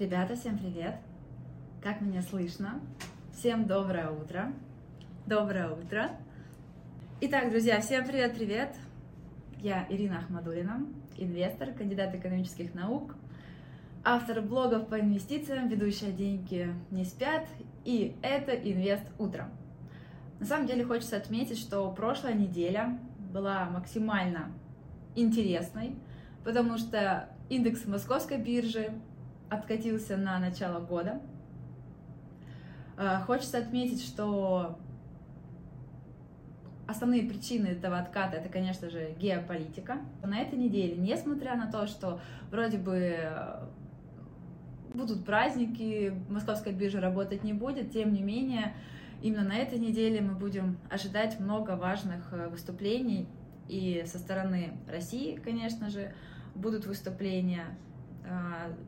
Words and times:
Ребята, 0.00 0.34
всем 0.34 0.56
привет! 0.56 0.94
Как 1.82 2.00
меня 2.00 2.22
слышно? 2.22 2.80
Всем 3.34 3.66
доброе 3.66 4.08
утро! 4.08 4.50
Доброе 5.26 5.68
утро! 5.68 6.12
Итак, 7.20 7.50
друзья, 7.50 7.82
всем 7.82 8.06
привет-привет! 8.06 8.74
Я 9.58 9.86
Ирина 9.90 10.20
Ахмадулина, 10.20 10.86
инвестор, 11.18 11.72
кандидат 11.72 12.14
экономических 12.14 12.72
наук, 12.72 13.14
автор 14.02 14.40
блогов 14.40 14.88
по 14.88 14.98
инвестициям, 14.98 15.68
ведущая 15.68 16.12
«Деньги 16.12 16.74
не 16.90 17.04
спят», 17.04 17.46
и 17.84 18.16
это 18.22 18.52
«Инвест 18.52 19.04
утром». 19.18 19.50
На 20.38 20.46
самом 20.46 20.66
деле 20.66 20.82
хочется 20.82 21.18
отметить, 21.18 21.58
что 21.58 21.92
прошлая 21.92 22.32
неделя 22.32 22.98
была 23.34 23.66
максимально 23.66 24.50
интересной, 25.14 25.94
потому 26.42 26.78
что 26.78 27.28
индекс 27.50 27.84
московской 27.84 28.38
биржи 28.38 28.94
откатился 29.50 30.16
на 30.16 30.38
начало 30.38 30.80
года. 30.80 31.20
Э, 32.96 33.18
хочется 33.26 33.58
отметить, 33.58 34.02
что 34.02 34.78
основные 36.86 37.22
причины 37.22 37.66
этого 37.68 37.98
отката 37.98 38.36
это, 38.36 38.48
конечно 38.48 38.90
же, 38.90 39.14
геополитика. 39.18 39.98
На 40.22 40.40
этой 40.40 40.58
неделе, 40.58 40.96
несмотря 40.96 41.56
на 41.56 41.70
то, 41.70 41.86
что 41.86 42.20
вроде 42.50 42.78
бы 42.78 43.16
э, 43.18 43.66
будут 44.94 45.24
праздники, 45.24 46.12
московская 46.28 46.72
биржа 46.72 47.00
работать 47.00 47.44
не 47.44 47.52
будет, 47.52 47.92
тем 47.92 48.12
не 48.12 48.22
менее, 48.22 48.74
именно 49.22 49.44
на 49.44 49.56
этой 49.56 49.78
неделе 49.78 50.20
мы 50.20 50.34
будем 50.34 50.78
ожидать 50.90 51.40
много 51.40 51.76
важных 51.76 52.32
э, 52.32 52.48
выступлений 52.48 53.28
и 53.68 54.04
со 54.06 54.18
стороны 54.18 54.72
России, 54.88 55.36
конечно 55.36 55.90
же, 55.90 56.12
будут 56.54 56.86
выступления 56.86 57.66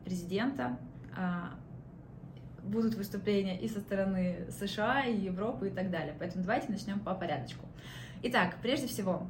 президента, 0.05 0.77
а, 1.15 1.51
будут 2.63 2.95
выступления 2.95 3.59
и 3.59 3.67
со 3.67 3.79
стороны 3.81 4.47
США, 4.49 5.03
и 5.03 5.17
Европы 5.19 5.67
и 5.67 5.71
так 5.71 5.91
далее. 5.91 6.15
Поэтому 6.17 6.43
давайте 6.43 6.71
начнем 6.71 6.99
по 6.99 7.13
порядочку. 7.13 7.65
Итак, 8.23 8.55
прежде 8.61 8.87
всего, 8.87 9.27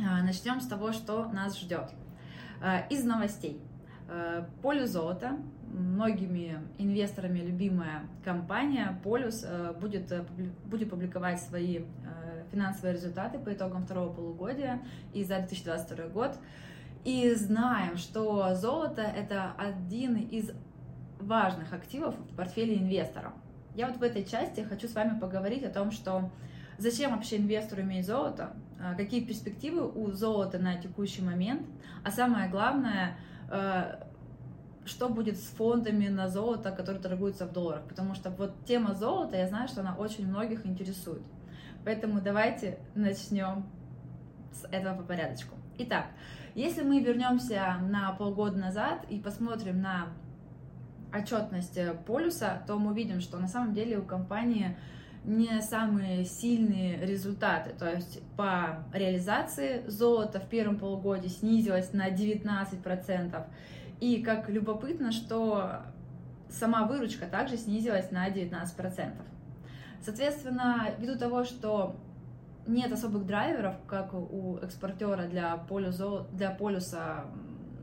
а, 0.00 0.22
начнем 0.22 0.60
с 0.60 0.66
того, 0.66 0.92
что 0.92 1.26
нас 1.26 1.58
ждет. 1.58 1.90
Из 2.90 3.04
новостей. 3.04 3.62
Полюс 4.62 4.90
золота, 4.90 5.38
многими 5.68 6.60
инвесторами 6.78 7.38
любимая 7.38 8.02
компания 8.24 8.98
Полюс 9.04 9.44
будет, 9.80 10.12
будет 10.64 10.90
публиковать 10.90 11.40
свои 11.40 11.84
финансовые 12.50 12.94
результаты 12.94 13.38
по 13.38 13.52
итогам 13.52 13.84
второго 13.84 14.12
полугодия 14.12 14.80
и 15.12 15.22
за 15.22 15.36
2022 15.36 16.08
год. 16.08 16.36
И 17.04 17.32
знаем, 17.34 17.96
что 17.96 18.54
золото 18.54 19.02
это 19.02 19.52
один 19.56 20.16
из 20.16 20.52
важных 21.20 21.72
активов 21.72 22.14
в 22.16 22.36
портфеле 22.36 22.76
инвестора. 22.76 23.32
Я 23.74 23.86
вот 23.86 23.96
в 23.96 24.02
этой 24.02 24.24
части 24.24 24.60
хочу 24.60 24.88
с 24.88 24.94
вами 24.94 25.18
поговорить 25.18 25.64
о 25.64 25.70
том, 25.70 25.90
что 25.90 26.30
зачем 26.78 27.12
вообще 27.12 27.36
инвестору 27.36 27.82
иметь 27.82 28.06
золото, 28.06 28.52
а, 28.80 28.94
какие 28.94 29.24
перспективы 29.24 29.88
у 29.88 30.10
золота 30.12 30.58
на 30.58 30.76
текущий 30.76 31.22
момент, 31.22 31.66
а 32.04 32.10
самое 32.10 32.48
главное, 32.48 33.16
а, 33.50 34.08
что 34.84 35.08
будет 35.08 35.36
с 35.36 35.44
фондами 35.50 36.08
на 36.08 36.28
золото, 36.28 36.70
которые 36.70 37.02
торгуются 37.02 37.46
в 37.46 37.52
долларах, 37.52 37.84
потому 37.86 38.14
что 38.14 38.30
вот 38.30 38.64
тема 38.64 38.94
золота, 38.94 39.36
я 39.36 39.46
знаю, 39.46 39.68
что 39.68 39.80
она 39.80 39.94
очень 39.96 40.26
многих 40.26 40.64
интересует. 40.64 41.22
Поэтому 41.84 42.20
давайте 42.20 42.78
начнем 42.94 43.66
с 44.52 44.64
этого 44.70 44.96
по 44.96 45.02
порядочку. 45.02 45.54
Итак, 45.78 46.06
если 46.58 46.82
мы 46.82 47.00
вернемся 47.00 47.76
на 47.88 48.12
полгода 48.12 48.58
назад 48.58 49.06
и 49.08 49.20
посмотрим 49.20 49.80
на 49.80 50.08
отчетность 51.16 51.78
полюса, 52.04 52.62
то 52.66 52.76
мы 52.78 52.90
увидим, 52.90 53.20
что 53.20 53.38
на 53.38 53.46
самом 53.46 53.74
деле 53.74 53.98
у 53.98 54.02
компании 54.02 54.76
не 55.22 55.62
самые 55.62 56.24
сильные 56.24 56.98
результаты. 57.06 57.70
То 57.78 57.88
есть 57.88 58.20
по 58.36 58.84
реализации 58.92 59.84
золото 59.86 60.40
в 60.40 60.48
первом 60.48 60.78
полугодии 60.78 61.28
снизилось 61.28 61.92
на 61.92 62.10
19%. 62.10 63.46
И 64.00 64.22
как 64.22 64.48
любопытно, 64.48 65.12
что 65.12 65.82
сама 66.48 66.86
выручка 66.86 67.26
также 67.26 67.56
снизилась 67.56 68.10
на 68.10 68.28
19%. 68.28 69.12
Соответственно, 70.00 70.88
ввиду 70.98 71.16
того, 71.16 71.44
что 71.44 71.94
нет 72.68 72.92
особых 72.92 73.26
драйверов, 73.26 73.74
как 73.86 74.14
у 74.14 74.58
экспортера 74.58 75.26
для, 75.26 75.56
полюзо, 75.56 76.26
для 76.32 76.50
полюса, 76.50 77.24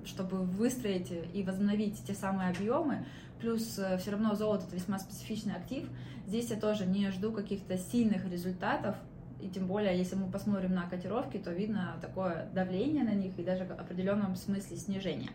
чтобы 0.05 0.37
выстроить 0.37 1.11
и 1.33 1.43
возобновить 1.43 2.03
те 2.05 2.13
самые 2.13 2.51
объемы. 2.51 3.05
Плюс 3.39 3.77
э, 3.79 3.97
все 3.97 4.11
равно 4.11 4.35
золото 4.35 4.65
это 4.67 4.75
весьма 4.75 4.99
специфичный 4.99 5.55
актив. 5.55 5.89
Здесь 6.27 6.51
я 6.51 6.57
тоже 6.57 6.85
не 6.85 7.09
жду 7.09 7.31
каких-то 7.31 7.77
сильных 7.77 8.25
результатов. 8.25 8.95
И 9.41 9.49
тем 9.49 9.67
более, 9.67 9.97
если 9.97 10.15
мы 10.15 10.31
посмотрим 10.31 10.73
на 10.73 10.87
котировки, 10.87 11.37
то 11.37 11.51
видно 11.51 11.97
такое 12.01 12.47
давление 12.53 13.03
на 13.03 13.13
них 13.13 13.37
и 13.37 13.43
даже 13.43 13.65
в 13.65 13.71
определенном 13.71 14.35
смысле 14.35 14.77
снижение. 14.77 15.31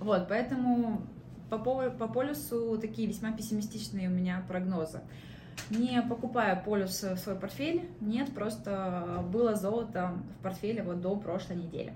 Вот, 0.00 0.28
поэтому 0.28 1.02
по, 1.48 1.58
по 1.58 2.08
полюсу 2.08 2.78
такие 2.78 3.08
весьма 3.08 3.32
пессимистичные 3.32 4.08
у 4.08 4.12
меня 4.12 4.44
прогнозы 4.46 5.00
не 5.70 6.00
покупая 6.02 6.56
полюс 6.56 7.02
в 7.02 7.16
свой 7.16 7.36
портфель, 7.36 7.88
нет, 8.00 8.32
просто 8.34 9.24
было 9.32 9.54
золото 9.54 10.14
в 10.38 10.42
портфеле 10.42 10.82
вот 10.82 11.00
до 11.00 11.16
прошлой 11.16 11.56
недели. 11.56 11.92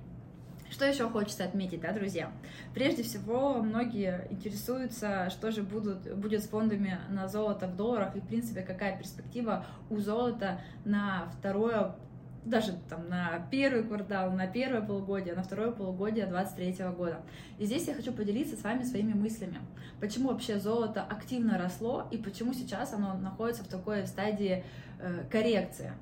Что 0.72 0.86
еще 0.86 1.10
хочется 1.10 1.44
отметить, 1.44 1.82
да, 1.82 1.92
друзья? 1.92 2.32
Прежде 2.72 3.02
всего, 3.02 3.62
многие 3.62 4.26
интересуются, 4.30 5.28
что 5.28 5.50
же 5.50 5.62
будут, 5.62 6.10
будет 6.16 6.42
с 6.42 6.48
фондами 6.48 6.98
на 7.10 7.28
золото 7.28 7.66
в 7.66 7.76
долларах 7.76 8.16
и, 8.16 8.20
в 8.20 8.26
принципе, 8.26 8.62
какая 8.62 8.96
перспектива 8.96 9.66
у 9.90 9.98
золота 9.98 10.62
на 10.86 11.30
второе 11.38 11.94
даже 12.44 12.74
там 12.88 13.08
на 13.08 13.46
первый 13.50 13.84
квартал, 13.84 14.32
на 14.32 14.46
первое 14.46 14.82
полугодие, 14.82 15.34
на 15.34 15.42
второе 15.42 15.70
полугодие 15.70 16.26
2023 16.26 16.86
года. 16.88 17.22
И 17.58 17.66
здесь 17.66 17.86
я 17.86 17.94
хочу 17.94 18.12
поделиться 18.12 18.56
с 18.56 18.62
вами 18.62 18.82
своими 18.82 19.12
мыслями. 19.12 19.60
Почему 20.00 20.30
вообще 20.30 20.58
золото 20.58 21.02
активно 21.02 21.56
росло 21.58 22.08
и 22.10 22.18
почему 22.18 22.52
сейчас 22.52 22.92
оно 22.92 23.14
находится 23.14 23.62
в 23.62 23.68
такой 23.68 24.06
стадии 24.06 24.64
э, 24.98 25.24
коррекции. 25.30 25.92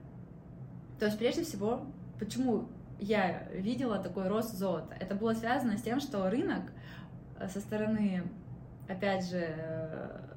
То 0.98 1.06
есть 1.06 1.18
прежде 1.18 1.44
всего, 1.44 1.86
почему 2.18 2.68
я 2.98 3.48
видела 3.52 3.98
такой 3.98 4.28
рост 4.28 4.54
золота? 4.54 4.94
Это 4.98 5.14
было 5.14 5.34
связано 5.34 5.76
с 5.76 5.82
тем, 5.82 6.00
что 6.00 6.28
рынок 6.30 6.72
э, 7.38 7.48
со 7.48 7.60
стороны, 7.60 8.24
опять 8.88 9.28
же, 9.28 9.42
э, 9.42 10.29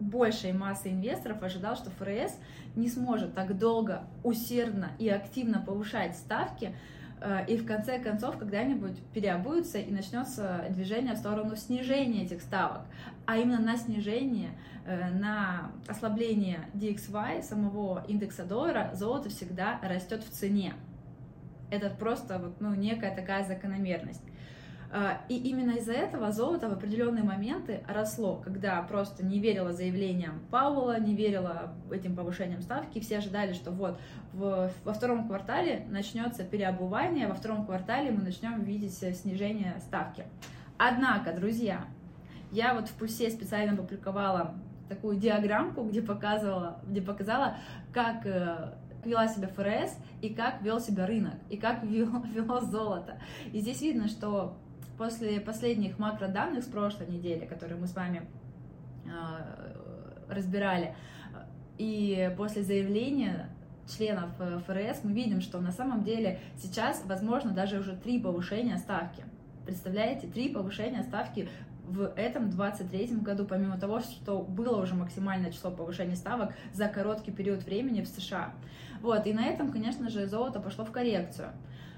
большей 0.00 0.52
массы 0.52 0.90
инвесторов 0.90 1.42
ожидал, 1.42 1.76
что 1.76 1.90
ФРС 1.90 2.36
не 2.74 2.88
сможет 2.88 3.34
так 3.34 3.56
долго, 3.58 4.02
усердно 4.24 4.90
и 4.98 5.08
активно 5.08 5.60
повышать 5.60 6.16
ставки, 6.16 6.74
э, 7.20 7.44
и 7.46 7.56
в 7.56 7.66
конце 7.66 7.98
концов 7.98 8.38
когда-нибудь 8.38 8.98
переобуется 9.12 9.78
и 9.78 9.92
начнется 9.92 10.64
движение 10.70 11.14
в 11.14 11.18
сторону 11.18 11.54
снижения 11.56 12.24
этих 12.24 12.40
ставок. 12.40 12.82
А 13.26 13.36
именно 13.36 13.60
на 13.60 13.76
снижение, 13.76 14.50
э, 14.86 15.10
на 15.10 15.70
ослабление 15.86 16.60
DXY, 16.74 17.42
самого 17.42 18.04
индекса 18.08 18.44
доллара, 18.44 18.90
золото 18.94 19.28
всегда 19.28 19.78
растет 19.82 20.24
в 20.24 20.30
цене. 20.30 20.74
Это 21.70 21.90
просто 21.90 22.38
вот, 22.38 22.60
ну, 22.60 22.74
некая 22.74 23.14
такая 23.14 23.44
закономерность. 23.44 24.22
А, 24.92 25.20
и 25.28 25.36
именно 25.36 25.72
из-за 25.72 25.92
этого 25.92 26.32
золото 26.32 26.68
в 26.68 26.72
определенные 26.72 27.22
моменты 27.22 27.84
росло, 27.86 28.36
когда 28.44 28.82
просто 28.82 29.24
не 29.24 29.38
верила 29.38 29.72
заявлениям 29.72 30.40
Пауэлла, 30.50 30.98
не 30.98 31.14
верила 31.14 31.72
этим 31.92 32.16
повышениям 32.16 32.60
ставки, 32.60 32.98
все 32.98 33.18
ожидали, 33.18 33.52
что 33.52 33.70
вот 33.70 34.00
в, 34.32 34.72
во 34.84 34.92
втором 34.92 35.28
квартале 35.28 35.86
начнется 35.88 36.42
переобувание, 36.42 37.28
во 37.28 37.34
втором 37.34 37.66
квартале 37.66 38.10
мы 38.10 38.22
начнем 38.22 38.64
видеть 38.64 38.94
снижение 38.94 39.76
ставки. 39.78 40.24
Однако, 40.76 41.32
друзья, 41.32 41.84
я 42.50 42.74
вот 42.74 42.88
в 42.88 42.94
Пульсе 42.94 43.30
специально 43.30 43.76
публиковала 43.76 44.54
такую 44.88 45.18
диаграммку, 45.18 45.84
где 45.84 46.02
показывала, 46.02 46.80
где 46.84 47.00
показала, 47.00 47.58
как 47.92 48.26
э, 48.26 48.74
вела 49.04 49.28
себя 49.28 49.46
ФРС 49.46 49.96
и 50.20 50.30
как 50.30 50.62
вел 50.62 50.80
себя 50.80 51.06
рынок, 51.06 51.34
и 51.48 51.56
как 51.56 51.82
вело, 51.84 52.24
вело 52.34 52.60
золото. 52.60 53.20
И 53.52 53.60
здесь 53.60 53.80
видно, 53.82 54.08
что 54.08 54.56
после 55.00 55.40
последних 55.40 55.98
макроданных 55.98 56.62
с 56.62 56.66
прошлой 56.66 57.06
недели, 57.06 57.46
которые 57.46 57.78
мы 57.80 57.86
с 57.86 57.94
вами 57.94 58.20
э, 59.06 59.08
разбирали, 60.28 60.94
и 61.78 62.30
после 62.36 62.62
заявления 62.62 63.48
членов 63.88 64.28
э, 64.38 64.60
ФРС 64.66 65.02
мы 65.02 65.12
видим, 65.12 65.40
что 65.40 65.58
на 65.58 65.72
самом 65.72 66.04
деле 66.04 66.38
сейчас 66.58 67.02
возможно 67.06 67.52
даже 67.52 67.78
уже 67.78 67.96
три 67.96 68.20
повышения 68.20 68.76
ставки. 68.76 69.24
Представляете, 69.64 70.26
три 70.26 70.50
повышения 70.50 71.02
ставки 71.02 71.48
в 71.88 72.12
этом 72.14 72.50
23 72.50 73.06
году, 73.22 73.46
помимо 73.46 73.78
того, 73.78 74.00
что 74.00 74.42
было 74.42 74.82
уже 74.82 74.94
максимальное 74.94 75.50
число 75.50 75.70
повышений 75.70 76.14
ставок 76.14 76.52
за 76.74 76.88
короткий 76.88 77.30
период 77.30 77.64
времени 77.64 78.02
в 78.02 78.06
США. 78.06 78.52
Вот, 79.00 79.26
и 79.26 79.32
на 79.32 79.46
этом, 79.46 79.72
конечно 79.72 80.10
же, 80.10 80.26
золото 80.26 80.60
пошло 80.60 80.84
в 80.84 80.92
коррекцию. 80.92 81.52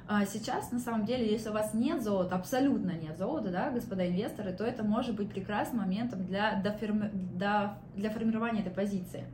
А 0.09 0.27
сейчас, 0.27 0.73
на 0.73 0.79
самом 0.79 1.07
деле, 1.07 1.31
если 1.31 1.49
у 1.49 1.53
вас 1.53 1.75
нет 1.75 2.03
золота, 2.03 2.37
абсолютно 2.37 2.93
нет 2.93 3.17
золота, 3.17 3.51
да, 3.51 3.71
господа 3.71 4.09
инвесторы, 4.09 4.53
то 4.53 4.65
это 4.65 4.83
может 4.83 5.15
быть 5.15 5.31
прекрасным 5.31 5.83
моментом 5.83 6.27
для, 6.27 6.61
для 6.61 8.11
формирования 8.11 8.61
этой 8.61 8.73
позиции. 8.73 9.25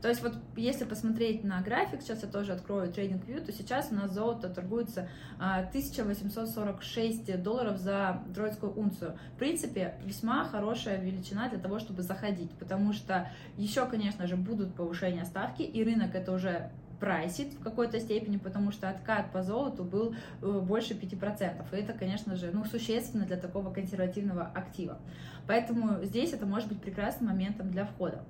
То 0.00 0.08
есть 0.08 0.22
вот 0.22 0.36
если 0.56 0.84
посмотреть 0.84 1.42
на 1.42 1.60
график, 1.60 2.02
сейчас 2.02 2.22
я 2.22 2.28
тоже 2.28 2.52
открою 2.52 2.90
TradingView, 2.90 3.44
то 3.44 3.52
сейчас 3.52 3.88
у 3.90 3.96
нас 3.96 4.12
золото 4.12 4.48
торгуется 4.48 5.08
1846 5.38 7.30
а, 7.30 7.38
долларов 7.38 7.78
за 7.78 8.22
тройскую 8.32 8.72
унцию. 8.78 9.18
В 9.34 9.38
принципе, 9.38 9.96
весьма 10.04 10.44
хорошая 10.44 11.00
величина 11.00 11.48
для 11.48 11.58
того, 11.58 11.80
чтобы 11.80 12.02
заходить, 12.02 12.52
потому 12.52 12.92
что 12.92 13.28
еще, 13.56 13.86
конечно 13.86 14.28
же, 14.28 14.36
будут 14.36 14.74
повышения 14.74 15.24
ставки, 15.24 15.62
и 15.62 15.82
рынок 15.82 16.14
это 16.14 16.32
уже 16.32 16.70
прайсит 17.00 17.54
в 17.54 17.62
какой-то 17.62 18.00
степени, 18.00 18.36
потому 18.36 18.72
что 18.72 18.88
откат 18.88 19.32
по 19.32 19.42
золоту 19.42 19.84
был 19.84 20.14
э, 20.42 20.60
больше 20.60 20.94
5%. 20.94 21.64
И 21.72 21.76
это, 21.76 21.92
конечно 21.92 22.36
же, 22.36 22.50
ну, 22.52 22.64
существенно 22.64 23.24
для 23.24 23.36
такого 23.36 23.72
консервативного 23.72 24.42
актива. 24.54 24.98
Поэтому 25.46 26.04
здесь 26.04 26.32
это 26.32 26.46
может 26.46 26.68
быть 26.68 26.80
прекрасным 26.80 27.30
моментом 27.30 27.70
для 27.70 27.84
входа. 27.84 28.24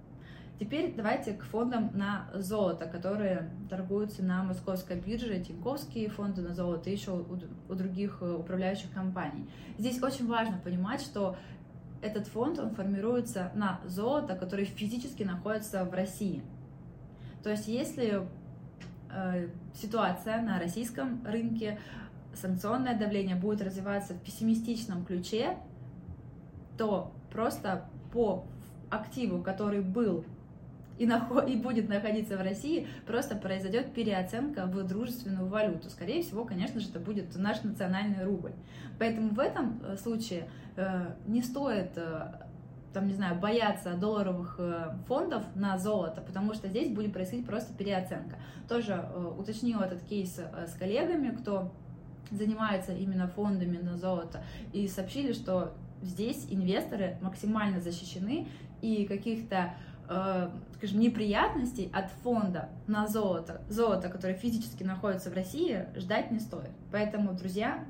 Теперь 0.58 0.92
давайте 0.96 1.34
к 1.34 1.44
фондам 1.44 1.90
на 1.94 2.28
золото, 2.34 2.86
которые 2.86 3.48
торгуются 3.70 4.24
на 4.24 4.42
московской 4.42 4.98
бирже, 4.98 5.38
Тиньковские 5.38 6.08
фонды 6.10 6.42
на 6.42 6.52
золото 6.52 6.90
и 6.90 6.94
еще 6.94 7.12
у, 7.68 7.74
других 7.74 8.18
э, 8.20 8.32
управляющих 8.32 8.92
компаний. 8.92 9.48
Здесь 9.78 10.02
очень 10.02 10.26
важно 10.26 10.58
понимать, 10.58 11.00
что 11.00 11.36
этот 12.02 12.26
фонд, 12.26 12.58
он 12.58 12.74
формируется 12.74 13.52
на 13.54 13.80
золото, 13.86 14.34
которое 14.34 14.64
физически 14.64 15.22
находится 15.22 15.84
в 15.84 15.92
России. 15.92 16.42
То 17.42 17.50
есть 17.50 17.68
если 17.68 18.26
ситуация 19.74 20.42
на 20.42 20.58
российском 20.58 21.24
рынке, 21.26 21.78
санкционное 22.34 22.98
давление 22.98 23.36
будет 23.36 23.62
развиваться 23.62 24.14
в 24.14 24.20
пессимистичном 24.22 25.04
ключе, 25.04 25.56
то 26.76 27.12
просто 27.30 27.88
по 28.12 28.44
активу, 28.90 29.42
который 29.42 29.80
был 29.80 30.24
и, 30.98 31.06
наход... 31.06 31.48
и 31.48 31.56
будет 31.56 31.88
находиться 31.88 32.36
в 32.36 32.40
России, 32.40 32.88
просто 33.06 33.36
произойдет 33.36 33.92
переоценка 33.94 34.66
в 34.66 34.82
дружественную 34.86 35.46
валюту. 35.46 35.90
Скорее 35.90 36.22
всего, 36.22 36.44
конечно 36.44 36.80
же, 36.80 36.88
это 36.88 37.00
будет 37.00 37.36
наш 37.36 37.62
национальный 37.62 38.24
рубль. 38.24 38.52
Поэтому 38.98 39.30
в 39.30 39.38
этом 39.38 39.80
э, 39.82 39.96
случае 39.96 40.48
э, 40.76 41.14
не 41.26 41.42
стоит 41.42 41.92
э, 41.96 42.32
там, 42.92 43.06
не 43.06 43.14
знаю, 43.14 43.38
бояться 43.38 43.94
долларовых 43.94 44.56
э, 44.58 44.94
фондов 45.06 45.44
на 45.54 45.78
золото, 45.78 46.20
потому 46.20 46.54
что 46.54 46.68
здесь 46.68 46.88
будет 46.88 47.12
происходить 47.12 47.46
просто 47.46 47.72
переоценка. 47.74 48.36
Тоже 48.68 48.92
э, 48.92 49.32
уточнила 49.38 49.84
этот 49.84 50.02
кейс 50.02 50.38
э, 50.38 50.66
с 50.66 50.74
коллегами, 50.74 51.34
кто 51.36 51.72
занимается 52.30 52.92
именно 52.92 53.28
фондами 53.28 53.78
на 53.78 53.96
золото, 53.96 54.42
и 54.72 54.86
сообщили, 54.88 55.32
что 55.32 55.72
здесь 56.02 56.46
инвесторы 56.50 57.18
максимально 57.22 57.80
защищены, 57.80 58.48
и 58.80 59.06
каких-то 59.06 59.74
скажем, 60.76 61.00
неприятностей 61.00 61.90
от 61.92 62.10
фонда 62.22 62.70
на 62.86 63.06
золото, 63.06 63.60
золото, 63.68 64.08
которое 64.08 64.34
физически 64.34 64.82
находится 64.82 65.28
в 65.28 65.34
России, 65.34 65.84
ждать 65.96 66.30
не 66.30 66.40
стоит. 66.40 66.70
Поэтому, 66.90 67.34
друзья, 67.34 67.84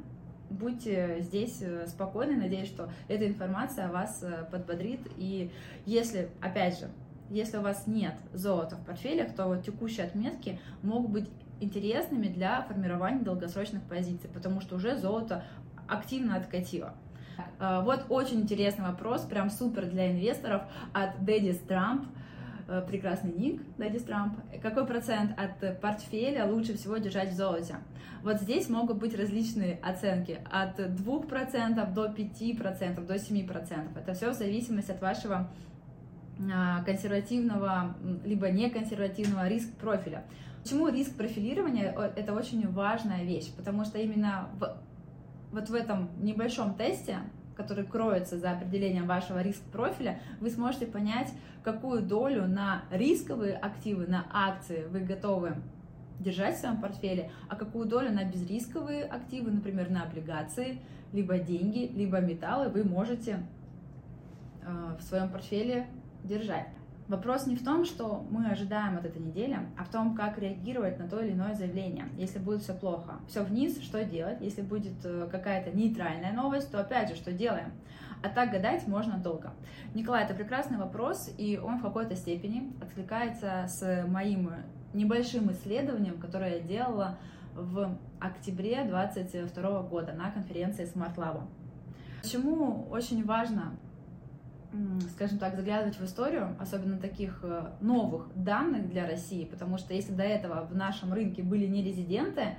будьте 0.50 1.18
здесь 1.20 1.58
э, 1.62 1.86
спокойны, 1.86 2.36
надеюсь, 2.36 2.68
что 2.68 2.90
эта 3.08 3.26
информация 3.26 3.88
вас 3.88 4.22
э, 4.22 4.46
подбодрит. 4.50 5.00
И 5.16 5.50
если, 5.86 6.30
опять 6.40 6.78
же, 6.78 6.88
если 7.30 7.58
у 7.58 7.62
вас 7.62 7.86
нет 7.86 8.14
золота 8.32 8.76
в 8.76 8.84
портфелях, 8.84 9.34
то 9.34 9.46
вот 9.46 9.64
текущие 9.64 10.06
отметки 10.06 10.60
могут 10.82 11.10
быть 11.10 11.30
интересными 11.60 12.28
для 12.28 12.62
формирования 12.62 13.20
долгосрочных 13.20 13.82
позиций, 13.82 14.30
потому 14.32 14.60
что 14.60 14.76
уже 14.76 14.96
золото 14.96 15.44
активно 15.86 16.36
откатило. 16.36 16.94
Э, 17.58 17.80
вот 17.82 18.06
очень 18.08 18.40
интересный 18.40 18.84
вопрос, 18.84 19.22
прям 19.22 19.50
супер 19.50 19.86
для 19.86 20.10
инвесторов 20.12 20.62
от 20.92 21.24
Дэдис 21.24 21.58
Трамп. 21.58 22.06
Э, 22.70 22.82
прекрасный 22.86 23.32
ник, 23.32 23.62
Дэдис 23.78 24.02
Трамп. 24.02 24.34
Какой 24.62 24.86
процент 24.86 25.32
от 25.38 25.80
портфеля 25.80 26.44
лучше 26.44 26.76
всего 26.76 26.98
держать 26.98 27.30
в 27.30 27.34
золоте? 27.34 27.76
Вот 28.22 28.42
здесь 28.42 28.68
могут 28.68 28.98
быть 28.98 29.16
различные 29.16 29.78
оценки. 29.82 30.38
От 30.50 30.78
2% 30.78 31.94
до 31.94 32.06
5%, 32.08 33.06
до 33.06 33.14
7%. 33.14 33.98
Это 33.98 34.12
все 34.12 34.30
в 34.32 34.34
зависимости 34.34 34.90
от 34.90 35.00
вашего 35.00 35.48
а, 36.52 36.82
консервативного, 36.84 37.96
либо 38.26 38.50
неконсервативного 38.50 39.48
риск-профиля. 39.48 40.24
Почему 40.62 40.88
риск 40.88 41.16
профилирования– 41.16 41.94
это 42.16 42.34
очень 42.34 42.70
важная 42.70 43.24
вещь? 43.24 43.50
Потому 43.56 43.86
что 43.86 43.96
именно 43.98 44.50
в, 44.60 44.76
вот 45.52 45.70
в 45.70 45.74
этом 45.74 46.10
небольшом 46.22 46.74
тесте 46.74 47.20
который 47.58 47.84
кроется 47.84 48.38
за 48.38 48.52
определением 48.52 49.06
вашего 49.06 49.42
риск-профиля, 49.42 50.20
вы 50.40 50.48
сможете 50.48 50.86
понять, 50.86 51.30
какую 51.64 52.00
долю 52.02 52.46
на 52.46 52.84
рисковые 52.90 53.56
активы, 53.56 54.06
на 54.06 54.24
акции 54.32 54.86
вы 54.90 55.00
готовы 55.00 55.56
держать 56.20 56.56
в 56.56 56.60
своем 56.60 56.80
портфеле, 56.80 57.32
а 57.48 57.56
какую 57.56 57.86
долю 57.86 58.12
на 58.12 58.24
безрисковые 58.24 59.04
активы, 59.04 59.50
например, 59.50 59.90
на 59.90 60.04
облигации, 60.04 60.80
либо 61.12 61.38
деньги, 61.38 61.90
либо 61.94 62.20
металлы 62.20 62.68
вы 62.68 62.84
можете 62.84 63.40
э, 64.62 64.96
в 64.98 65.02
своем 65.02 65.28
портфеле 65.28 65.88
держать. 66.22 66.68
Вопрос 67.08 67.46
не 67.46 67.56
в 67.56 67.64
том, 67.64 67.86
что 67.86 68.26
мы 68.30 68.48
ожидаем 68.50 68.98
от 68.98 69.06
этой 69.06 69.22
недели, 69.22 69.58
а 69.78 69.84
в 69.84 69.88
том, 69.88 70.14
как 70.14 70.38
реагировать 70.38 70.98
на 70.98 71.08
то 71.08 71.20
или 71.20 71.32
иное 71.32 71.54
заявление. 71.54 72.06
Если 72.18 72.38
будет 72.38 72.62
все 72.62 72.74
плохо, 72.74 73.14
все 73.28 73.42
вниз, 73.42 73.80
что 73.82 74.04
делать? 74.04 74.42
Если 74.42 74.60
будет 74.60 74.92
э, 75.04 75.26
какая-то 75.32 75.74
нейтральная 75.74 76.34
новость, 76.34 76.70
то 76.70 76.78
опять 76.78 77.08
же, 77.08 77.16
что 77.16 77.32
делаем? 77.32 77.72
А 78.22 78.28
так 78.28 78.50
гадать 78.50 78.86
можно 78.86 79.16
долго. 79.16 79.54
Николай, 79.94 80.24
это 80.24 80.34
прекрасный 80.34 80.76
вопрос, 80.76 81.30
и 81.38 81.56
он 81.56 81.78
в 81.78 81.82
какой-то 81.82 82.14
степени 82.14 82.74
откликается 82.82 83.64
с 83.68 84.04
моим 84.06 84.50
небольшим 84.92 85.50
исследованием, 85.52 86.18
которое 86.18 86.56
я 86.56 86.60
делала 86.60 87.16
в 87.54 87.96
октябре 88.20 88.84
2022 88.84 89.82
года 89.84 90.12
на 90.12 90.30
конференции 90.30 90.84
Smart 90.84 91.16
Lab. 91.16 91.40
Почему 92.22 92.86
очень 92.90 93.24
важно 93.24 93.78
скажем 95.12 95.38
так, 95.38 95.56
заглядывать 95.56 95.98
в 95.98 96.04
историю, 96.04 96.54
особенно 96.58 96.98
таких 96.98 97.40
э, 97.42 97.70
новых 97.80 98.28
данных 98.34 98.88
для 98.88 99.06
России, 99.06 99.44
потому 99.44 99.78
что 99.78 99.94
если 99.94 100.12
до 100.12 100.22
этого 100.22 100.66
в 100.66 100.74
нашем 100.74 101.12
рынке 101.12 101.42
были 101.42 101.66
не 101.66 101.82
резиденты, 101.82 102.56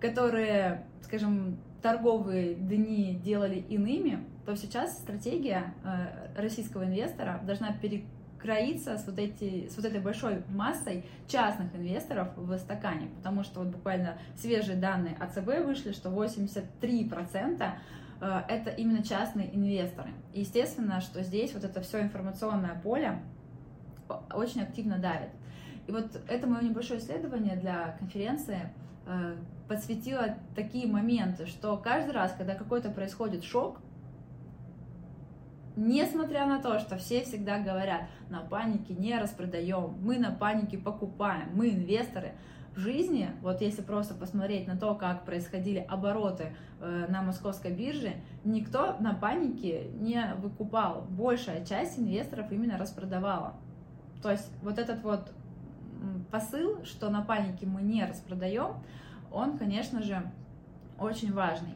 которые, 0.00 0.86
скажем, 1.02 1.58
торговые 1.82 2.54
дни 2.54 3.20
делали 3.22 3.56
иными, 3.56 4.24
то 4.46 4.56
сейчас 4.56 4.98
стратегия 4.98 5.74
э, 5.84 6.40
российского 6.40 6.84
инвестора 6.84 7.40
должна 7.44 7.72
перекроиться 7.72 8.96
с 8.96 9.06
вот, 9.06 9.18
эти, 9.18 9.68
с 9.68 9.76
вот 9.76 9.84
этой 9.84 10.00
большой 10.00 10.42
массой 10.48 11.04
частных 11.28 11.74
инвесторов 11.74 12.28
в 12.36 12.56
стакане, 12.58 13.08
потому 13.16 13.44
что 13.44 13.60
вот 13.60 13.68
буквально 13.68 14.16
свежие 14.36 14.76
данные 14.76 15.16
АЦБ 15.20 15.66
вышли, 15.66 15.92
что 15.92 16.08
83% 16.08 17.62
Э, 17.62 17.72
это 18.26 18.70
именно 18.70 19.02
частные 19.02 19.54
инвесторы. 19.54 20.10
И 20.32 20.40
естественно, 20.40 21.00
что 21.00 21.22
здесь 21.22 21.54
вот 21.54 21.64
это 21.64 21.80
все 21.80 22.00
информационное 22.02 22.80
поле 22.80 23.20
очень 24.32 24.62
активно 24.62 24.98
давит. 24.98 25.30
И 25.86 25.92
вот 25.92 26.20
это 26.28 26.46
мое 26.46 26.62
небольшое 26.62 27.00
исследование 27.00 27.56
для 27.56 27.96
конференции 27.98 28.72
э, 29.06 29.36
подсветило 29.68 30.36
такие 30.54 30.86
моменты, 30.86 31.46
что 31.46 31.76
каждый 31.76 32.12
раз, 32.12 32.32
когда 32.38 32.54
какой-то 32.54 32.90
происходит 32.90 33.42
шок, 33.42 33.80
Несмотря 35.74 36.44
на 36.46 36.60
то, 36.60 36.78
что 36.78 36.98
все 36.98 37.22
всегда 37.22 37.58
говорят, 37.58 38.02
на 38.28 38.40
панике 38.40 38.92
не 38.92 39.18
распродаем, 39.18 39.96
мы 40.02 40.18
на 40.18 40.30
панике 40.30 40.76
покупаем, 40.76 41.48
мы 41.54 41.70
инвесторы, 41.70 42.32
жизни, 42.74 43.30
вот 43.42 43.60
если 43.60 43.82
просто 43.82 44.14
посмотреть 44.14 44.66
на 44.66 44.76
то, 44.76 44.94
как 44.94 45.24
происходили 45.24 45.78
обороты 45.78 46.54
э, 46.80 47.06
на 47.08 47.22
московской 47.22 47.72
бирже, 47.72 48.14
никто 48.44 48.96
на 48.98 49.14
панике 49.14 49.88
не 50.00 50.34
выкупал. 50.38 51.02
Большая 51.10 51.64
часть 51.64 51.98
инвесторов 51.98 52.50
именно 52.50 52.78
распродавала. 52.78 53.54
То 54.22 54.30
есть 54.30 54.50
вот 54.62 54.78
этот 54.78 55.02
вот 55.02 55.32
посыл, 56.30 56.84
что 56.84 57.10
на 57.10 57.22
панике 57.22 57.66
мы 57.66 57.82
не 57.82 58.04
распродаем, 58.04 58.76
он, 59.30 59.58
конечно 59.58 60.02
же, 60.02 60.22
очень 60.98 61.32
важный. 61.32 61.74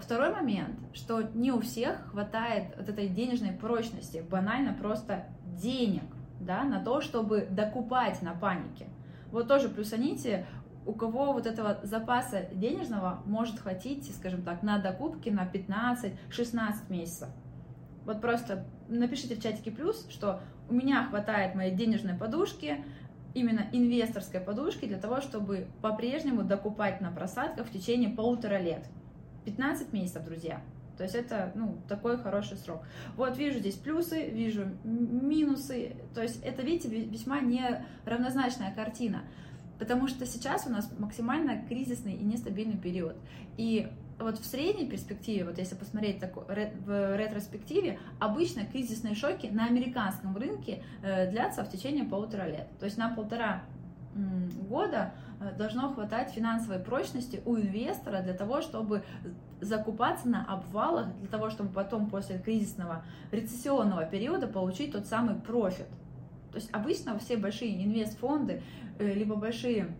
Второй 0.00 0.32
момент, 0.32 0.76
что 0.92 1.22
не 1.22 1.52
у 1.52 1.60
всех 1.60 2.10
хватает 2.10 2.74
вот 2.76 2.88
этой 2.88 3.08
денежной 3.08 3.52
прочности, 3.52 4.24
банально 4.28 4.74
просто 4.74 5.26
денег, 5.56 6.02
да, 6.40 6.64
на 6.64 6.82
то, 6.84 7.00
чтобы 7.00 7.46
докупать 7.50 8.20
на 8.22 8.34
панике. 8.34 8.86
Вот 9.34 9.48
тоже 9.48 9.68
плюсаните, 9.68 10.46
у 10.86 10.92
кого 10.92 11.32
вот 11.32 11.46
этого 11.46 11.80
запаса 11.82 12.42
денежного 12.52 13.20
может 13.26 13.58
хватить, 13.58 14.14
скажем 14.14 14.42
так, 14.42 14.62
на 14.62 14.78
докупки 14.78 15.28
на 15.28 15.44
15-16 15.44 16.14
месяцев. 16.88 17.28
Вот 18.04 18.20
просто 18.20 18.64
напишите 18.88 19.34
в 19.34 19.42
чатике 19.42 19.72
плюс, 19.72 20.06
что 20.08 20.40
у 20.68 20.74
меня 20.74 21.08
хватает 21.08 21.56
моей 21.56 21.74
денежной 21.74 22.14
подушки 22.14 22.84
именно 23.34 23.66
инвесторской 23.72 24.38
подушки 24.38 24.84
для 24.86 24.98
того, 24.98 25.20
чтобы 25.20 25.66
по-прежнему 25.82 26.44
докупать 26.44 27.00
на 27.00 27.10
просадках 27.10 27.66
в 27.66 27.72
течение 27.72 28.10
полутора 28.10 28.60
лет. 28.60 28.86
15 29.46 29.92
месяцев, 29.92 30.24
друзья. 30.24 30.62
То 30.96 31.02
есть 31.02 31.14
это, 31.14 31.52
ну, 31.54 31.78
такой 31.88 32.16
хороший 32.18 32.56
срок. 32.56 32.82
Вот 33.16 33.36
вижу 33.36 33.58
здесь 33.58 33.74
плюсы, 33.74 34.28
вижу 34.30 34.66
минусы. 34.84 35.96
То 36.14 36.22
есть 36.22 36.42
это, 36.42 36.62
видите, 36.62 36.88
весьма 36.88 37.40
неравнозначная 37.40 38.74
картина. 38.74 39.22
Потому 39.78 40.06
что 40.06 40.24
сейчас 40.24 40.66
у 40.66 40.70
нас 40.70 40.90
максимально 40.98 41.66
кризисный 41.66 42.14
и 42.14 42.24
нестабильный 42.24 42.78
период. 42.78 43.16
И 43.56 43.88
вот 44.18 44.38
в 44.38 44.46
средней 44.46 44.86
перспективе, 44.86 45.44
вот 45.44 45.58
если 45.58 45.74
посмотреть 45.74 46.20
так, 46.20 46.36
в 46.36 47.16
ретроспективе, 47.16 47.98
обычно 48.20 48.64
кризисные 48.64 49.14
шоки 49.14 49.46
на 49.46 49.66
американском 49.66 50.36
рынке 50.36 50.82
э, 51.02 51.30
длятся 51.30 51.64
в 51.64 51.70
течение 51.70 52.04
полутора 52.04 52.46
лет. 52.48 52.68
То 52.78 52.84
есть 52.84 52.96
на 52.96 53.14
полтора 53.14 53.64
года 54.68 55.12
э, 55.40 55.52
должно 55.56 55.92
хватать 55.92 56.30
финансовой 56.30 56.78
прочности 56.78 57.42
у 57.44 57.56
инвестора 57.56 58.22
для 58.22 58.34
того, 58.34 58.60
чтобы 58.60 59.02
закупаться 59.60 60.28
на 60.28 60.44
обвалах, 60.44 61.14
для 61.18 61.28
того, 61.28 61.50
чтобы 61.50 61.70
потом 61.70 62.08
после 62.08 62.38
кризисного 62.38 63.04
рецессионного 63.32 64.04
периода 64.04 64.46
получить 64.46 64.92
тот 64.92 65.06
самый 65.06 65.34
профит. 65.36 65.88
То 66.50 66.56
есть 66.56 66.70
обычно 66.72 67.18
все 67.18 67.36
большие 67.36 67.84
инвестфонды, 67.84 68.62
э, 68.98 69.12
либо 69.12 69.34
большие 69.34 69.96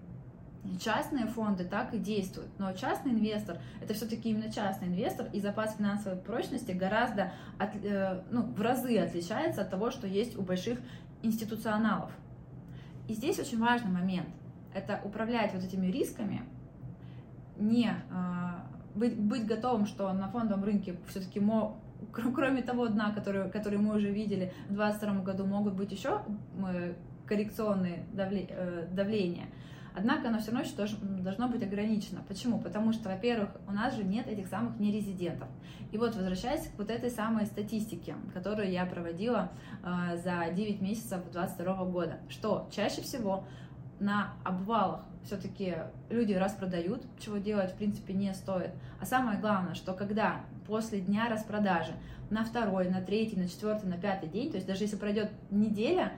частные 0.81 1.27
фонды 1.27 1.65
так 1.65 1.93
и 1.93 1.99
действуют. 1.99 2.49
Но 2.59 2.73
частный 2.73 3.13
инвестор— 3.13 3.59
это 3.83 3.95
все-таки 3.95 4.31
именно 4.31 4.51
частный 4.51 4.89
инвестор, 4.89 5.27
и 5.33 5.41
запас 5.41 5.77
финансовой 5.77 6.19
прочности 6.19 6.73
гораздо 6.73 7.33
от, 7.59 7.77
э, 7.85 8.23
ну, 8.31 8.43
в 8.43 8.61
разы 8.63 8.99
отличается 8.99 9.63
от 9.63 9.71
того, 9.71 9.91
что 9.91 10.07
есть 10.07 10.37
у 10.39 10.43
больших 10.43 10.79
институционалов. 11.23 12.11
И 13.09 13.15
здесь 13.15 13.39
очень 13.39 13.59
важный 13.59 13.91
момент— 13.91 14.29
это 14.75 15.01
управлять 15.05 15.53
вот 15.55 15.63
этими 15.63 15.87
рисками, 15.87 16.43
не 17.57 17.89
э, 17.89 18.95
быть, 18.95 19.17
быть 19.17 19.47
готовым, 19.47 19.87
что 19.87 20.13
на 20.13 20.29
фондовом 20.29 20.65
рынке 20.65 20.97
все-таки 21.09 21.41
кроме 22.13 22.63
того 22.63 22.89
дна, 22.89 23.13
который, 23.13 23.51
который 23.51 23.79
мы 23.79 23.97
уже 23.97 24.11
видели 24.11 24.53
в 24.69 24.75
2022 24.75 25.23
году, 25.23 25.47
могут 25.47 25.75
быть 25.75 25.93
еще 25.93 26.23
э, 26.67 26.95
коррекционные 27.27 28.05
давления. 28.13 29.47
Однако 29.97 30.29
оно 30.29 30.41
все 30.41 30.51
равно 30.51 30.67
еще 30.67 30.97
должно 31.23 31.49
быть 31.49 31.63
ограничено. 31.63 32.23
Почему? 32.27 32.59
Потому 32.59 32.93
что, 32.93 33.09
во-первых, 33.09 33.51
у 33.69 33.73
нас 33.73 33.95
же 33.95 34.03
нет 34.03 34.27
этих 34.27 34.49
самых 34.49 34.79
нерезидентов. 34.81 35.49
И 35.93 35.99
вот 35.99 36.17
возвращаясь 36.17 36.67
к 36.67 36.79
вот 36.79 36.91
этой 36.91 37.11
самой 37.11 37.47
статистике, 37.47 38.17
которую 38.33 38.71
я 38.71 38.87
проводила 38.87 39.53
э, 39.85 40.17
за 40.17 40.53
9 40.53 40.81
месяцев 40.81 41.23
2022 41.31 41.85
года, 41.85 42.19
что 42.29 42.69
чаще 42.73 43.03
всего 43.03 43.45
на 44.01 44.35
обвалах 44.43 45.05
все-таки 45.25 45.77
люди 46.11 46.33
распродают, 46.33 47.05
чего 47.19 47.39
делать 47.39 47.73
в 47.73 47.77
принципе 47.77 48.13
не 48.15 48.35
стоит. 48.35 48.71
А 49.01 49.07
самое 49.07 49.39
главное, 49.39 49.75
что 49.75 49.93
когда 49.95 50.41
после 50.67 51.01
дня 51.01 51.29
распродажи 51.29 51.93
на 52.31 52.45
второй, 52.45 52.89
на 52.89 53.01
третий, 53.01 53.37
на 53.37 53.49
четвертый, 53.49 53.87
на 53.87 53.97
пятый 53.97 54.29
день, 54.29 54.51
то 54.51 54.57
есть 54.57 54.67
даже 54.67 54.85
если 54.85 54.97
пройдет 54.97 55.31
неделя, 55.51 56.13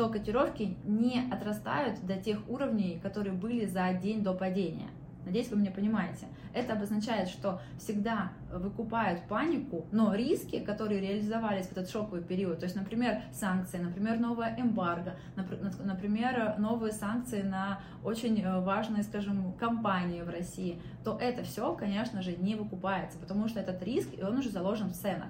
то 0.00 0.08
котировки 0.08 0.78
не 0.86 1.30
отрастают 1.30 2.06
до 2.06 2.16
тех 2.16 2.38
уровней, 2.48 2.98
которые 3.02 3.34
были 3.34 3.66
за 3.66 3.92
день 3.92 4.22
до 4.22 4.32
падения. 4.32 4.88
Надеюсь, 5.26 5.50
вы 5.50 5.58
меня 5.58 5.70
понимаете. 5.70 6.26
Это 6.54 6.72
обозначает, 6.72 7.28
что 7.28 7.60
всегда 7.78 8.32
выкупают 8.50 9.20
панику, 9.28 9.84
но 9.92 10.14
риски, 10.14 10.58
которые 10.60 11.02
реализовались 11.02 11.66
в 11.66 11.72
этот 11.72 11.90
шоковый 11.90 12.22
период, 12.22 12.60
то 12.60 12.64
есть, 12.64 12.76
например, 12.76 13.20
санкции, 13.30 13.76
например, 13.76 14.18
новая 14.18 14.58
эмбарго, 14.58 15.16
например, 15.36 16.54
новые 16.56 16.94
санкции 16.94 17.42
на 17.42 17.80
очень 18.02 18.40
э, 18.40 18.60
важные, 18.60 19.02
скажем, 19.02 19.52
компании 19.60 20.22
в 20.22 20.30
России, 20.30 20.80
то 21.04 21.18
это 21.20 21.42
все, 21.42 21.74
конечно 21.74 22.22
же, 22.22 22.34
не 22.38 22.54
выкупается, 22.54 23.18
потому 23.18 23.48
что 23.48 23.60
этот 23.60 23.82
риск, 23.82 24.08
и 24.16 24.22
он 24.22 24.38
уже 24.38 24.48
заложен 24.48 24.88
в 24.88 24.94
ценах. 24.94 25.28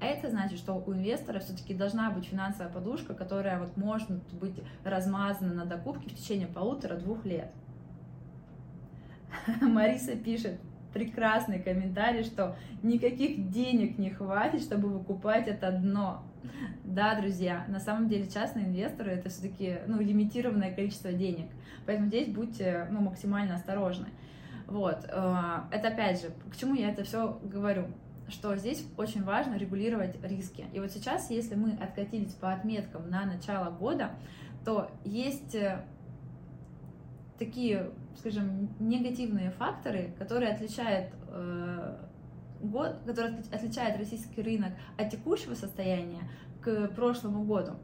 Это 0.00 0.30
значит, 0.30 0.58
что 0.58 0.74
у 0.74 0.92
инвестора 0.92 1.40
все-таки 1.40 1.74
должна 1.74 2.10
быть 2.10 2.26
финансовая 2.26 2.70
подушка, 2.70 3.14
которая 3.14 3.58
вот 3.58 3.76
может 3.76 4.10
быть 4.34 4.54
размазана 4.84 5.54
на 5.54 5.64
докупки 5.64 6.08
в 6.08 6.14
течение 6.14 6.46
полутора-двух 6.46 7.24
лет. 7.24 7.50
Мариса 9.60 10.16
пишет 10.16 10.58
прекрасный 10.92 11.60
комментарий, 11.60 12.24
что 12.24 12.56
никаких 12.82 13.50
денег 13.50 13.98
не 13.98 14.10
хватит, 14.10 14.62
чтобы 14.62 14.88
выкупать 14.88 15.46
это 15.46 15.70
дно. 15.70 16.22
Да, 16.84 17.18
друзья, 17.20 17.64
на 17.68 17.80
самом 17.80 18.08
деле 18.08 18.28
частные 18.28 18.66
инвесторы 18.66 19.12
это 19.12 19.28
все-таки 19.28 19.78
ну, 19.86 20.00
лимитированное 20.00 20.74
количество 20.74 21.12
денег. 21.12 21.50
Поэтому 21.84 22.08
здесь 22.08 22.28
будьте 22.28 22.86
ну, 22.90 23.00
максимально 23.00 23.56
осторожны. 23.56 24.06
Вот, 24.66 25.04
э, 25.08 25.44
это 25.70 25.88
опять 25.88 26.22
же, 26.22 26.28
к 26.50 26.56
чему 26.56 26.74
я 26.74 26.90
это 26.90 27.04
все 27.04 27.38
говорю? 27.42 27.86
Что 28.28 28.56
здесь 28.56 28.84
очень 28.96 29.22
важно 29.22 29.54
регулировать 29.54 30.16
риски. 30.22 30.66
И 30.72 30.80
вот 30.80 30.90
сейчас, 30.90 31.30
если 31.30 31.54
мы 31.54 31.72
откатились 31.72 32.32
по 32.32 32.52
отметкам 32.52 33.08
на 33.08 33.24
начало 33.24 33.70
года, 33.70 34.10
то 34.64 34.90
есть 35.04 35.54
э, 35.54 35.84
такие, 37.38 37.90
скажем, 38.18 38.68
негативные 38.80 39.50
факторы, 39.50 40.14
которые 40.18 40.52
отличают 40.52 41.12
э, 41.28 41.96
год, 42.62 42.96
которые 43.06 43.42
отличают 43.52 43.98
российский 43.98 44.42
рынок 44.42 44.72
от 44.98 45.10
текущего 45.10 45.54
состояния 45.54 46.28
к 46.62 46.88
прошлому 46.88 47.44
году 47.44 47.76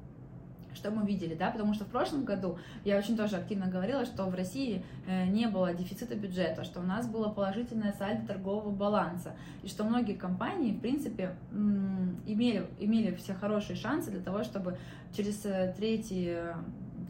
что 0.75 0.91
мы 0.91 1.07
видели, 1.07 1.35
да, 1.35 1.51
потому 1.51 1.75
что 1.75 1.85
в 1.85 1.89
прошлом 1.89 2.25
году 2.25 2.59
я 2.85 2.99
очень 2.99 3.17
тоже 3.17 3.37
активно 3.37 3.67
говорила, 3.67 4.05
что 4.05 4.25
в 4.25 4.35
России 4.35 4.85
э, 5.07 5.27
не 5.27 5.47
было 5.47 5.75
дефицита 5.75 6.15
бюджета, 6.15 6.65
что 6.65 6.81
у 6.81 6.83
нас 6.83 7.07
было 7.07 7.29
положительное 7.29 7.93
сальдо 7.93 8.27
торгового 8.27 8.71
баланса, 8.71 9.35
и 9.63 9.69
что 9.69 9.85
многие 9.85 10.15
компании, 10.15 10.73
в 10.73 10.81
принципе, 10.81 11.37
имели, 11.53 12.67
имели 12.79 13.15
все 13.15 13.35
хорошие 13.35 13.77
шансы 13.77 14.11
для 14.11 14.21
того, 14.21 14.45
чтобы 14.45 14.79
через 15.17 15.45
э, 15.45 15.75
третьи 15.77 16.35
э, 16.37 16.55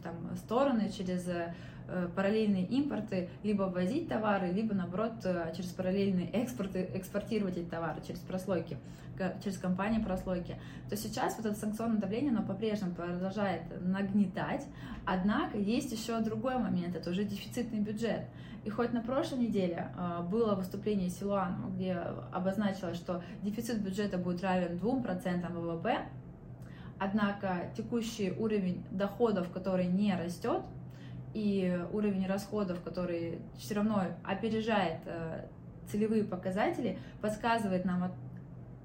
там, 0.03 0.15
стороны, 0.35 0.91
через 0.91 1.27
параллельные 2.15 2.65
импорты 2.65 3.29
либо 3.43 3.63
ввозить 3.63 4.07
товары, 4.07 4.51
либо 4.51 4.73
наоборот 4.73 5.15
через 5.55 5.69
параллельные 5.71 6.29
экспорты 6.31 6.89
экспортировать 6.93 7.57
эти 7.57 7.67
товары 7.67 8.01
через 8.07 8.21
прослойки 8.21 8.77
через 9.43 9.57
компании 9.57 10.01
прослойки, 10.03 10.57
то 10.89 10.95
сейчас 10.95 11.37
вот 11.37 11.45
это 11.45 11.55
санкционное 11.55 11.99
давление, 11.99 12.31
оно 12.31 12.43
по-прежнему 12.43 12.93
продолжает 12.93 13.61
нагнетать, 13.81 14.65
однако 15.05 15.57
есть 15.57 15.91
еще 15.91 16.19
другой 16.19 16.57
момент, 16.57 16.95
это 16.95 17.09
уже 17.09 17.23
дефицитный 17.23 17.79
бюджет. 17.79 18.25
И 18.63 18.69
хоть 18.69 18.93
на 18.93 19.01
прошлой 19.01 19.39
неделе 19.39 19.91
а, 19.97 20.21
было 20.21 20.55
выступление 20.55 21.09
Силуанова, 21.09 21.69
где 21.71 21.93
обозначилось, 22.31 22.95
что 22.95 23.21
дефицит 23.41 23.81
бюджета 23.81 24.17
будет 24.17 24.41
равен 24.41 24.77
2% 24.77 25.51
ВВП, 25.51 25.99
однако 26.97 27.71
текущий 27.75 28.31
уровень 28.31 28.85
доходов, 28.89 29.51
который 29.51 29.87
не 29.87 30.15
растет, 30.15 30.61
и 31.33 31.79
уровень 31.91 32.27
расходов, 32.27 32.81
который 32.81 33.39
все 33.57 33.75
равно 33.75 34.03
опережает 34.23 34.99
э, 35.05 35.47
целевые 35.87 36.23
показатели, 36.23 36.99
подсказывает 37.21 37.85
нам 37.85 38.13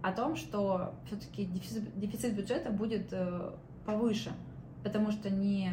о 0.02 0.12
том, 0.12 0.36
что 0.36 0.94
все-таки 1.06 1.44
дефицит, 1.44 1.98
дефицит 1.98 2.34
бюджета 2.34 2.70
будет 2.70 3.12
э, 3.12 3.50
повыше, 3.84 4.30
потому 4.84 5.10
что 5.10 5.30
не, 5.30 5.72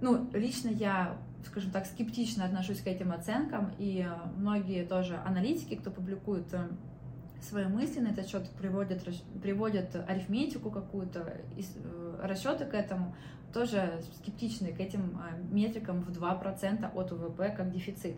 ну, 0.00 0.28
лично 0.32 0.68
я, 0.68 1.16
скажем 1.46 1.70
так, 1.70 1.86
скептично 1.86 2.44
отношусь 2.44 2.80
к 2.80 2.86
этим 2.86 3.12
оценкам, 3.12 3.72
и 3.78 4.06
э, 4.06 4.28
многие 4.36 4.84
тоже 4.84 5.16
аналитики, 5.24 5.76
кто 5.76 5.90
публикует 5.90 6.52
э, 6.52 6.68
свои 7.40 7.66
мысли 7.66 8.00
на 8.00 8.08
этот 8.08 8.28
счет, 8.28 8.48
приводят, 8.50 9.02
приводят 9.42 9.94
арифметику 10.08 10.70
какую-то, 10.70 11.40
расчеты 12.22 12.66
к 12.66 12.74
этому, 12.74 13.14
тоже 13.54 14.02
скептичны 14.16 14.72
к 14.72 14.80
этим 14.80 15.18
метрикам 15.50 16.02
в 16.02 16.10
2% 16.10 16.92
от 16.94 17.12
ВВП 17.12 17.54
как 17.56 17.70
дефицит. 17.70 18.16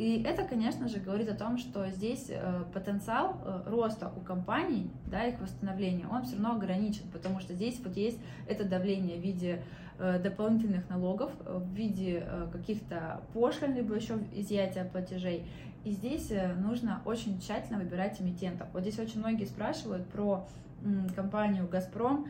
И 0.00 0.22
это, 0.22 0.44
конечно 0.44 0.88
же, 0.88 0.98
говорит 0.98 1.28
о 1.28 1.34
том, 1.34 1.58
что 1.58 1.90
здесь 1.90 2.30
э, 2.30 2.64
потенциал 2.72 3.36
э, 3.44 3.64
роста 3.66 4.10
у 4.16 4.20
компаний, 4.20 4.90
да, 5.04 5.26
их 5.26 5.38
восстановления, 5.38 6.08
он 6.10 6.22
все 6.22 6.36
равно 6.36 6.52
ограничен, 6.52 7.02
потому 7.12 7.38
что 7.38 7.52
здесь 7.52 7.78
вот 7.84 7.94
есть 7.98 8.18
это 8.48 8.64
давление 8.64 9.18
в 9.18 9.20
виде 9.20 9.62
э, 9.98 10.18
дополнительных 10.18 10.88
налогов, 10.88 11.30
в 11.44 11.74
виде 11.74 12.26
каких-то 12.50 13.20
пошлин, 13.34 13.74
либо 13.74 13.94
еще 13.94 14.14
изъятия 14.32 14.84
платежей. 14.84 15.44
И 15.84 15.90
здесь 15.90 16.32
нужно 16.56 17.02
очень 17.04 17.38
тщательно 17.38 17.78
выбирать 17.78 18.22
эмитентов. 18.22 18.68
Вот 18.72 18.80
здесь 18.80 18.98
очень 18.98 19.18
многие 19.18 19.44
спрашивают 19.44 20.06
про 20.06 20.48
компанию 21.14 21.68
«Газпром». 21.68 22.26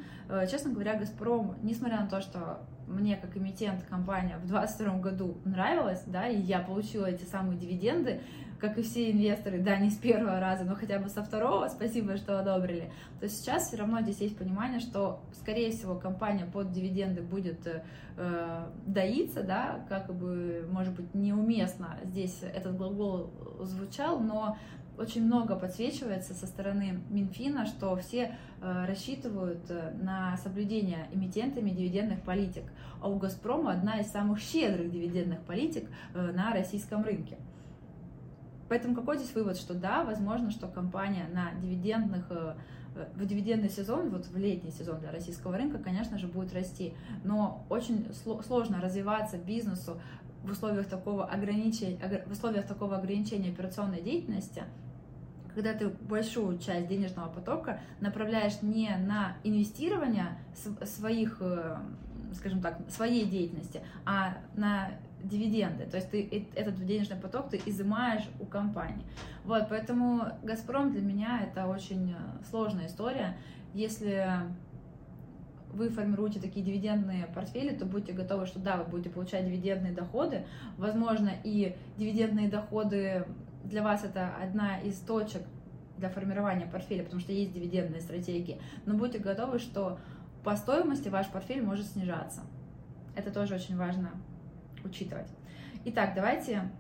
Честно 0.51 0.73
говоря, 0.73 0.97
«Газпром», 0.97 1.55
несмотря 1.63 2.01
на 2.01 2.09
то, 2.09 2.21
что 2.21 2.63
мне 2.91 3.17
как 3.17 3.37
эмитент 3.37 3.85
компания 3.85 4.37
в 4.37 4.47
2022 4.47 4.99
году 4.99 5.39
нравилась, 5.45 6.03
да, 6.07 6.29
и 6.29 6.39
я 6.39 6.61
получила 6.61 7.07
эти 7.07 7.25
самые 7.25 7.59
дивиденды, 7.59 8.21
как 8.59 8.77
и 8.77 8.83
все 8.83 9.11
инвесторы, 9.11 9.59
да, 9.59 9.77
не 9.77 9.91
с 9.91 9.97
первого 9.97 10.39
раза, 10.39 10.65
но 10.65 10.75
хотя 10.75 10.99
бы 10.99 11.09
со 11.09 11.23
второго, 11.23 11.69
спасибо, 11.69 12.17
что 12.17 12.39
одобрили, 12.39 12.93
то 13.19 13.29
сейчас 13.29 13.69
все 13.69 13.79
равно 13.79 14.03
здесь 14.03 14.21
есть 14.21 14.37
понимание, 14.37 14.81
что, 14.81 15.23
скорее 15.33 15.71
всего, 15.71 15.95
компания 15.95 16.45
под 16.45 16.71
дивиденды 16.71 17.23
будет 17.23 17.67
э, 17.67 18.67
доиться, 18.87 19.43
да, 19.43 19.85
как 19.89 20.15
бы, 20.15 20.69
может 20.71 20.95
быть, 20.95 21.15
неуместно 21.15 21.99
здесь 22.05 22.43
этот 22.43 22.77
глагол 22.77 23.33
звучал, 23.63 24.21
но 24.21 24.59
очень 25.01 25.25
много 25.25 25.57
подсвечивается 25.57 26.35
со 26.35 26.47
стороны 26.47 27.01
Минфина, 27.09 27.65
что 27.65 27.97
все 27.97 28.37
э, 28.61 28.85
рассчитывают 28.87 29.71
э, 29.71 29.93
на 29.99 30.37
соблюдение 30.37 31.09
эмитентами 31.11 31.71
дивидендных 31.71 32.21
политик, 32.23 32.65
а 33.01 33.09
у 33.09 33.17
Газпрома 33.17 33.73
одна 33.73 33.99
из 33.99 34.09
самых 34.09 34.41
щедрых 34.41 34.91
дивидендных 34.91 35.41
политик 35.41 35.89
э, 36.13 36.33
на 36.33 36.53
российском 36.53 37.03
рынке. 37.03 37.39
Поэтому 38.69 38.95
какой 38.95 39.17
здесь 39.17 39.35
вывод, 39.35 39.57
что 39.57 39.73
да, 39.73 40.05
возможно, 40.05 40.51
что 40.51 40.69
компания 40.69 41.27
на 41.33 41.53
дивидендных 41.61 42.31
в 43.15 43.25
дивидендный 43.25 43.71
сезон, 43.71 44.11
вот 44.11 44.27
в 44.27 44.37
летний 44.37 44.73
сезон 44.73 44.99
для 44.99 45.13
российского 45.13 45.57
рынка, 45.57 45.79
конечно 45.79 46.19
же, 46.19 46.27
будет 46.27 46.53
расти. 46.53 46.93
Но 47.23 47.65
очень 47.69 48.07
сложно 48.45 48.81
развиваться 48.81 49.39
бизнесу 49.39 50.01
в 50.43 50.51
условиях 50.51 50.89
такого 50.89 51.25
ограничения, 51.25 52.25
в 52.27 52.33
условиях 52.33 52.67
такого 52.67 52.97
ограничения 52.97 53.51
операционной 53.51 54.03
деятельности, 54.03 54.65
когда 55.55 55.73
ты 55.75 55.89
большую 55.89 56.59
часть 56.59 56.89
денежного 56.89 57.29
потока 57.29 57.81
направляешь 58.01 58.63
не 58.63 58.91
на 58.97 59.37
инвестирование 59.45 60.39
своих, 60.85 61.39
э, 61.41 61.77
скажем 62.35 62.61
так, 62.61 62.79
своей 62.89 63.27
деятельности, 63.27 63.83
а 64.05 64.39
на 64.55 64.91
дивиденды. 65.23 65.85
То 65.85 65.97
есть 65.97 66.11
ты 66.11 66.49
этот 66.55 66.85
денежный 66.85 67.17
поток 67.17 67.51
ты 67.51 67.61
изымаешь 67.67 68.25
у 68.39 68.47
компании. 68.47 69.05
Вот, 69.45 69.67
поэтому 69.69 70.29
Газпром 70.43 70.93
для 70.93 71.03
меня 71.03 71.43
это 71.43 71.67
очень 71.67 72.13
э, 72.13 72.45
сложная 72.49 72.87
история. 72.87 73.37
Если 73.75 74.27
вы 75.73 75.89
формируете 75.89 76.41
такие 76.41 76.65
дивидендные 76.65 77.27
портфели, 77.27 77.75
то 77.75 77.85
будьте 77.85 78.13
готовы, 78.13 78.47
что 78.47 78.59
да, 78.59 78.77
вы 78.77 78.85
будете 78.85 79.11
получать 79.11 79.45
дивидендные 79.45 79.93
доходы. 79.93 80.45
Возможно, 80.77 81.31
и 81.45 81.77
дивидендные 81.97 82.49
доходы 82.49 83.25
для 83.65 83.83
вас 83.83 84.05
это 84.05 84.35
одна 84.43 84.81
из 84.81 84.99
точек 85.01 85.43
для 85.99 86.09
формирования 86.09 86.67
портфеля, 86.67 87.05
потому 87.05 87.21
что 87.21 87.33
есть 87.33 87.53
дивидендные 87.53 88.01
стратегии, 88.01 88.61
но 88.87 88.95
будьте 88.95 89.19
готовы, 89.19 89.59
что 89.59 89.99
по 90.43 90.57
стоимости 90.57 91.09
ваш 91.09 91.29
портфель 91.29 91.63
может 91.63 91.87
снижаться. 91.87 92.43
Это 93.15 93.31
тоже 93.31 93.55
очень 93.55 93.77
важно 93.77 94.11
учитывать. 94.85 95.29
Итак, 95.85 96.13
давайте 96.15 96.71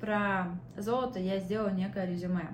про 0.00 0.58
золото 0.76 1.18
я 1.18 1.38
сделаю 1.38 1.74
некое 1.74 2.06
резюме. 2.06 2.50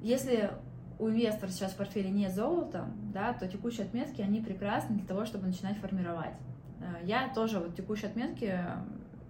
Если 0.00 0.50
у 0.98 1.08
инвестора 1.08 1.50
сейчас 1.50 1.72
в 1.72 1.76
портфеле 1.76 2.10
нет 2.10 2.32
золота, 2.34 2.86
да, 3.12 3.32
то 3.32 3.48
текущие 3.48 3.86
отметки, 3.86 4.20
они 4.20 4.40
прекрасны 4.40 4.96
для 4.96 5.06
того, 5.06 5.24
чтобы 5.24 5.46
начинать 5.46 5.76
формировать. 5.78 6.36
Э, 6.80 7.04
я 7.04 7.32
тоже 7.34 7.58
вот 7.58 7.74
текущие 7.74 8.10
отметки 8.10 8.60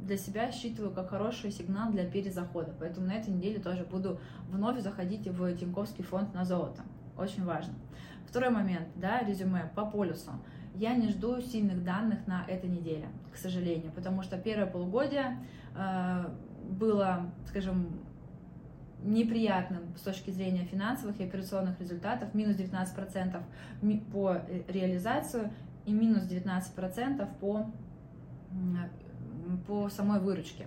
для 0.04 0.16
себя 0.16 0.52
считываю 0.52 0.92
как 0.92 1.10
хороший 1.10 1.50
сигнал 1.50 1.90
для 1.90 2.04
перезахода. 2.04 2.74
Поэтому 2.78 3.06
на 3.06 3.14
этой 3.14 3.30
неделе 3.30 3.58
тоже 3.58 3.84
буду 3.84 4.20
вновь 4.48 4.80
заходить 4.80 5.26
в 5.26 5.56
Тиньковский 5.56 6.04
фонд 6.04 6.34
на 6.34 6.44
золото. 6.44 6.82
Очень 7.16 7.44
важно. 7.44 7.74
Второй 8.26 8.50
момент, 8.50 8.88
да, 8.96 9.20
резюме 9.20 9.70
по 9.74 9.86
полюсу. 9.86 10.32
Я 10.74 10.94
не 10.94 11.08
жду 11.08 11.40
сильных 11.40 11.84
данных 11.84 12.26
на 12.26 12.44
этой 12.48 12.68
неделе, 12.68 13.08
к 13.32 13.36
сожалению, 13.36 13.92
потому 13.92 14.22
что 14.22 14.36
первое 14.36 14.66
полугодие 14.66 15.38
э, 15.76 16.24
было, 16.68 17.30
скажем, 17.46 18.00
неприятным 19.04 19.94
с 19.96 20.00
точки 20.00 20.30
зрения 20.30 20.64
финансовых 20.64 21.20
и 21.20 21.24
операционных 21.24 21.78
результатов, 21.78 22.34
минус 22.34 22.56
19% 22.56 23.40
по 24.10 24.38
реализацию 24.66 25.52
и 25.86 25.92
минус 25.92 26.24
19% 26.24 27.28
по 27.38 27.70
по 29.58 29.88
самой 29.88 30.20
выручке. 30.20 30.66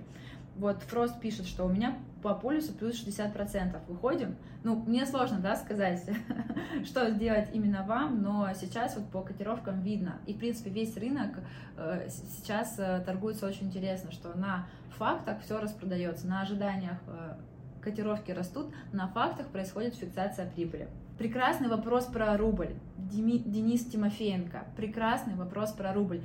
Вот 0.58 0.82
Фрост 0.84 1.20
пишет, 1.20 1.46
что 1.46 1.65
у 1.65 1.70
меня 1.70 1.98
по 2.24 2.34
полюсу 2.34 2.74
плюс 2.74 2.96
60% 3.06 3.79
выходим. 3.88 4.36
Ну, 4.63 4.75
мне 4.75 5.06
сложно, 5.06 5.39
да, 5.39 5.56
сказать, 5.56 6.03
что 6.86 7.10
сделать 7.12 7.50
именно 7.53 7.84
вам, 7.84 8.22
но 8.22 8.50
сейчас 8.53 8.96
вот 8.96 9.08
по 9.10 9.22
котировкам 9.22 9.82
видно. 9.82 10.17
И, 10.25 10.34
в 10.34 10.39
принципе, 10.39 10.72
весь 10.72 10.98
рынок 10.98 11.40
э, 11.77 12.07
сейчас 12.09 12.79
э, 12.79 13.03
торгуется 13.05 13.46
очень 13.46 13.68
интересно, 13.68 14.12
что 14.12 14.35
на 14.38 14.68
фактах 14.98 15.42
все 15.42 15.59
распродается, 15.59 16.27
на 16.27 16.42
ожиданиях 16.42 16.98
э, 17.07 17.35
котировки 17.81 18.31
растут, 18.31 18.74
на 18.92 19.07
фактах 19.07 19.48
происходит 19.48 19.94
фиксация 19.96 20.50
прибыли. 20.50 20.90
Прекрасный 21.18 21.68
вопрос 21.68 22.05
про 22.05 22.38
рубль. 22.38 22.75
Денис 22.98 23.85
Тимофеенко. 23.85 24.66
Прекрасный 24.75 25.35
вопрос 25.35 25.72
про 25.72 25.94
рубль. 25.94 26.22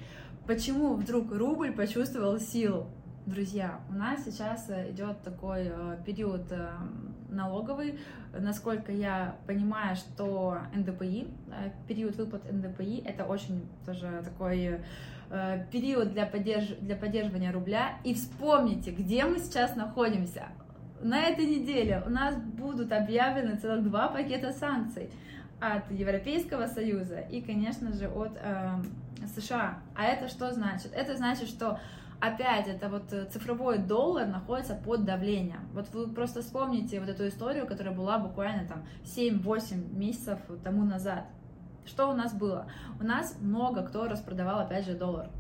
Почему 0.47 0.95
вдруг 0.95 1.33
рубль 1.33 1.73
почувствовал 1.73 2.41
силу? 2.41 2.89
Друзья, 3.27 3.79
у 3.89 3.95
нас 3.95 4.25
сейчас 4.25 4.69
э, 4.69 4.91
идет 4.91 5.23
такой 5.23 5.71
э, 5.71 5.99
период 6.05 6.51
э, 6.51 6.69
налоговый. 7.29 8.01
Насколько 8.37 8.91
я 8.91 9.37
понимаю, 9.47 9.95
что 9.95 10.59
НДПИ, 10.75 11.29
период 11.87 12.17
выплат 12.17 12.51
НДПИ, 12.51 13.05
это 13.05 13.25
очень 13.25 13.69
тоже 13.87 14.23
такой 14.25 14.81
период 15.71 16.13
для, 16.13 16.27
поддерж... 16.27 16.77
для 16.81 16.97
поддерживания 16.97 17.53
рубля. 17.53 17.99
И 18.03 18.13
вспомните, 18.13 18.91
где 18.91 19.25
мы 19.25 19.39
сейчас 19.39 19.77
находимся. 19.77 20.49
На 21.01 21.23
этой 21.23 21.47
неделе 21.47 22.03
у 22.05 22.11
нас 22.11 22.35
будут 22.37 22.91
объявлены 22.91 23.57
целых 23.57 23.85
два 23.85 24.09
пакета 24.09 24.53
санкций 24.53 25.11
от 25.61 25.91
Европейского 25.93 26.67
Союза 26.67 27.21
и, 27.21 27.41
конечно 27.41 27.93
же, 27.93 28.09
от 28.09 28.37
США. 29.29 29.79
А 29.95 30.05
это 30.05 30.29
что 30.29 30.53
значит? 30.53 30.93
Это 30.93 31.17
значит, 31.17 31.49
что 31.49 31.79
опять 32.21 32.69
это 32.69 32.89
вот 32.89 33.13
э, 33.13 33.25
цифровой 33.27 33.79
доллар 33.79 34.27
находится 34.27 34.75
под 34.75 35.05
давлением. 35.05 35.69
Вот 35.73 35.89
вы 35.93 36.09
просто 36.09 36.43
вспомните 36.43 37.01
вот 37.01 37.09
эту 37.09 37.27
историю, 37.27 37.67
которая 37.67 37.95
была 37.95 38.19
буквально 38.19 38.67
там 38.67 38.85
7-8 39.05 39.95
месяцев 39.95 40.39
тому 40.63 40.85
назад. 40.85 41.27
Что 41.85 42.09
у 42.09 42.15
нас 42.15 42.33
было? 42.33 42.67
У 43.01 43.05
нас 43.05 43.37
много 43.41 43.83
кто 43.83 44.07
распродавал 44.07 44.61
опять 44.61 44.87
же 44.87 44.95
доллар. 44.95 45.31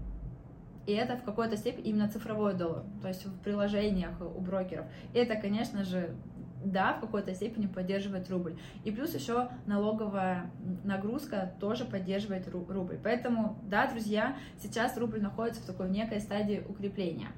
И 0.86 0.92
это 0.92 1.16
в 1.16 1.22
какой-то 1.22 1.56
степени 1.56 1.84
именно 1.84 2.08
цифровой 2.08 2.54
доллар, 2.54 2.82
то 3.00 3.06
есть 3.06 3.24
в 3.24 3.38
приложениях 3.38 4.20
у 4.20 4.40
брокеров. 4.40 4.86
И 5.12 5.18
это, 5.18 5.36
конечно 5.36 5.84
же, 5.84 6.16
да, 6.64 6.94
в 6.94 7.00
какой-то 7.00 7.34
степени 7.34 7.66
поддерживает 7.66 8.30
рубль. 8.30 8.56
И 8.84 8.90
плюс 8.90 9.14
еще 9.14 9.50
налоговая 9.66 10.50
нагрузка 10.84 11.52
тоже 11.60 11.84
поддерживает 11.84 12.48
рубль. 12.48 12.98
Поэтому, 13.02 13.58
да, 13.64 13.86
друзья, 13.86 14.36
сейчас 14.62 14.96
рубль 14.96 15.20
находится 15.20 15.62
в 15.62 15.66
такой 15.66 15.88
некой 15.90 16.20
стадии 16.20 16.64
укрепления. 16.68 17.28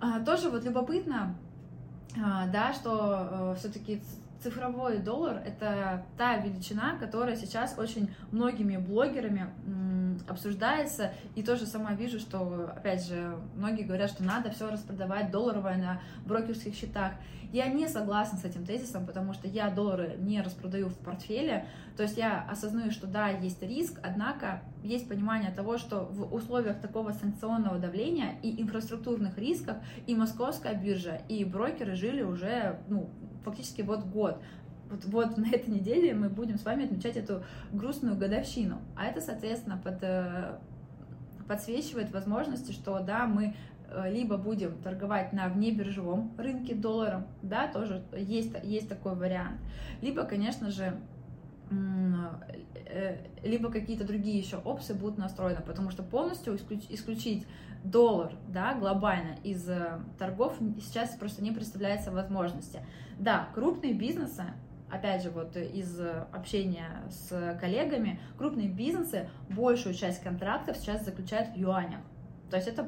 А, 0.00 0.20
тоже 0.20 0.50
вот 0.50 0.64
любопытно, 0.64 1.36
а, 2.22 2.46
да, 2.46 2.72
что 2.72 3.52
э, 3.52 3.54
все-таки 3.58 4.00
цифровой 4.42 4.98
доллар— 4.98 5.42
это 5.46 6.04
та 6.16 6.36
величина, 6.36 6.96
которая 6.98 7.36
сейчас 7.36 7.76
очень 7.78 8.10
многими 8.30 8.76
блогерами 8.76 9.50
обсуждается, 10.28 11.12
и 11.34 11.42
тоже 11.42 11.66
сама 11.66 11.94
вижу, 11.94 12.18
что, 12.18 12.72
опять 12.76 13.06
же, 13.06 13.36
многие 13.56 13.82
говорят, 13.82 14.10
что 14.10 14.24
надо 14.24 14.50
все 14.50 14.70
распродавать 14.70 15.30
долларовое 15.30 15.76
на 15.76 16.00
брокерских 16.26 16.74
счетах. 16.74 17.12
Я 17.52 17.68
не 17.68 17.88
согласна 17.88 18.38
с 18.38 18.44
этим 18.44 18.66
тезисом, 18.66 19.06
потому 19.06 19.32
что 19.32 19.48
я 19.48 19.70
доллары 19.70 20.16
не 20.18 20.42
распродаю 20.42 20.88
в 20.88 20.98
портфеле, 20.98 21.66
то 21.96 22.02
есть 22.02 22.18
я 22.18 22.42
осознаю, 22.42 22.90
что 22.90 23.06
да, 23.06 23.28
есть 23.28 23.62
риск, 23.62 23.98
однако 24.02 24.62
есть 24.84 25.08
понимание 25.08 25.50
того, 25.50 25.78
что 25.78 26.04
в 26.04 26.34
условиях 26.34 26.80
такого 26.80 27.12
санкционного 27.12 27.78
давления 27.78 28.38
и 28.42 28.60
инфраструктурных 28.62 29.38
рисков 29.38 29.78
и 30.06 30.14
московская 30.14 30.74
биржа, 30.74 31.22
и 31.28 31.44
брокеры 31.44 31.94
жили 31.96 32.22
уже, 32.22 32.80
ну, 32.88 33.08
фактически 33.44 33.82
вот 33.82 34.04
год. 34.04 34.42
Вот, 34.90 35.04
вот 35.04 35.36
на 35.36 35.48
этой 35.50 35.70
неделе 35.70 36.14
мы 36.14 36.28
будем 36.28 36.58
с 36.58 36.64
вами 36.64 36.84
отмечать 36.84 37.16
эту 37.16 37.42
грустную 37.72 38.16
годовщину. 38.16 38.78
А 38.96 39.06
это, 39.06 39.20
соответственно, 39.20 39.80
под, 39.82 39.98
э, 40.02 40.58
подсвечивает 41.46 42.12
возможности, 42.12 42.72
что 42.72 43.00
да, 43.00 43.26
мы 43.26 43.54
э, 43.90 44.12
либо 44.12 44.36
будем 44.36 44.78
торговать 44.78 45.32
на 45.32 45.48
внебиржевом 45.48 46.32
рынке 46.38 46.74
долларом, 46.74 47.26
да, 47.42 47.68
тоже 47.68 48.02
есть, 48.16 48.52
есть 48.62 48.88
такой 48.88 49.14
вариант, 49.14 49.58
либо, 50.00 50.24
конечно 50.24 50.70
же, 50.70 50.98
э, 51.70 53.16
либо 53.44 53.70
какие-то 53.70 54.04
другие 54.04 54.38
еще 54.38 54.56
опции 54.56 54.94
будут 54.94 55.18
настроены, 55.18 55.60
потому 55.60 55.90
что 55.90 56.02
полностью 56.02 56.56
исключ, 56.56 56.84
исключить 56.88 57.46
доллар, 57.84 58.32
да, 58.48 58.74
глобально 58.74 59.36
из 59.44 59.68
торгов 60.18 60.56
сейчас 60.80 61.10
просто 61.10 61.44
не 61.44 61.52
представляется 61.52 62.10
возможности. 62.10 62.80
Да, 63.18 63.48
крупные 63.54 63.94
бизнесы, 63.94 64.44
опять 64.90 65.22
же, 65.22 65.30
вот 65.30 65.56
из 65.56 66.00
общения 66.32 66.88
с 67.10 67.58
коллегами, 67.60 68.20
крупные 68.36 68.68
бизнесы 68.68 69.28
большую 69.50 69.94
часть 69.94 70.22
контрактов 70.22 70.76
сейчас 70.76 71.04
заключают 71.04 71.50
в 71.50 71.56
юанях. 71.56 72.00
То 72.50 72.56
есть 72.56 72.68
это 72.68 72.84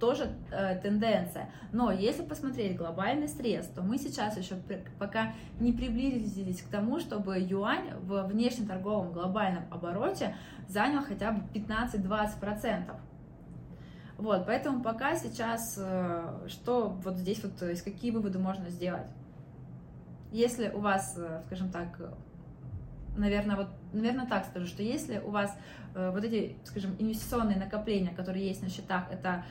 тоже 0.00 0.32
э, 0.50 0.76
тенденция. 0.80 1.50
Но 1.72 1.92
если 1.92 2.22
посмотреть 2.22 2.76
глобальный 2.76 3.28
стресс, 3.28 3.66
то 3.68 3.82
мы 3.82 3.96
сейчас 3.96 4.36
еще 4.36 4.56
пока 4.98 5.34
не 5.60 5.72
приблизились 5.72 6.62
к 6.62 6.68
тому, 6.68 6.98
чтобы 6.98 7.38
юань 7.38 7.94
в 8.00 8.26
внешнеторговом 8.26 9.12
глобальном 9.12 9.64
обороте 9.70 10.34
занял 10.66 11.02
хотя 11.04 11.30
бы 11.30 11.42
15-20%. 11.54 12.96
Вот, 14.16 14.46
поэтому 14.46 14.82
пока 14.82 15.14
сейчас, 15.14 15.76
э, 15.78 16.48
что 16.48 16.88
вот 17.04 17.18
здесь 17.18 17.40
вот, 17.44 17.56
то 17.56 17.70
есть 17.70 17.82
какие 17.82 18.10
выводы 18.10 18.40
можно 18.40 18.68
сделать? 18.68 19.06
Если 20.32 20.68
у 20.68 20.80
вас, 20.80 21.16
э, 21.16 21.42
скажем 21.46 21.70
так, 21.70 21.98
наверное, 23.16 23.56
вот, 23.56 23.68
наверное, 23.92 24.26
так 24.26 24.46
скажу, 24.46 24.66
что 24.66 24.82
если 24.82 25.18
у 25.18 25.30
вас 25.30 25.56
э, 25.94 26.10
вот 26.10 26.24
эти, 26.24 26.56
скажем, 26.64 26.96
инвестиционные 26.98 27.58
накопления, 27.58 28.10
которые 28.14 28.46
есть 28.46 28.62
на 28.62 28.70
счетах, 28.70 29.04
это 29.10 29.44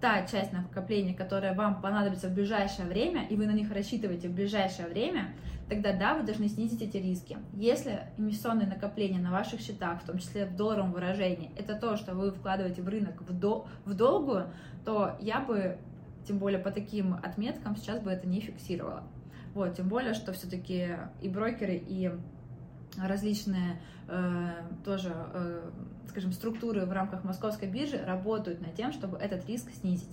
та 0.00 0.24
часть 0.26 0.52
накопления, 0.52 1.14
которая 1.14 1.54
вам 1.54 1.80
понадобится 1.80 2.28
в 2.28 2.34
ближайшее 2.34 2.86
время, 2.86 3.26
и 3.26 3.34
вы 3.34 3.46
на 3.46 3.52
них 3.52 3.72
рассчитываете 3.72 4.28
в 4.28 4.32
ближайшее 4.32 4.86
время, 4.86 5.34
тогда 5.68 5.92
да, 5.92 6.14
вы 6.14 6.22
должны 6.22 6.48
снизить 6.48 6.82
эти 6.82 6.96
риски. 6.98 7.36
Если 7.54 8.00
инвестиционные 8.16 8.68
накопления 8.68 9.18
на 9.18 9.32
ваших 9.32 9.60
счетах, 9.60 10.02
в 10.02 10.06
том 10.06 10.18
числе 10.18 10.46
в 10.46 10.56
долларовом 10.56 10.92
выражении, 10.92 11.50
это 11.58 11.74
то, 11.74 11.96
что 11.96 12.14
вы 12.14 12.30
вкладываете 12.30 12.80
в 12.82 12.88
рынок 12.88 13.20
в, 13.22 13.36
до, 13.36 13.66
в 13.84 13.94
долгую, 13.94 14.50
то 14.84 15.16
я 15.20 15.40
бы, 15.40 15.78
тем 16.26 16.38
более 16.38 16.60
по 16.60 16.70
таким 16.70 17.14
отметкам, 17.14 17.76
сейчас 17.76 18.00
бы 18.00 18.10
это 18.10 18.28
не 18.28 18.40
фиксировала. 18.40 19.02
Вот, 19.54 19.76
тем 19.76 19.88
более, 19.88 20.14
что 20.14 20.32
все-таки 20.32 20.96
и 21.20 21.28
брокеры, 21.28 21.74
и 21.74 22.10
различные 22.96 23.80
э, 24.08 24.50
тоже, 24.84 25.12
э, 25.34 25.70
скажем, 26.08 26.32
структуры 26.32 26.86
в 26.86 26.92
рамках 26.92 27.24
московской 27.24 27.68
биржи 27.68 28.02
работают 28.04 28.60
над 28.60 28.74
тем, 28.74 28.92
чтобы 28.92 29.18
этот 29.18 29.46
риск 29.46 29.70
снизить. 29.80 30.10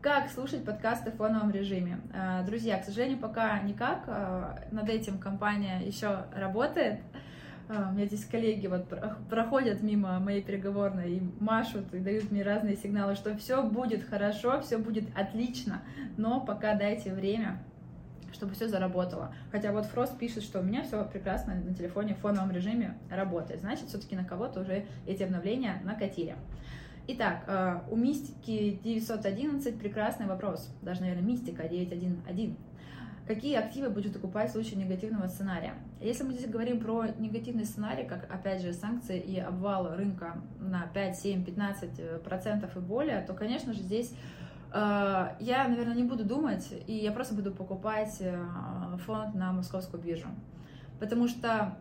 Как 0.00 0.30
слушать 0.30 0.64
подкасты 0.64 1.10
в 1.10 1.16
фоновом 1.16 1.50
режиме? 1.50 2.00
Э, 2.14 2.44
друзья, 2.46 2.78
к 2.78 2.84
сожалению, 2.84 3.18
пока 3.18 3.58
никак. 3.60 4.04
Э, 4.06 4.68
над 4.70 4.88
этим 4.88 5.18
компания 5.18 5.80
еще 5.80 6.26
работает. 6.36 7.00
Э, 7.68 7.88
у 7.90 7.92
меня 7.94 8.06
здесь 8.06 8.24
коллеги 8.24 8.68
вот 8.68 8.86
проходят 9.28 9.82
мимо 9.82 10.20
моей 10.20 10.40
переговорной 10.40 11.16
и 11.16 11.22
машут, 11.40 11.92
и 11.92 11.98
дают 11.98 12.30
мне 12.30 12.44
разные 12.44 12.76
сигналы, 12.76 13.16
что 13.16 13.36
все 13.36 13.60
будет 13.62 14.04
хорошо, 14.04 14.60
все 14.60 14.78
будет 14.78 15.08
отлично, 15.18 15.82
но 16.16 16.40
пока 16.40 16.74
дайте 16.74 17.12
время, 17.12 17.58
чтобы 18.38 18.54
все 18.54 18.68
заработало. 18.68 19.34
Хотя 19.50 19.72
вот 19.72 19.86
Фрост 19.86 20.16
пишет, 20.16 20.44
что 20.44 20.60
у 20.60 20.62
меня 20.62 20.84
все 20.84 21.04
прекрасно 21.04 21.56
на 21.56 21.74
телефоне 21.74 22.14
в 22.14 22.18
фоновом 22.18 22.52
режиме 22.52 22.96
работает. 23.10 23.60
Значит, 23.60 23.88
все-таки 23.88 24.16
на 24.16 24.24
кого-то 24.24 24.60
уже 24.60 24.86
эти 25.06 25.24
обновления 25.24 25.82
накатили. 25.84 26.36
Итак, 27.08 27.44
э, 27.46 27.80
у 27.90 27.96
Мистики 27.96 28.78
911 28.84 29.78
прекрасный 29.78 30.26
вопрос. 30.26 30.72
Даже, 30.82 31.00
наверное, 31.00 31.24
Мистика 31.24 31.66
911. 31.68 32.56
Какие 33.26 33.56
активы 33.56 33.90
будет 33.90 34.16
окупать 34.16 34.50
в 34.50 34.52
случае 34.52 34.76
негативного 34.76 35.26
сценария? 35.26 35.74
Если 36.00 36.22
мы 36.22 36.32
здесь 36.32 36.48
говорим 36.48 36.80
про 36.80 37.08
негативный 37.18 37.64
сценарий, 37.64 38.04
как, 38.04 38.32
опять 38.32 38.62
же, 38.62 38.72
санкции 38.72 39.18
и 39.18 39.38
обвал 39.38 39.94
рынка 39.96 40.40
на 40.60 40.86
5, 40.94 41.18
7, 41.18 41.44
15 41.44 42.22
процентов 42.22 42.76
и 42.76 42.80
более, 42.80 43.20
то, 43.22 43.34
конечно 43.34 43.72
же, 43.72 43.80
здесь 43.80 44.14
я, 44.70 45.66
наверное, 45.68 45.94
не 45.94 46.04
буду 46.04 46.24
думать, 46.24 46.68
и 46.86 46.92
я 46.92 47.12
просто 47.12 47.34
буду 47.34 47.52
покупать 47.52 48.18
э, 48.20 48.38
фонд 49.06 49.34
на 49.34 49.52
московскую 49.52 50.02
биржу. 50.02 50.28
Потому 51.00 51.26
что 51.28 51.78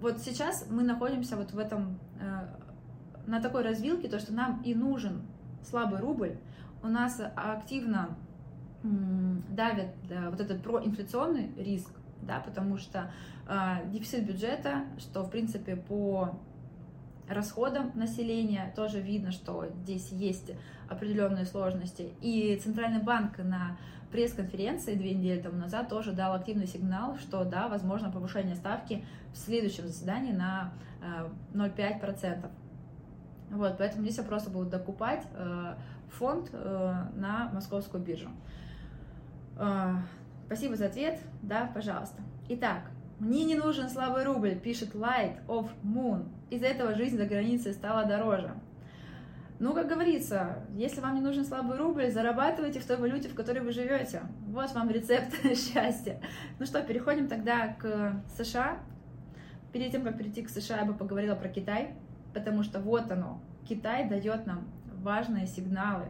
вот 0.00 0.18
сейчас 0.18 0.66
мы 0.70 0.82
находимся 0.82 1.36
вот 1.36 1.52
в 1.52 1.58
этом, 1.58 1.98
э, 2.20 2.46
на 3.26 3.40
такой 3.40 3.62
развилке, 3.62 4.08
то, 4.08 4.18
что 4.18 4.34
нам 4.34 4.60
и 4.62 4.74
нужен 4.74 5.22
слабый 5.62 6.00
рубль, 6.00 6.36
у 6.82 6.88
нас 6.88 7.20
активно 7.34 8.10
давит 8.82 9.94
вот 10.30 10.40
этот 10.40 10.62
проинфляционный 10.62 11.50
риск, 11.56 11.90
да, 12.22 12.38
потому 12.38 12.76
что 12.76 13.10
дефицит 13.86 14.24
бюджета, 14.26 14.84
что, 14.98 15.24
в 15.24 15.30
принципе, 15.30 15.74
по 15.74 16.38
расходам 17.28 17.92
населения 17.94 18.72
тоже 18.76 19.00
видно, 19.00 19.32
что 19.32 19.66
здесь 19.82 20.10
есть 20.10 20.52
определенные 20.88 21.46
сложности. 21.46 22.12
И 22.20 22.58
Центральный 22.62 23.02
банк 23.02 23.38
на 23.38 23.76
пресс-конференции 24.10 24.94
две 24.94 25.14
недели 25.14 25.40
тому 25.40 25.58
назад 25.58 25.88
тоже 25.88 26.12
дал 26.12 26.34
активный 26.34 26.66
сигнал, 26.66 27.16
что 27.18 27.44
да, 27.44 27.68
возможно 27.68 28.10
повышение 28.10 28.54
ставки 28.54 29.04
в 29.32 29.36
следующем 29.36 29.86
заседании 29.86 30.32
на 30.32 30.72
0,5%. 31.52 32.22
Э, 32.22 32.48
вот, 33.50 33.76
поэтому 33.78 34.02
здесь 34.04 34.18
я 34.18 34.24
просто 34.24 34.50
буду 34.50 34.70
докупать 34.70 35.24
э, 35.34 35.74
фонд 36.10 36.50
э, 36.52 36.94
на 37.14 37.50
московскую 37.52 38.02
биржу. 38.02 38.30
Спасибо 40.46 40.76
за 40.76 40.86
ответ. 40.86 41.18
Да, 41.42 41.70
пожалуйста. 41.74 42.22
Итак, 42.50 42.90
мне 43.18 43.44
не 43.44 43.54
нужен 43.54 43.88
слабый 43.88 44.24
рубль, 44.24 44.54
пишет 44.56 44.94
Light 44.94 45.44
of 45.46 45.70
Moon. 45.82 46.28
Из-за 46.50 46.66
этого 46.66 46.94
жизнь 46.94 47.16
за 47.16 47.26
границей 47.26 47.72
стала 47.72 48.04
дороже. 48.04 48.52
Ну, 49.58 49.72
как 49.72 49.88
говорится, 49.88 50.58
если 50.74 51.00
вам 51.00 51.14
не 51.14 51.22
нужен 51.22 51.44
слабый 51.44 51.78
рубль, 51.78 52.10
зарабатывайте 52.10 52.78
в 52.78 52.86
той 52.86 52.98
валюте, 52.98 53.28
в 53.28 53.34
которой 53.34 53.60
вы 53.60 53.72
живете. 53.72 54.22
Вот 54.48 54.72
вам 54.72 54.90
рецепт 54.90 55.34
счастья. 55.56 56.20
Ну 56.58 56.66
что, 56.66 56.82
переходим 56.82 57.26
тогда 57.26 57.68
к 57.68 58.22
США. 58.36 58.78
Перед 59.72 59.92
тем, 59.92 60.02
как 60.04 60.18
перейти 60.18 60.42
к 60.42 60.50
США, 60.50 60.80
я 60.80 60.84
бы 60.84 60.92
поговорила 60.94 61.34
про 61.34 61.48
Китай, 61.48 61.94
потому 62.34 62.62
что 62.62 62.80
вот 62.80 63.10
оно, 63.10 63.40
Китай 63.66 64.08
дает 64.08 64.46
нам 64.46 64.68
важные 65.02 65.46
сигналы. 65.46 66.06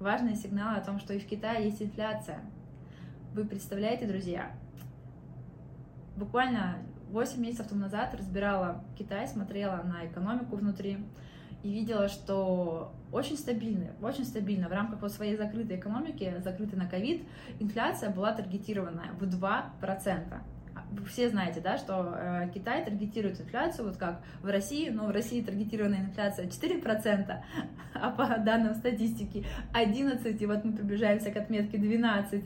Важные 0.00 0.34
сигналы 0.34 0.76
о 0.76 0.84
том, 0.84 0.98
что 0.98 1.14
и 1.14 1.20
в 1.20 1.26
Китае 1.26 1.66
есть 1.66 1.80
инфляция. 1.80 2.40
Вы 3.32 3.44
представляете, 3.44 4.06
друзья? 4.06 4.52
Буквально 6.16 6.78
8 7.10 7.40
месяцев 7.40 7.68
тому 7.68 7.82
назад 7.82 8.14
разбирала 8.14 8.84
Китай, 8.98 9.26
смотрела 9.28 9.82
на 9.84 10.06
экономику 10.06 10.56
внутри, 10.56 10.98
и 11.64 11.72
видела, 11.72 12.08
что 12.08 12.92
очень 13.10 13.38
стабильно, 13.38 13.92
очень 14.02 14.24
стабильно 14.24 14.68
в 14.68 14.72
рамках 14.72 15.00
вот 15.00 15.12
своей 15.12 15.34
закрытой 15.34 15.78
экономики, 15.78 16.34
закрытой 16.44 16.74
на 16.74 16.86
ковид, 16.86 17.22
инфляция 17.58 18.10
была 18.10 18.32
таргетированная 18.32 19.12
в 19.18 19.22
2%. 19.22 20.38
Вы 20.90 21.06
все 21.06 21.30
знаете, 21.30 21.60
да, 21.60 21.78
что 21.78 22.14
э, 22.14 22.50
Китай 22.52 22.84
таргетирует 22.84 23.40
инфляцию, 23.40 23.88
вот 23.88 23.96
как 23.96 24.20
в 24.42 24.46
России, 24.46 24.90
но 24.90 25.06
в 25.06 25.10
России 25.10 25.40
таргетированная 25.40 26.00
инфляция 26.00 26.46
4%, 26.46 27.42
а 27.94 28.10
по 28.10 28.26
данным 28.38 28.74
статистики 28.74 29.46
11, 29.72 30.40
и 30.40 30.46
вот 30.46 30.64
мы 30.64 30.72
приближаемся 30.74 31.30
к 31.30 31.36
отметке 31.36 31.78
12. 31.78 32.44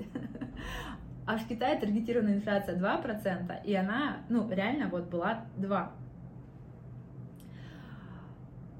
А 1.28 1.36
в 1.36 1.46
Китае 1.46 1.78
таргетированная 1.78 2.36
инфляция 2.36 2.74
2%, 2.74 3.62
и 3.62 3.74
она, 3.74 4.22
ну, 4.30 4.48
реально 4.50 4.88
вот 4.88 5.10
была 5.10 5.44
2% 5.58 5.90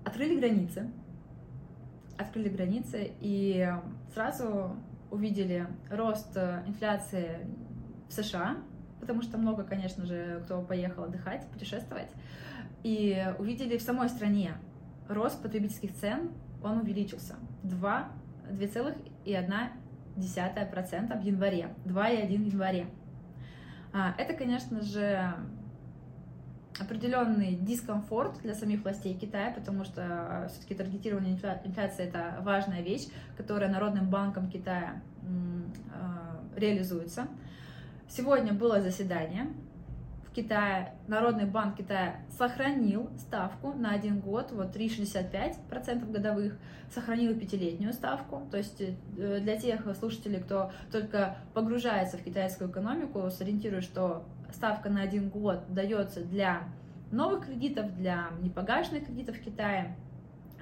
открыли 0.02 0.40
границы, 0.40 0.90
открыли 2.16 2.48
границы 2.48 3.12
и 3.20 3.70
сразу 4.14 4.74
увидели 5.10 5.66
рост 5.90 6.34
инфляции 6.66 7.46
в 8.08 8.14
США, 8.14 8.56
потому 8.98 9.20
что 9.20 9.36
много, 9.36 9.62
конечно 9.62 10.06
же, 10.06 10.40
кто 10.44 10.62
поехал 10.62 11.04
отдыхать, 11.04 11.46
путешествовать, 11.48 12.10
и 12.82 13.26
увидели 13.38 13.76
в 13.76 13.82
самой 13.82 14.08
стране 14.08 14.54
рост 15.06 15.42
потребительских 15.42 15.94
цен, 15.94 16.30
он 16.64 16.78
увеличился. 16.78 17.36
2, 17.64 18.08
2,1% 20.18 21.20
в 21.20 21.24
январе, 21.24 21.68
2,1 21.84 22.26
в 22.26 22.46
январе. 22.46 22.86
А, 23.92 24.14
это, 24.18 24.34
конечно 24.34 24.82
же, 24.82 25.34
определенный 26.78 27.56
дискомфорт 27.56 28.40
для 28.42 28.54
самих 28.54 28.82
властей 28.84 29.14
Китая, 29.14 29.52
потому 29.52 29.84
что 29.84 30.02
э, 30.02 30.48
все-таки 30.48 30.74
таргетированная 30.74 31.32
инфляция 31.64 32.06
это 32.06 32.38
важная 32.42 32.82
вещь, 32.82 33.08
которая 33.36 33.70
Народным 33.70 34.08
банком 34.08 34.48
Китая 34.48 35.02
э, 35.22 36.58
реализуется. 36.58 37.26
Сегодня 38.08 38.52
было 38.52 38.80
заседание 38.80 39.48
в 40.28 40.32
Китае. 40.32 40.94
Народный 41.06 41.46
банк 41.46 41.76
Китая 41.76 42.16
сохранил 42.36 43.10
ставку 43.18 43.72
на 43.72 43.92
один 43.92 44.20
год, 44.20 44.52
вот 44.52 44.76
3,65% 44.76 46.10
годовых, 46.10 46.58
сохранил 46.92 47.34
пятилетнюю 47.38 47.92
ставку. 47.92 48.46
То 48.50 48.58
есть 48.58 48.80
э, 48.80 49.40
для 49.40 49.56
тех 49.56 49.86
слушателей, 49.96 50.40
кто 50.40 50.70
только 50.92 51.38
погружается 51.54 52.18
в 52.18 52.22
китайскую 52.22 52.70
экономику, 52.70 53.28
сориентирую, 53.30 53.82
что 53.82 54.24
ставка 54.52 54.90
на 54.90 55.02
один 55.02 55.30
год 55.30 55.64
дается 55.68 56.24
для 56.24 56.64
новых 57.10 57.46
кредитов, 57.46 57.94
для 57.96 58.28
непогашенных 58.40 59.06
кредитов 59.06 59.36
в 59.36 59.42
Китае, 59.42 59.96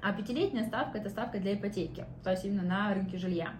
а 0.02 0.12
пятилетняя 0.12 0.64
ставка– 0.66 0.98
это 0.98 1.08
ставка 1.08 1.38
для 1.38 1.54
ипотеки, 1.54 2.04
то 2.22 2.30
есть 2.30 2.44
именно 2.44 2.62
на 2.62 2.94
рынке 2.94 3.18
жилья. 3.18 3.50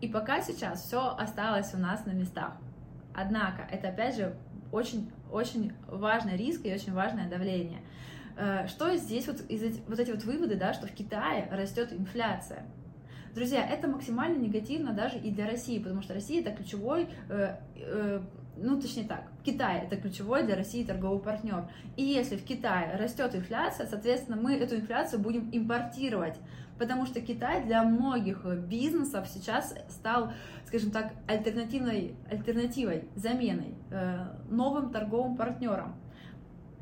И 0.00 0.08
пока 0.08 0.40
сейчас 0.40 0.82
все 0.82 1.14
осталось 1.16 1.74
у 1.74 1.78
нас 1.78 2.06
на 2.06 2.12
местах. 2.12 2.54
Однако 3.14 3.62
это, 3.70 3.88
опять 3.88 4.16
же, 4.16 4.34
очень, 4.72 5.10
очень 5.34 5.72
важный 5.88 6.36
риск 6.36 6.64
и 6.64 6.72
очень 6.72 6.92
важное 6.92 7.28
давление. 7.28 7.80
Э, 8.36 8.66
что 8.68 8.96
здесь 8.96 9.26
вот, 9.26 9.40
из 9.48 9.78
вот 9.86 9.98
эти 9.98 10.10
вот 10.10 10.24
выводы, 10.24 10.56
да, 10.56 10.72
что 10.72 10.86
в 10.86 10.92
Китае 10.92 11.48
растет 11.50 11.92
инфляция. 11.92 12.64
Друзья, 13.34 13.66
это 13.68 13.88
максимально 13.88 14.38
негативно 14.38 14.92
даже 14.92 15.18
и 15.18 15.30
для 15.30 15.46
России, 15.46 15.80
потому 15.80 16.02
что 16.02 16.14
Россия 16.14 16.40
это 16.40 16.52
ключевой, 16.52 17.08
э, 17.28 17.56
э, 17.76 18.20
ну 18.56 18.80
точнее 18.80 19.04
так, 19.04 19.24
Китай 19.42 19.84
это 19.84 19.96
ключевой 19.96 20.44
для 20.44 20.54
России 20.54 20.84
торговый 20.84 21.20
партнер. 21.20 21.68
И 21.96 22.04
если 22.04 22.36
в 22.36 22.44
Китае 22.44 22.96
растет 22.96 23.34
инфляция, 23.34 23.86
соответственно, 23.86 24.36
мы 24.40 24.54
эту 24.54 24.76
инфляцию 24.76 25.20
будем 25.20 25.50
импортировать 25.52 26.38
потому 26.78 27.06
что 27.06 27.20
Китай 27.20 27.64
для 27.64 27.82
многих 27.82 28.44
бизнесов 28.44 29.28
сейчас 29.28 29.74
стал, 29.88 30.32
скажем 30.66 30.90
так, 30.90 31.12
альтернативной, 31.26 32.16
альтернативой, 32.30 33.08
заменой, 33.14 33.74
э, 33.90 34.26
новым 34.48 34.90
торговым 34.90 35.36
партнером. 35.36 35.94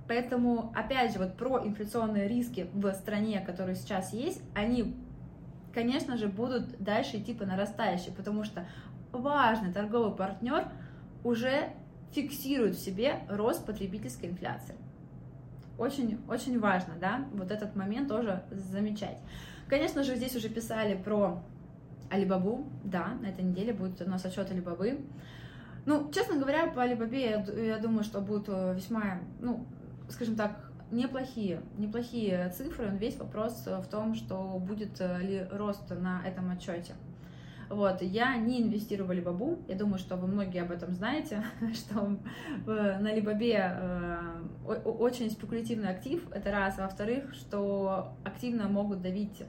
Поэтому, 0.08 0.72
опять 0.74 1.12
же, 1.12 1.18
вот 1.18 1.36
про 1.36 1.64
инфляционные 1.64 2.28
риски 2.28 2.68
в 2.72 2.92
стране, 2.94 3.40
которые 3.40 3.76
сейчас 3.76 4.12
есть, 4.12 4.42
они, 4.54 4.96
конечно 5.72 6.16
же, 6.16 6.28
будут 6.28 6.82
дальше 6.82 7.18
идти 7.18 7.34
по 7.34 7.46
нарастающей, 7.46 8.12
потому 8.12 8.44
что 8.44 8.66
важный 9.12 9.72
торговый 9.72 10.14
партнер 10.14 10.68
уже 11.24 11.70
фиксирует 12.12 12.74
в 12.74 12.80
себе 12.80 13.20
рост 13.28 13.64
потребительской 13.64 14.28
инфляции. 14.28 14.74
Очень, 15.78 16.20
очень 16.28 16.60
важно, 16.60 16.94
да, 17.00 17.24
вот 17.32 17.50
этот 17.50 17.74
момент 17.74 18.08
тоже 18.08 18.42
замечать. 18.50 19.18
Конечно 19.72 20.02
же, 20.02 20.16
здесь 20.16 20.36
уже 20.36 20.50
писали 20.50 20.94
про 20.94 21.42
Алибабу, 22.10 22.66
да, 22.84 23.14
на 23.22 23.28
этой 23.28 23.42
неделе 23.42 23.72
будет 23.72 24.02
у 24.02 24.04
нас 24.04 24.22
отчет 24.22 24.50
Алибабы. 24.50 25.00
Ну, 25.86 26.12
честно 26.12 26.36
говоря, 26.36 26.66
по 26.66 26.82
Алибабе 26.82 27.30
я, 27.30 27.42
я 27.54 27.78
думаю, 27.78 28.04
что 28.04 28.20
будут 28.20 28.50
э, 28.50 28.74
весьма, 28.76 29.20
ну, 29.40 29.64
скажем 30.10 30.36
так, 30.36 30.70
неплохие, 30.90 31.62
неплохие 31.78 32.50
цифры. 32.50 32.94
Весь 32.98 33.16
вопрос 33.16 33.64
в 33.66 33.86
том, 33.86 34.14
что 34.14 34.58
будет 34.58 35.00
э, 35.00 35.22
ли 35.22 35.46
рост 35.50 35.88
на 35.88 36.20
этом 36.26 36.50
отчете. 36.50 36.92
Вот, 37.72 38.02
я 38.02 38.36
не 38.36 38.60
инвестирую 38.60 39.08
в 39.08 39.10
Алибабу, 39.12 39.58
я 39.66 39.74
думаю, 39.76 39.98
что 39.98 40.16
вы 40.16 40.28
многие 40.28 40.60
об 40.60 40.70
этом 40.70 40.92
знаете, 40.92 41.42
что 41.72 42.18
на 42.66 43.08
Алибабе 43.08 43.74
э, 43.74 44.42
очень 44.66 45.30
спекулятивный 45.30 45.88
актив, 45.88 46.22
это 46.32 46.50
раз, 46.50 46.78
а 46.78 46.82
во-вторых, 46.82 47.32
что 47.32 48.12
активно 48.24 48.68
могут 48.68 49.00
давить 49.00 49.42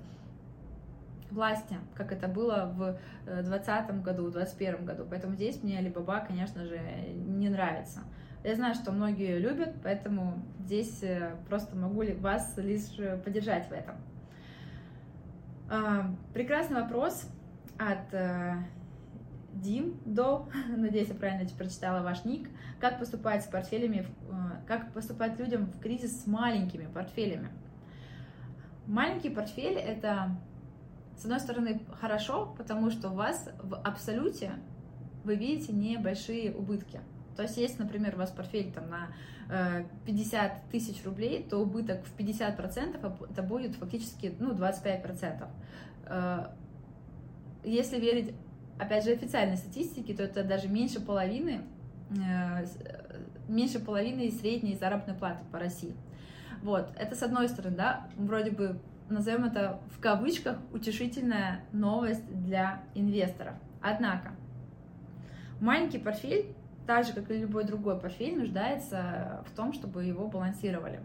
власти, 1.31 1.75
как 1.95 2.13
это 2.13 2.29
было 2.29 2.71
в 2.73 2.97
2020 3.25 3.89
э, 3.89 3.93
году, 4.01 4.27
в 4.27 4.31
2021 4.31 4.86
году. 4.86 5.05
Поэтому 5.09 5.36
здесь 5.36 5.62
мне 5.62 5.77
Алибаба, 5.77 6.23
конечно 6.25 6.63
же, 6.63 6.79
не 7.27 7.49
нравится. 7.49 8.03
Я 8.45 8.55
знаю, 8.55 8.73
что 8.73 8.93
многие 8.93 9.38
любят, 9.38 9.75
поэтому 9.83 10.41
здесь 10.59 11.03
э, 11.03 11.36
просто 11.49 11.75
могу 11.75 12.05
вас 12.21 12.53
лишь 12.55 12.95
поддержать 13.25 13.67
в 13.67 13.73
этом. 13.73 13.95
Прекрасный 16.33 16.81
вопрос 16.81 17.27
от 17.91 18.13
э, 18.13 18.56
Дим 19.54 20.00
до, 20.06 20.50
надеюсь, 20.78 21.10
я 21.10 21.15
правильно 21.15 21.48
прочитала 21.58 22.04
ваш 22.04 22.26
ник, 22.26 22.50
как 22.80 23.00
поступать 23.00 23.43
с 23.43 23.48
портфелями, 23.48 24.08
э, 24.30 24.34
как 24.67 24.91
поступать 24.93 25.39
людям 25.39 25.65
в 25.65 25.80
кризис 25.80 26.24
с 26.24 26.28
маленькими 26.28 26.86
портфелями. 26.86 27.50
Маленький 28.88 29.30
портфель 29.30 29.78
это, 29.78 30.38
с 31.17 31.24
одной 31.24 31.39
стороны, 31.39 31.82
хорошо, 32.00 32.54
потому 32.58 32.89
что 32.89 33.10
у 33.10 33.13
вас 33.13 33.50
в 33.62 33.76
абсолюте 33.76 34.52
вы 35.24 35.36
видите 35.36 35.72
небольшие 35.72 36.54
убытки. 36.54 37.00
То 37.38 37.43
есть, 37.43 37.58
если, 37.58 37.82
например, 37.82 38.15
у 38.15 38.17
вас 38.17 38.30
портфель 38.30 38.72
там 38.72 38.89
на 38.89 39.08
50 40.06 40.52
э, 40.52 40.56
тысяч 40.72 41.04
рублей, 41.06 41.43
то 41.50 41.58
убыток 41.58 42.06
в 42.06 42.17
50% 42.17 43.30
это 43.32 43.43
будет 43.43 43.76
фактически 43.76 44.36
ну, 44.39 44.54
25% 44.54 45.48
если 47.63 47.99
верить, 47.99 48.34
опять 48.78 49.04
же, 49.04 49.12
официальной 49.12 49.58
статистике, 49.58 50.13
то 50.13 50.23
это 50.23 50.43
даже 50.43 50.67
меньше 50.67 50.99
половины, 50.99 51.62
э, 52.12 52.65
меньше 53.47 53.80
половины 53.80 54.32
средней 54.32 54.76
заработной 54.76 55.15
платы 55.15 55.43
по 55.52 55.60
России. 55.60 55.95
Вот, 56.62 56.89
это 56.97 57.15
с 57.15 57.23
одной 57.23 57.49
стороны, 57.49 57.76
да, 57.76 58.08
вроде 58.15 58.52
бы 58.52 58.80
назовем 59.10 59.45
это 59.45 59.82
в 59.91 59.99
кавычках 59.99 60.58
утешительная 60.71 61.62
новость 61.71 62.26
для 62.43 62.84
инвесторов. 62.95 63.56
Однако, 63.82 64.32
маленький 65.60 65.97
портфель, 65.97 66.56
так 66.88 67.06
же, 67.06 67.13
как 67.13 67.30
и 67.32 67.38
любой 67.38 67.65
другой 67.65 67.99
портфель, 67.99 68.38
нуждается 68.38 69.43
в 69.47 69.56
том, 69.56 69.73
чтобы 69.73 70.06
его 70.06 70.28
балансировали. 70.28 71.02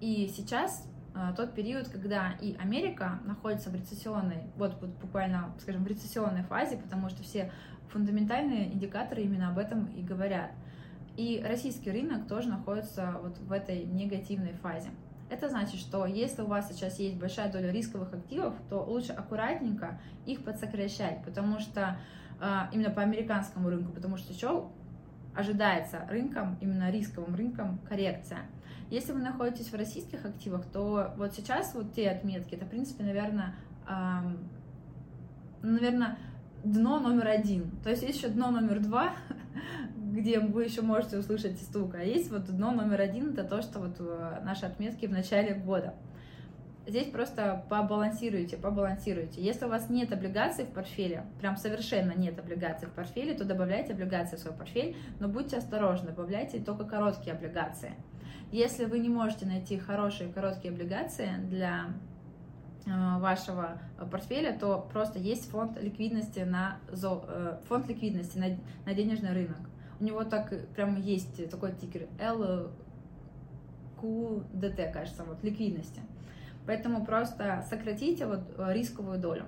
И 0.00 0.32
сейчас 0.34 0.90
Э, 0.90 0.99
тот 1.36 1.54
период, 1.54 1.88
когда 1.88 2.32
и 2.40 2.56
Америка 2.56 3.20
находится 3.24 3.70
в 3.70 3.74
рецессионной, 3.74 4.44
вот, 4.56 4.76
вот 4.80 4.90
буквально, 5.00 5.54
скажем, 5.60 5.84
в 5.84 5.86
рецессионной 5.86 6.42
фазе, 6.42 6.76
потому 6.76 7.08
что 7.08 7.22
все 7.22 7.50
фундаментальные 7.88 8.72
индикаторы 8.72 9.22
именно 9.22 9.48
об 9.48 9.58
этом 9.58 9.86
и 9.86 10.02
говорят. 10.02 10.50
И 11.16 11.42
российский 11.46 11.90
рынок 11.90 12.28
тоже 12.28 12.48
находится 12.48 13.16
вот 13.22 13.38
в 13.38 13.52
этой 13.52 13.84
негативной 13.84 14.54
фазе. 14.54 14.90
Это 15.28 15.48
значит, 15.48 15.78
что 15.78 16.06
если 16.06 16.42
у 16.42 16.46
вас 16.46 16.68
сейчас 16.68 16.98
есть 16.98 17.16
большая 17.16 17.52
доля 17.52 17.70
рисковых 17.70 18.12
активов, 18.12 18.54
то 18.68 18.82
лучше 18.82 19.12
аккуратненько 19.12 20.00
их 20.26 20.42
подсокращать, 20.44 21.24
потому 21.24 21.60
что 21.60 21.98
э, 22.40 22.60
именно 22.72 22.90
по 22.90 23.02
американскому 23.02 23.68
рынку, 23.70 23.92
потому 23.92 24.16
что 24.16 24.32
что 24.32 24.72
ожидается 25.34 26.04
рынком, 26.08 26.58
именно 26.60 26.90
рисковым 26.90 27.34
рынком 27.34 27.78
коррекция. 27.88 28.40
Если 28.90 29.12
вы 29.12 29.20
находитесь 29.20 29.72
в 29.72 29.76
российских 29.76 30.24
активах, 30.24 30.66
то 30.66 31.12
вот 31.16 31.34
сейчас 31.34 31.74
вот 31.74 31.92
те 31.92 32.10
отметки, 32.10 32.54
это, 32.54 32.64
в 32.64 32.68
принципе, 32.68 33.04
наверное, 33.04 33.54
эм, 33.88 34.38
наверное, 35.62 36.18
дно 36.64 37.00
номер 37.00 37.28
один. 37.28 37.70
То 37.82 37.90
есть 37.90 38.02
есть 38.02 38.18
еще 38.18 38.28
дно 38.28 38.50
номер 38.50 38.80
два, 38.80 39.12
где 39.96 40.40
вы 40.40 40.64
еще 40.64 40.82
можете 40.82 41.18
услышать 41.18 41.60
стук, 41.60 41.94
а 41.94 42.02
есть 42.02 42.30
вот 42.30 42.46
дно 42.46 42.72
номер 42.72 43.00
один, 43.00 43.32
это 43.32 43.44
то, 43.44 43.62
что 43.62 43.78
вот 43.78 43.96
э, 44.00 44.40
наши 44.44 44.66
отметки 44.66 45.06
в 45.06 45.12
начале 45.12 45.54
года. 45.54 45.94
Здесь 46.86 47.08
просто 47.08 47.64
побалансируйте, 47.68 48.56
побалансируйте. 48.56 49.40
Если 49.42 49.66
у 49.66 49.68
вас 49.68 49.90
нет 49.90 50.12
облигаций 50.12 50.64
в 50.64 50.70
портфеле, 50.70 51.24
прям 51.38 51.56
совершенно 51.56 52.12
нет 52.12 52.38
облигаций 52.38 52.88
в 52.88 52.92
портфеле, 52.92 53.34
то 53.34 53.44
добавляйте 53.44 53.92
облигации 53.92 54.36
в 54.36 54.40
свой 54.40 54.54
портфель, 54.54 54.96
но 55.20 55.28
будьте 55.28 55.58
осторожны, 55.58 56.08
добавляйте 56.08 56.58
только 56.58 56.84
короткие 56.84 57.36
облигации. 57.36 57.92
Если 58.52 58.84
вы 58.84 58.98
не 58.98 59.08
можете 59.08 59.46
найти 59.46 59.78
хорошие 59.78 60.32
короткие 60.32 60.72
облигации 60.72 61.30
для 61.48 61.94
э, 62.84 62.90
вашего 63.20 63.78
портфеля, 64.10 64.58
то 64.58 64.88
просто 64.92 65.20
есть 65.20 65.48
фонд 65.50 65.80
ликвидности 65.80 66.40
на 66.40 66.78
э, 66.88 67.60
фонд 67.68 67.86
ликвидности 67.88 68.38
на, 68.38 68.58
на 68.86 68.94
денежный 68.94 69.32
рынок. 69.32 69.60
У 70.00 70.04
него 70.04 70.24
так 70.24 70.52
прям 70.74 71.00
есть 71.00 71.48
такой 71.48 71.72
тикер 71.72 72.08
LQDT, 74.02 74.92
кажется, 74.92 75.22
вот 75.22 75.44
ликвидности. 75.44 76.00
Поэтому 76.66 77.06
просто 77.06 77.64
сократите 77.70 78.26
вот 78.26 78.40
э, 78.58 78.72
рисковую 78.72 79.20
долю. 79.20 79.44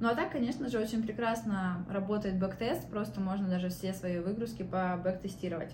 Ну 0.00 0.08
а 0.08 0.14
так, 0.14 0.32
конечно 0.32 0.68
же, 0.68 0.78
очень 0.78 1.02
прекрасно 1.02 1.86
работает 1.88 2.38
бэктест, 2.38 2.90
просто 2.90 3.22
можно 3.22 3.48
даже 3.48 3.70
все 3.70 3.94
свои 3.94 4.18
выгрузки 4.18 4.64
по 4.64 5.00
бэктестировать. 5.02 5.72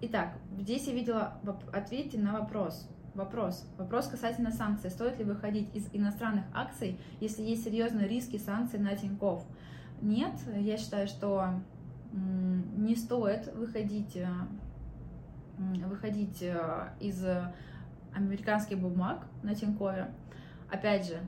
Итак, 0.00 0.34
здесь 0.58 0.86
я 0.86 0.94
видела, 0.94 1.40
ответьте 1.72 2.18
на 2.18 2.32
вопрос. 2.40 2.88
Вопрос. 3.14 3.66
Вопрос 3.78 4.06
касательно 4.06 4.52
санкций. 4.52 4.90
Стоит 4.90 5.18
ли 5.18 5.24
выходить 5.24 5.74
из 5.74 5.88
иностранных 5.92 6.44
акций, 6.54 7.00
если 7.20 7.42
есть 7.42 7.64
серьезные 7.64 8.06
риски 8.06 8.36
санкций 8.36 8.78
на 8.78 8.94
Тинькофф? 8.94 9.42
Нет, 10.00 10.34
я 10.54 10.76
считаю, 10.76 11.08
что 11.08 11.60
не 12.12 12.94
стоит 12.94 13.52
выходить, 13.54 14.16
э, 14.16 14.28
выходить 15.58 16.42
э, 16.42 16.90
из 17.00 17.24
американских 18.14 18.78
бумаг 18.78 19.26
на 19.42 19.54
Тинькове. 19.54 20.10
Опять 20.70 21.08
же, 21.08 21.20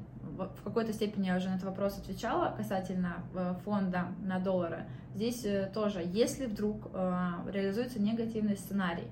в 0.46 0.62
какой-то 0.62 0.92
степени 0.92 1.26
я 1.26 1.36
уже 1.36 1.48
на 1.48 1.54
этот 1.54 1.66
вопрос 1.66 1.98
отвечала 1.98 2.54
касательно 2.56 3.24
э, 3.34 3.54
фонда 3.64 4.08
на 4.22 4.38
доллары. 4.38 4.86
Здесь 5.14 5.44
э, 5.44 5.70
тоже, 5.72 6.02
если 6.04 6.46
вдруг 6.46 6.88
э, 6.92 7.28
реализуется 7.48 8.00
негативный 8.00 8.56
сценарий, 8.56 9.08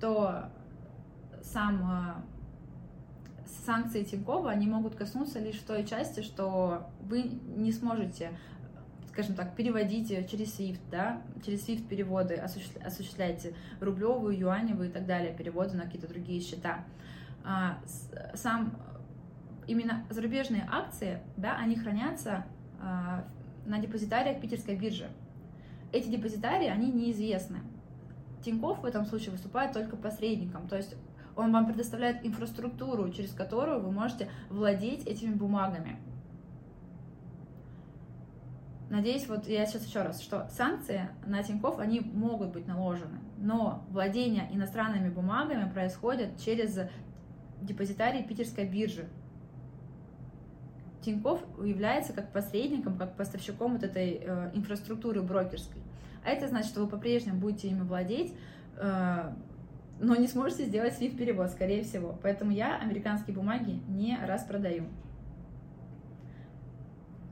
то 0.00 0.44
сам 1.42 2.24
санкции 3.64 4.04
Тинькова, 4.04 4.50
они 4.50 4.66
могут 4.66 4.94
коснуться 4.94 5.38
лишь 5.40 5.58
той 5.58 5.84
части, 5.84 6.20
что 6.20 6.90
вы 7.00 7.22
не 7.22 7.72
сможете, 7.72 8.30
скажем 9.08 9.34
так, 9.34 9.56
переводить 9.56 10.08
через 10.30 10.58
SWIFT, 10.58 10.80
да, 10.90 11.22
через 11.44 11.66
SWIFT 11.66 11.88
переводы 11.88 12.34
осуществляете 12.34 13.54
рублевую, 13.80 14.38
юаневую 14.38 14.90
и 14.90 14.92
так 14.92 15.06
далее, 15.06 15.34
переводы 15.34 15.76
на 15.76 15.84
какие-то 15.84 16.08
другие 16.08 16.40
счета. 16.40 16.84
А, 17.44 17.78
сам 18.34 18.76
именно 19.68 20.04
зарубежные 20.10 20.66
акции, 20.70 21.20
да, 21.36 21.56
они 21.56 21.76
хранятся 21.76 22.46
э, 22.80 23.22
на 23.66 23.78
депозитариях 23.78 24.40
питерской 24.40 24.74
биржи. 24.74 25.08
Эти 25.92 26.08
депозитарии, 26.08 26.68
они 26.68 26.90
неизвестны. 26.90 27.60
Тиньков 28.44 28.80
в 28.80 28.84
этом 28.84 29.04
случае 29.04 29.32
выступает 29.32 29.72
только 29.72 29.96
посредником, 29.96 30.68
то 30.68 30.76
есть 30.76 30.96
Он 31.36 31.52
вам 31.52 31.66
предоставляет 31.66 32.24
инфраструктуру, 32.24 33.10
через 33.12 33.32
которую 33.32 33.80
вы 33.80 33.92
можете 33.92 34.30
владеть 34.48 35.06
этими 35.06 35.34
бумагами. 35.34 35.98
Надеюсь, 38.90 39.28
вот 39.28 39.46
я 39.46 39.66
сейчас 39.66 39.86
еще 39.86 40.00
раз, 40.00 40.22
что 40.22 40.48
санкции 40.48 41.10
на 41.26 41.42
Тинькофф, 41.42 41.78
они 41.78 42.00
могут 42.00 42.52
быть 42.52 42.66
наложены, 42.66 43.18
но 43.36 43.84
владение 43.90 44.48
иностранными 44.50 45.10
бумагами 45.10 45.70
происходит 45.70 46.40
через 46.40 46.78
депозитарий 47.60 48.24
питерской 48.24 48.66
биржи. 48.66 49.08
Тинькофф 51.02 51.40
является 51.64 52.12
как 52.12 52.32
посредником, 52.32 52.96
как 52.96 53.16
поставщиком 53.16 53.74
вот 53.74 53.82
этой 53.82 54.20
э, 54.22 54.50
инфраструктуры 54.54 55.22
брокерской. 55.22 55.80
А 56.24 56.30
это 56.30 56.48
значит, 56.48 56.70
что 56.70 56.80
вы 56.80 56.88
по-прежнему 56.88 57.38
будете 57.38 57.68
ими 57.68 57.82
владеть, 57.82 58.34
э, 58.76 59.32
но 60.00 60.16
не 60.16 60.26
сможете 60.26 60.64
сделать 60.64 60.94
слив-перевод, 60.94 61.50
скорее 61.50 61.82
всего. 61.82 62.18
Поэтому 62.22 62.50
я 62.50 62.76
американские 62.76 63.34
бумаги 63.34 63.80
не 63.88 64.18
распродаю. 64.24 64.86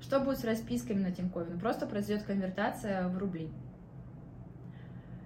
Что 0.01 0.21
будет 0.21 0.39
с 0.39 0.45
расписками 0.45 1.01
на 1.01 1.11
Тинькове? 1.11 1.53
Ну, 1.53 1.59
просто 1.59 1.87
произойдет 1.87 2.25
конвертация 2.25 3.09
в 3.09 3.19
рубли. 3.19 3.51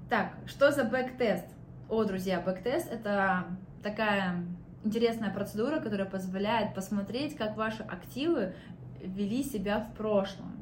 Так, 0.08 0.32
что 0.46 0.72
за 0.72 0.84
backtest? 0.84 1.46
О, 1.88 2.04
друзья, 2.04 2.40
backtest 2.40 2.90
это 2.90 3.44
такая 3.82 4.44
интересная 4.84 5.30
процедура, 5.30 5.80
которая 5.80 6.08
позволяет 6.08 6.74
посмотреть, 6.74 7.36
как 7.36 7.56
ваши 7.56 7.82
активы 7.82 8.54
вели 9.02 9.42
себя 9.42 9.80
в 9.80 9.96
прошлом. 9.96 10.52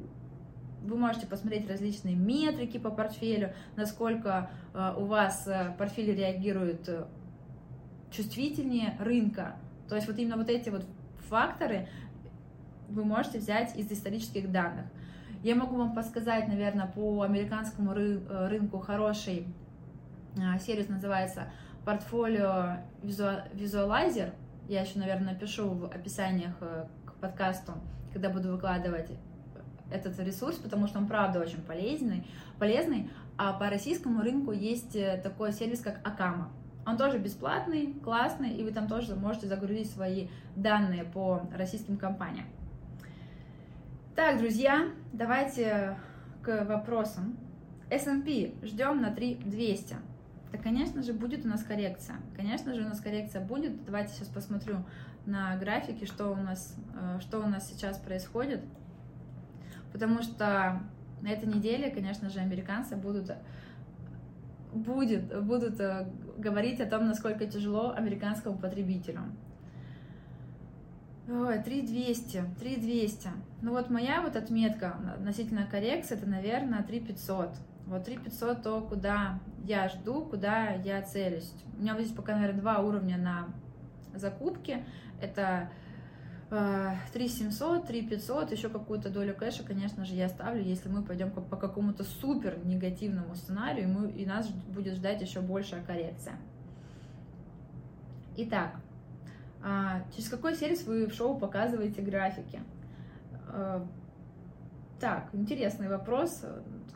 Вы 0.81 0.97
можете 0.97 1.27
посмотреть 1.27 1.69
различные 1.69 2.15
метрики 2.15 2.77
по 2.77 2.89
портфелю, 2.89 3.53
насколько 3.75 4.49
э, 4.73 4.93
у 4.97 5.05
вас 5.05 5.45
э, 5.47 5.75
портфель 5.77 6.15
реагирует 6.15 6.87
э, 6.87 7.05
чувствительнее 8.11 8.97
рынка. 8.99 9.55
То 9.89 9.95
есть 9.95 10.07
вот 10.07 10.17
именно 10.17 10.37
вот 10.37 10.49
эти 10.49 10.69
вот 10.69 10.85
факторы 11.27 11.89
вы 12.87 13.03
можете 13.03 13.39
взять 13.39 13.75
из 13.75 13.91
исторических 13.91 14.51
данных. 14.51 14.85
Я 15.43 15.55
могу 15.55 15.75
вам 15.75 15.93
подсказать, 15.93 16.47
наверное, 16.47 16.87
по 16.87 17.21
американскому 17.21 17.93
рынку 17.93 18.79
хороший 18.79 19.47
сервис 20.59 20.89
называется 20.89 21.49
портфолио 21.89 22.83
визуалайзер. 23.01 24.31
Я 24.67 24.81
еще, 24.81 24.99
наверное, 24.99 25.33
напишу 25.33 25.71
в 25.71 25.85
описаниях 25.85 26.55
к 26.59 27.13
подкасту, 27.19 27.73
когда 28.13 28.29
буду 28.29 28.51
выкладывать 28.51 29.09
этот 29.91 30.19
ресурс, 30.19 30.57
потому 30.57 30.85
что 30.85 30.99
он 30.99 31.07
правда 31.07 31.39
очень 31.39 31.63
полезный, 31.63 32.27
полезный. 32.59 33.09
А 33.39 33.53
по 33.53 33.71
российскому 33.71 34.21
рынку 34.21 34.51
есть 34.51 34.95
э, 34.95 35.19
такой 35.23 35.51
сервис, 35.51 35.79
как 35.79 36.07
Акама. 36.07 36.51
Он 36.85 36.95
тоже 36.95 37.17
бесплатный, 37.17 37.95
классный, 38.03 38.51
и 38.51 38.63
вы 38.63 38.69
там 38.69 38.87
тоже 38.87 39.15
можете 39.15 39.47
загрузить 39.47 39.89
свои 39.89 40.27
данные 40.55 41.05
по 41.05 41.41
российским 41.57 41.97
компаниям. 41.97 42.45
Так, 44.15 44.37
друзья, 44.37 44.89
давайте 45.11 45.97
к 46.43 46.65
вопросам. 46.65 47.35
S&P 47.89 48.51
ждем 48.61 49.01
на 49.01 49.09
3200. 49.09 49.95
Да, 50.51 50.57
конечно 50.57 51.03
же, 51.03 51.13
будет 51.13 51.45
у 51.45 51.47
нас 51.47 51.63
коррекция. 51.63 52.17
Конечно 52.35 52.73
же, 52.73 52.81
у 52.81 52.85
нас 52.85 52.99
коррекция 52.99 53.43
будет. 53.43 53.85
Давайте 53.85 54.13
сейчас 54.13 54.27
посмотрю 54.27 54.77
на 55.25 55.55
графике, 55.57 56.05
что 56.05 56.29
у 56.29 56.35
нас, 56.35 56.75
э, 56.95 57.19
что 57.21 57.39
у 57.39 57.47
нас 57.47 57.69
сейчас 57.69 57.97
происходит 57.97 58.61
потому 59.91 60.21
что 60.21 60.81
на 61.21 61.27
этой 61.27 61.47
неделе, 61.47 61.89
конечно 61.89 62.29
же, 62.29 62.39
американцы 62.39 62.95
будут 62.95 63.31
будет, 64.71 65.43
будут 65.43 65.79
э, 65.79 66.07
говорить 66.37 66.79
о 66.79 66.85
том, 66.85 67.07
насколько 67.07 67.47
тяжело 67.47 67.91
американскому 67.91 68.55
потребителю. 68.57 69.21
Ой, 71.27 71.57
3200, 71.63 72.43
3200. 72.59 73.29
Ну 73.63 73.71
вот 73.71 73.89
моя 73.89 74.21
вот 74.21 74.35
отметка 74.35 74.95
относительно 75.15 75.65
коррекции, 75.65 76.15
это, 76.15 76.29
наверное, 76.29 76.83
3500. 76.83 77.49
Вот 77.89 78.03
3500 78.03 78.61
то, 78.61 78.81
куда 78.81 79.39
я 79.65 79.89
жду, 79.89 80.23
куда 80.23 80.69
я 80.69 81.01
целюсь. 81.01 81.51
У 81.77 81.81
меня 81.81 81.95
вот 81.95 82.03
здесь 82.03 82.15
пока, 82.15 82.35
наверное, 82.35 82.61
два 82.61 82.79
уровня 82.79 83.17
на 83.17 83.47
закупки. 84.17 84.85
Это 85.19 85.69
3700, 86.49 87.85
3500, 87.87 88.51
еще 88.51 88.69
какую-то 88.69 89.09
долю 89.09 89.35
кэша, 89.35 89.63
конечно 89.63 90.03
же, 90.05 90.15
я 90.15 90.29
ставлю, 90.29 90.63
если 90.63 90.89
мы 90.89 91.03
пойдем 91.03 91.29
по 91.29 91.57
какому-то 91.57 92.03
супер 92.03 92.57
негативному 92.65 93.35
сценарию, 93.35 93.87
и, 93.87 93.91
мы, 93.91 94.09
и 94.11 94.25
нас 94.25 94.47
будет 94.47 94.95
ждать 94.95 95.21
еще 95.21 95.41
большая 95.41 95.83
коррекция. 95.83 96.37
Итак, 98.37 98.75
а, 99.63 100.01
через 100.15 100.29
какой 100.29 100.55
сервис 100.55 100.85
вы 100.85 101.05
в 101.05 101.13
шоу 101.13 101.37
показываете 101.37 102.01
графики? 102.01 102.61
Так, 104.99 105.29
интересный 105.31 105.87
вопрос. 105.87 106.43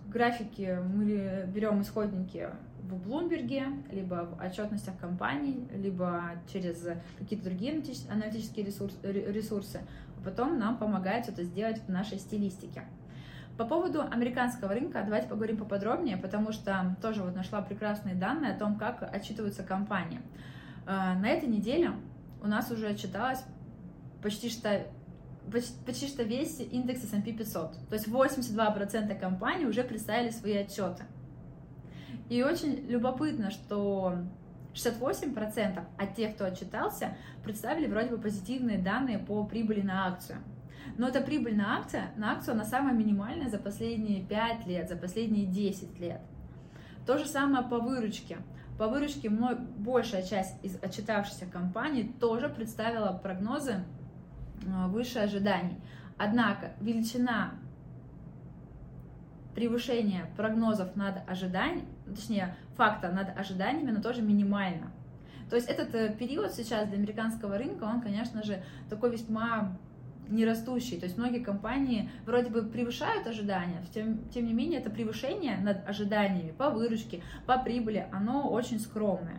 Графики 0.07 0.77
мы 0.93 1.45
берем 1.47 1.81
исходники 1.81 2.49
в 2.81 3.01
Блумберге, 3.01 3.67
либо 3.91 4.25
в 4.25 4.41
отчетностях 4.41 4.97
компаний, 4.97 5.69
либо 5.73 6.31
через 6.51 6.85
какие-то 7.17 7.45
другие 7.45 7.81
аналитические 8.09 8.65
ресурсы. 8.65 9.79
А 10.17 10.21
потом 10.21 10.59
нам 10.59 10.77
помогает 10.77 11.29
это 11.29 11.45
сделать 11.45 11.79
в 11.79 11.87
нашей 11.87 12.19
стилистике. 12.19 12.83
По 13.57 13.63
поводу 13.63 14.01
американского 14.01 14.73
рынка 14.73 15.01
давайте 15.01 15.29
поговорим 15.29 15.55
поподробнее, 15.55 16.17
потому 16.17 16.51
что 16.51 16.97
тоже 17.01 17.23
вот 17.23 17.33
нашла 17.35 17.61
прекрасные 17.61 18.15
данные 18.15 18.51
о 18.51 18.59
том, 18.59 18.77
как 18.77 19.01
отчитываются 19.15 19.63
компании. 19.63 20.19
А, 20.85 21.15
на 21.15 21.29
этой 21.29 21.47
неделе 21.47 21.91
у 22.41 22.47
нас 22.47 22.69
уже 22.69 22.87
отчиталось 22.87 23.45
почти 24.21 24.49
что 24.49 24.87
почти 25.51 26.07
что 26.07 26.23
весь 26.23 26.59
индекс 26.59 27.03
S&P 27.03 27.33
500. 27.33 27.87
То 27.89 27.95
есть 27.95 28.07
82% 28.07 29.19
компаний 29.19 29.65
уже 29.65 29.83
представили 29.83 30.29
свои 30.29 30.57
отчеты. 30.57 31.03
И 32.29 32.41
очень 32.41 32.87
любопытно, 32.87 33.51
что 33.51 34.15
68% 34.73 35.83
от 35.97 36.15
тех, 36.15 36.35
кто 36.35 36.45
отчитался, 36.45 37.17
представили 37.43 37.87
вроде 37.87 38.09
бы 38.09 38.17
позитивные 38.17 38.77
данные 38.77 39.19
по 39.19 39.43
прибыли 39.45 39.81
на 39.81 40.07
акцию. 40.07 40.39
Но 40.97 41.07
эта 41.07 41.21
прибыль 41.21 41.55
на 41.55 41.77
акцию, 41.77 42.03
на 42.17 42.33
акцию 42.33 42.53
она 42.55 42.65
самая 42.65 42.93
минимальная 42.93 43.49
за 43.49 43.57
последние 43.57 44.23
5 44.25 44.67
лет, 44.67 44.89
за 44.89 44.95
последние 44.95 45.45
10 45.45 45.99
лет. 45.99 46.21
То 47.05 47.17
же 47.17 47.25
самое 47.25 47.67
по 47.67 47.79
выручке. 47.79 48.37
По 48.77 48.87
выручке 48.87 49.29
большая 49.29 50.23
часть 50.23 50.63
из 50.63 50.81
отчитавшихся 50.81 51.45
компаний 51.45 52.13
тоже 52.19 52.49
представила 52.49 53.13
прогнозы 53.13 53.83
выше 54.87 55.19
ожиданий. 55.19 55.77
Однако 56.17 56.73
величина 56.79 57.53
превышение 59.55 60.25
прогнозов 60.35 60.95
над 60.95 61.27
ожиданиями, 61.29 61.87
точнее, 62.05 62.55
факта 62.75 63.09
над 63.09 63.37
ожиданиями, 63.37 63.91
но 63.91 64.01
тоже 64.01 64.21
минимально. 64.21 64.91
То 65.49 65.55
есть 65.55 65.69
этот 65.69 65.93
э, 65.93 66.15
период 66.17 66.53
сейчас 66.53 66.87
для 66.87 66.97
американского 66.97 67.57
рынка, 67.57 67.83
он, 67.83 68.01
конечно 68.01 68.43
же, 68.43 68.63
такой 68.89 69.11
весьма 69.11 69.77
нерастущий. 70.29 70.97
То 70.97 71.05
есть 71.05 71.17
многие 71.17 71.39
компании 71.39 72.09
вроде 72.25 72.49
бы 72.49 72.63
превышают 72.63 73.27
ожидания, 73.27 73.83
тем, 73.93 74.27
тем 74.29 74.45
не 74.45 74.53
менее 74.53 74.79
это 74.79 74.89
превышение 74.89 75.57
над 75.57 75.87
ожиданиями 75.87 76.51
по 76.51 76.69
выручке, 76.69 77.21
по 77.45 77.57
прибыли, 77.57 78.07
оно 78.11 78.49
очень 78.49 78.79
скромное. 78.79 79.37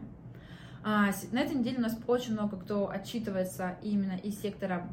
А, 0.85 1.11
на 1.33 1.41
этой 1.41 1.57
неделе 1.57 1.79
у 1.79 1.81
нас 1.81 1.99
очень 2.07 2.35
много 2.35 2.59
кто 2.59 2.91
отчитывается 2.91 3.77
именно 3.83 4.17
из 4.19 4.41
сектора 4.41 4.87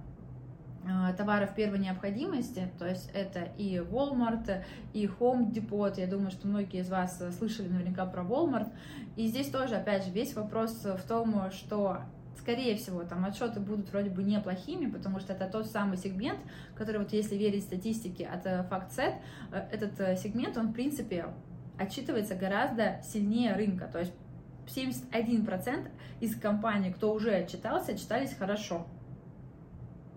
товаров 1.17 1.53
первой 1.55 1.79
необходимости, 1.79 2.67
то 2.79 2.87
есть 2.87 3.09
это 3.13 3.49
и 3.57 3.77
Walmart, 3.77 4.63
и 4.93 5.05
Home 5.05 5.51
Depot, 5.51 5.93
я 5.99 6.07
думаю, 6.07 6.31
что 6.31 6.47
многие 6.47 6.81
из 6.81 6.89
вас 6.89 7.21
слышали 7.37 7.67
наверняка 7.67 8.05
про 8.05 8.23
Walmart, 8.23 8.69
и 9.15 9.27
здесь 9.27 9.49
тоже, 9.49 9.75
опять 9.75 10.05
же, 10.05 10.11
весь 10.11 10.33
вопрос 10.33 10.83
в 10.83 11.07
том, 11.07 11.51
что 11.51 12.01
скорее 12.41 12.75
всего, 12.75 13.03
там 13.03 13.23
отчеты 13.23 13.59
будут 13.59 13.91
вроде 13.91 14.09
бы 14.09 14.23
неплохими, 14.23 14.89
потому 14.89 15.19
что 15.19 15.33
это 15.33 15.47
тот 15.47 15.67
самый 15.67 15.97
сегмент, 15.97 16.39
который, 16.75 16.97
вот 16.97 17.13
если 17.13 17.35
верить 17.35 17.63
статистике 17.63 18.25
от 18.25 18.45
э, 18.45 18.67
FactSet, 18.69 19.15
э, 19.51 19.67
этот 19.71 19.99
э, 19.99 20.15
сегмент, 20.17 20.57
он, 20.57 20.69
в 20.69 20.73
принципе, 20.73 21.27
отчитывается 21.77 22.35
гораздо 22.35 22.99
сильнее 23.03 23.53
рынка, 23.53 23.87
то 23.87 23.99
есть 23.99 24.13
71% 24.67 25.87
из 26.19 26.39
компаний, 26.39 26.91
кто 26.91 27.13
уже 27.13 27.31
отчитался, 27.31 27.93
отчитались 27.93 28.33
хорошо. 28.33 28.87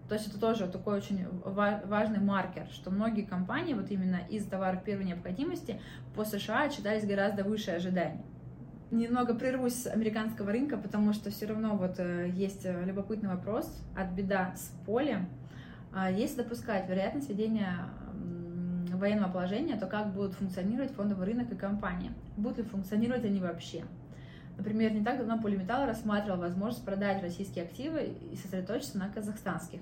То 0.09 0.14
есть 0.14 0.29
это 0.29 0.38
тоже 0.38 0.67
такой 0.67 0.97
очень 0.97 1.27
важный 1.45 2.21
маркер, 2.21 2.67
что 2.71 2.90
многие 2.90 3.23
компании 3.23 3.72
вот 3.72 3.91
именно 3.91 4.20
из 4.28 4.45
товаров 4.47 4.85
первой 4.85 5.05
необходимости 5.05 5.81
по 6.14 6.24
США 6.24 6.64
отчитались 6.64 7.07
гораздо 7.07 7.43
выше 7.43 7.70
ожиданий. 7.70 8.20
Немного 8.91 9.35
прервусь 9.35 9.74
с 9.74 9.87
американского 9.87 10.53
рынка, 10.53 10.76
потому 10.76 11.14
что 11.14 11.31
все 11.31 11.47
равно 11.47 11.76
вот 11.76 11.95
э, 11.99 12.31
есть 12.35 12.64
э, 12.64 12.85
любопытный 12.85 13.31
вопрос 13.31 13.66
от 13.97 14.11
беда 14.12 14.55
с 14.57 14.70
полем. 14.87 15.26
А 15.93 16.11
если 16.11 16.43
допускать 16.43 16.89
вероятность 16.89 17.28
введения 17.31 17.89
военного 18.93 19.33
положения, 19.33 19.76
то 19.76 19.87
как 19.87 20.12
будут 20.12 20.35
функционировать 20.35 20.93
фондовый 20.93 21.26
рынок 21.26 21.51
и 21.51 21.57
компании? 21.57 22.12
Будут 22.37 22.59
ли 22.59 22.64
функционировать 22.64 23.24
они 23.24 23.41
вообще? 23.41 23.85
Например, 24.57 24.92
не 24.92 25.02
так 25.02 25.18
давно 25.18 25.40
Полиметалл 25.40 25.86
рассматривал 25.86 26.38
возможность 26.38 26.84
продать 26.84 27.22
российские 27.22 27.64
активы 27.64 28.14
и 28.32 28.36
сосредоточиться 28.36 28.98
на 28.98 29.09
казахстанских. 29.09 29.80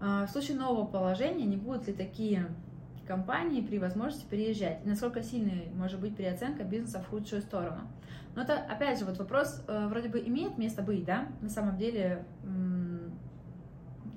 А, 0.00 0.26
в 0.26 0.30
случае 0.30 0.56
нового 0.56 0.86
положения 0.86 1.44
не 1.44 1.56
будут 1.56 1.86
ли 1.86 1.92
такие 1.92 2.46
компании 3.06 3.60
при 3.60 3.78
возможности 3.78 4.26
переезжать? 4.28 4.80
И 4.84 4.88
насколько 4.88 5.22
сильной 5.22 5.68
может 5.74 6.00
быть 6.00 6.16
переоценка 6.16 6.64
бизнеса 6.64 7.00
в 7.00 7.08
худшую 7.08 7.42
сторону? 7.42 7.82
Но 8.34 8.42
это, 8.42 8.54
опять 8.54 8.98
же, 8.98 9.04
вот 9.04 9.18
вопрос 9.18 9.62
э, 9.66 9.86
вроде 9.88 10.08
бы 10.08 10.20
имеет 10.20 10.56
место 10.58 10.82
быть, 10.82 11.04
да? 11.04 11.28
На 11.40 11.48
самом 11.48 11.76
деле 11.76 12.24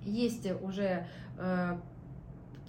есть 0.04 0.48
уже 0.62 1.08
э, 1.38 1.78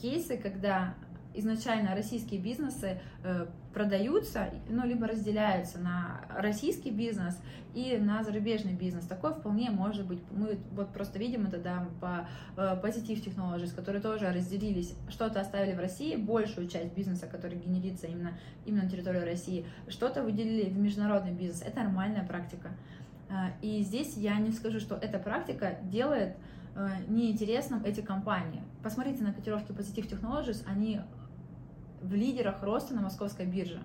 кейсы, 0.00 0.36
когда 0.36 0.94
изначально 1.34 1.94
российские 1.94 2.40
бизнесы 2.40 3.00
э, 3.24 3.46
продаются, 3.72 4.50
ну, 4.68 4.86
либо 4.86 5.06
разделяются 5.06 5.78
на 5.78 6.20
российский 6.36 6.90
бизнес 6.90 7.38
и 7.74 7.96
на 7.96 8.22
зарубежный 8.22 8.74
бизнес. 8.74 9.06
Такое 9.06 9.32
вполне 9.32 9.70
может 9.70 10.06
быть. 10.06 10.20
Мы 10.30 10.58
вот 10.72 10.92
просто 10.92 11.18
видим 11.18 11.46
это, 11.46 11.58
да, 11.58 11.88
по 12.00 12.28
э, 12.56 12.80
Positive 12.82 13.24
Technologies, 13.24 13.74
которые 13.74 14.02
тоже 14.02 14.30
разделились, 14.30 14.94
что-то 15.08 15.40
оставили 15.40 15.74
в 15.74 15.80
России, 15.80 16.16
большую 16.16 16.68
часть 16.68 16.94
бизнеса, 16.94 17.26
который 17.26 17.58
генерится 17.58 18.06
именно, 18.06 18.32
именно 18.66 18.84
на 18.84 18.90
территории 18.90 19.20
России, 19.20 19.66
что-то 19.88 20.22
выделили 20.22 20.68
в 20.68 20.76
международный 20.76 21.32
бизнес. 21.32 21.62
Это 21.62 21.82
нормальная 21.82 22.24
практика. 22.26 22.70
Э, 23.30 23.52
и 23.62 23.82
здесь 23.82 24.16
я 24.16 24.36
не 24.36 24.52
скажу, 24.52 24.80
что 24.80 24.96
эта 24.96 25.18
практика 25.18 25.78
делает 25.82 26.36
неинтересным 27.06 27.84
эти 27.84 28.00
компании. 28.00 28.62
Посмотрите 28.82 29.22
на 29.22 29.34
котировки 29.34 29.72
Positive 29.72 30.08
Technologies, 30.08 30.64
они 30.66 31.02
в 32.03 32.14
лидерах 32.14 32.62
роста 32.62 32.94
на 32.94 33.03
московской 33.03 33.46
бирже. 33.46 33.82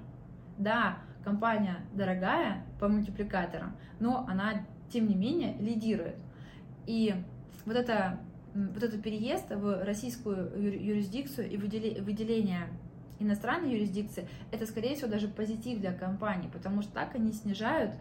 Да, 0.57 0.97
компания 1.23 1.77
дорогая 1.93 2.65
по 2.79 2.87
мультипликаторам, 2.87 3.75
но 3.99 4.25
она, 4.27 4.65
тем 4.89 5.07
не 5.07 5.15
менее, 5.15 5.55
лидирует. 5.59 6.15
И 6.85 7.13
вот 7.65 7.75
это 7.75 8.19
вот 8.53 8.81
этот 8.81 9.03
переезд 9.03 9.49
в 9.51 9.83
российскую 9.83 10.51
юрисдикцию 10.59 11.49
и 11.49 11.57
выделение 11.57 12.67
иностранной 13.19 13.73
юрисдикции, 13.73 14.27
это, 14.51 14.65
скорее 14.65 14.95
всего, 14.95 15.09
даже 15.09 15.27
позитив 15.27 15.79
для 15.79 15.93
компании, 15.93 16.49
потому 16.51 16.81
что 16.81 16.93
так 16.93 17.15
они 17.15 17.33
снижают 17.33 17.93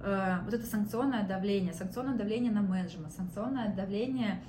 э, 0.00 0.38
вот 0.44 0.54
это 0.54 0.66
санкционное 0.66 1.26
давление, 1.26 1.72
санкционное 1.74 2.16
давление 2.16 2.52
на 2.52 2.62
менеджмент, 2.62 3.12
санкционное 3.12 3.74
давление 3.74 4.42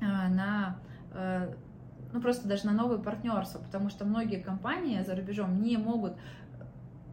э, 0.00 0.04
на 0.04 0.78
э, 1.12 1.54
ну 2.12 2.20
просто 2.20 2.48
даже 2.48 2.66
на 2.66 2.72
новые 2.72 3.00
партнерства, 3.00 3.58
потому 3.58 3.90
что 3.90 4.04
многие 4.04 4.40
компании 4.40 5.02
за 5.02 5.14
рубежом 5.14 5.62
не 5.62 5.76
могут 5.76 6.14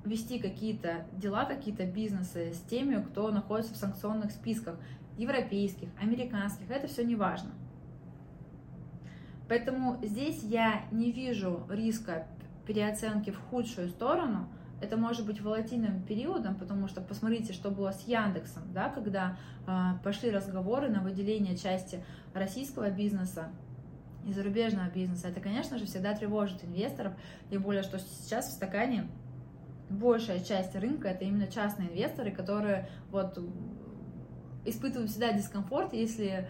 вести 0.06 0.39
какие-то 0.39 1.06
дела, 1.14 1.46
какие-то 1.46 1.86
бизнесы 1.86 2.54
с 2.54 2.60
теми, 2.62 3.02
кто 3.02 3.32
находится 3.32 3.74
в 3.74 3.78
санкционных 3.78 4.32
списках 4.32 4.76
европейских, 5.18 5.89
американских, 6.02 6.70
это 6.70 6.88
все 6.88 7.04
не 7.06 7.16
важно. 7.16 7.52
Поэтому 9.48 10.00
здесь 10.04 10.41
я 10.44 10.84
не 10.91 11.12
вижу 11.12 11.66
риска 11.70 12.28
переоценки 12.66 13.30
в 13.30 13.38
худшую 13.38 13.89
сторону. 13.89 14.48
Это 14.82 14.98
может 14.98 15.26
быть 15.26 15.41
волатильным 15.41 16.02
периодом, 16.02 16.56
потому 16.56 16.88
что 16.88 17.02
посмотрите, 17.02 17.54
что 17.54 17.70
было 17.70 17.91
с 17.91 18.06
Яндексом, 18.08 18.64
да, 18.74 18.89
когда 18.89 19.38
э, 19.66 19.91
пошли 20.04 20.30
разговоры 20.30 20.89
на 20.89 21.02
выделение 21.02 21.56
части 21.56 22.04
российского 22.34 22.89
бизнеса 22.89 23.50
и 24.26 24.34
зарубежного 24.34 24.89
бизнеса. 24.89 25.28
Это, 25.28 25.41
конечно 25.41 25.78
же, 25.78 25.86
всегда 25.86 26.13
тревожит 26.13 26.63
инвесторов, 26.63 27.13
тем 27.49 27.61
более, 27.61 27.84
что 27.84 27.99
сейчас 27.99 28.49
в 28.49 28.53
стакане 28.53 29.07
большая 29.89 30.39
часть 30.39 30.76
рынка 30.76 31.09
это 31.09 31.26
именно 31.26 31.47
частные 31.47 31.89
инвесторы, 31.89 32.32
которые 32.32 32.89
вот 33.11 33.38
испытывают 34.65 35.09
всегда 35.11 35.34
дискомфорт, 35.34 35.93
если 35.93 36.47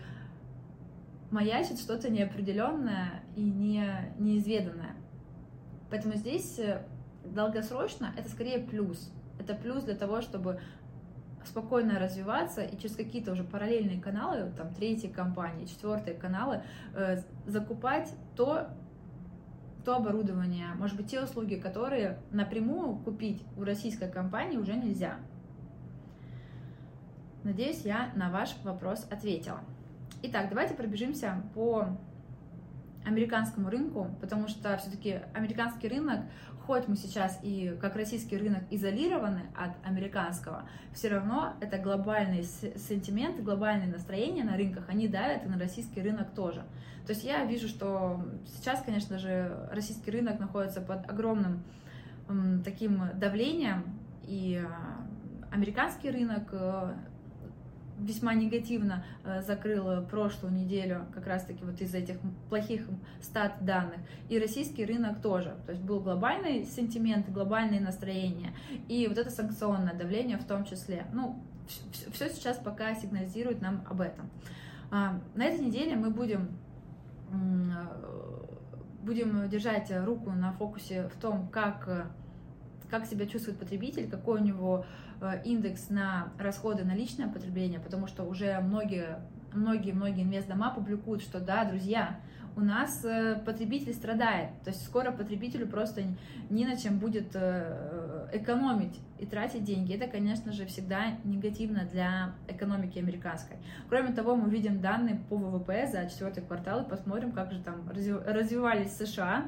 маячит 1.32 1.80
что-то 1.80 2.10
неопределенное 2.10 3.24
и 3.36 3.42
не, 3.42 4.14
неизведанное. 4.20 4.96
Поэтому 5.90 6.16
здесь 6.16 6.60
э, 6.60 6.86
долгосрочно 7.26 8.14
это 8.16 8.30
скорее 8.30 8.60
плюс. 8.60 9.12
Это 9.40 9.56
плюс 9.56 9.84
для 9.84 9.96
того, 9.96 10.22
чтобы 10.22 10.62
спокойно 11.46 12.00
развиваться 12.00 12.62
и 12.62 12.78
через 12.78 12.96
какие-то 12.96 13.32
уже 13.32 13.44
параллельные 13.44 14.02
каналы, 14.02 14.52
там 14.58 14.74
третьи 14.74 15.08
компании, 15.08 15.66
четвертые 15.66 16.16
каналы, 16.16 16.64
э, 16.96 17.18
закупать 17.46 18.14
то, 18.36 18.70
то 19.86 19.96
оборудование, 19.96 20.68
может 20.76 20.98
быть, 20.98 21.08
те 21.08 21.22
услуги, 21.22 21.56
которые 21.56 22.20
напрямую 22.32 22.96
купить 22.98 23.44
у 23.58 23.64
российской 23.64 24.10
компании 24.10 24.58
уже 24.58 24.76
нельзя. 24.76 25.18
Надеюсь, 27.44 27.82
я 27.82 28.12
на 28.16 28.30
ваш 28.30 28.56
вопрос 28.64 29.06
ответила. 29.12 29.60
Итак, 30.22 30.48
давайте 30.50 30.76
пробежимся 30.76 31.44
по 31.54 31.88
американскому 33.06 33.70
рынку, 33.70 34.16
потому 34.22 34.48
что 34.48 34.78
все-таки 34.78 35.20
американский 35.34 35.90
рынок, 35.90 36.22
хоть 36.66 36.88
мы 36.88 36.96
сейчас 36.96 37.40
и 37.44 37.78
как 37.82 37.96
российский 37.96 38.38
рынок 38.38 38.64
изолированы 38.70 39.42
от 39.56 39.72
американского, 39.86 40.68
все 40.94 41.10
равно 41.10 41.54
это 41.60 41.78
глобальный 41.78 42.44
сентимент, 42.44 43.42
глобальные 43.42 43.90
настроения 43.90 44.44
на 44.44 44.56
рынках, 44.56 44.86
они 44.88 45.08
давят 45.08 45.46
и 45.46 45.50
на 45.50 45.58
российский 45.58 46.02
рынок 46.02 46.32
тоже. 46.34 46.64
То 47.06 47.12
есть 47.12 47.24
я 47.26 47.44
вижу, 47.44 47.68
что 47.68 48.24
сейчас, 48.46 48.82
конечно 48.82 49.20
же, 49.20 49.68
российский 49.72 50.10
рынок 50.10 50.40
находится 50.40 50.80
под 50.80 51.10
огромным 51.10 51.64
таким 52.64 53.02
давлением, 53.16 53.84
и 54.26 54.64
а, 54.66 55.06
американский 55.52 56.10
рынок 56.10 56.48
э, 56.54 56.94
весьма 58.00 58.34
негативно 58.34 59.04
э, 59.24 59.42
закрыл 59.42 60.06
прошлую 60.06 60.54
неделю 60.54 61.06
как 61.14 61.28
раз-таки 61.28 61.64
вот 61.64 61.80
из 61.82 61.94
этих 61.94 62.18
плохих 62.50 62.88
стат 63.22 63.64
данных. 63.64 64.00
И 64.30 64.40
российский 64.40 64.86
рынок 64.86 65.22
тоже. 65.22 65.56
То 65.66 65.72
есть 65.72 65.84
был 65.84 66.00
глобальный 66.00 66.66
сентимент, 66.66 67.30
глобальные 67.30 67.82
настроения 67.82 68.54
и 68.88 69.08
вот 69.08 69.18
это 69.18 69.30
санкционное 69.30 69.94
давление 69.94 70.38
в 70.38 70.46
том 70.46 70.66
числе. 70.66 71.06
Ну, 71.14 71.42
все 72.12 72.30
сейчас 72.30 72.58
пока 72.58 72.94
сигнализирует 72.96 73.62
нам 73.62 73.84
об 73.90 74.02
этом. 74.02 74.30
А, 74.92 75.20
на 75.36 75.46
этой 75.46 75.66
неделе 75.66 75.96
мы 75.96 76.10
будем 76.10 76.50
будем 79.02 79.50
держать 79.50 79.92
руку 80.06 80.30
на 80.30 80.54
фокусе 80.54 81.10
в 81.10 81.20
том, 81.20 81.48
как, 81.48 82.12
как 82.92 83.08
себя 83.08 83.26
чувствует 83.26 83.58
потребитель, 83.58 84.08
какой 84.08 84.40
у 84.40 84.44
него 84.44 84.86
Э, 85.13 85.13
индекс 85.32 85.90
на 85.90 86.34
расходы 86.40 86.84
на 86.84 86.94
личное 86.96 87.28
потребление, 87.28 87.80
потому 87.80 88.08
что 88.08 88.24
уже 88.24 88.60
многие 88.60 89.20
многие-многие 89.54 90.24
инвестдома 90.24 90.74
публикуют, 90.74 91.22
что 91.22 91.40
да, 91.40 91.64
друзья, 91.66 92.20
у 92.56 92.62
нас 92.62 93.04
э, 93.04 93.42
потребитель 93.46 93.94
страдает, 93.94 94.50
то 94.64 94.70
есть 94.70 94.84
скоро 94.86 95.12
потребителю 95.12 95.68
просто 95.68 96.04
ни 96.50 96.66
на 96.66 96.76
чем 96.78 97.00
будет 97.00 97.32
э, 97.34 98.28
экономить 98.32 99.00
и 99.18 99.26
тратить 99.26 99.64
деньги. 99.64 99.94
Это, 99.94 100.08
конечно 100.08 100.52
же, 100.52 100.66
всегда 100.66 101.18
негативно 101.24 101.86
для 101.92 102.34
экономики 102.48 103.00
американской. 103.00 103.58
Кроме 103.90 104.14
того, 104.14 104.36
мы 104.36 104.50
видим 104.50 104.82
данные 104.82 105.20
по 105.30 105.36
ВВП 105.36 105.90
за 105.92 106.08
четвертый 106.10 106.44
квартал 106.44 106.82
и 106.84 106.90
посмотрим, 106.90 107.32
как 107.32 107.52
же 107.52 107.60
там 107.62 107.90
развивались 107.90 108.96
США. 108.98 109.46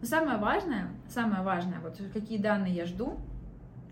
Но 0.00 0.06
самое 0.06 0.38
важное, 0.38 0.88
самое 1.08 1.42
важное, 1.42 1.78
вот 1.80 2.00
какие 2.12 2.38
данные 2.38 2.74
я 2.74 2.86
жду, 2.86 3.18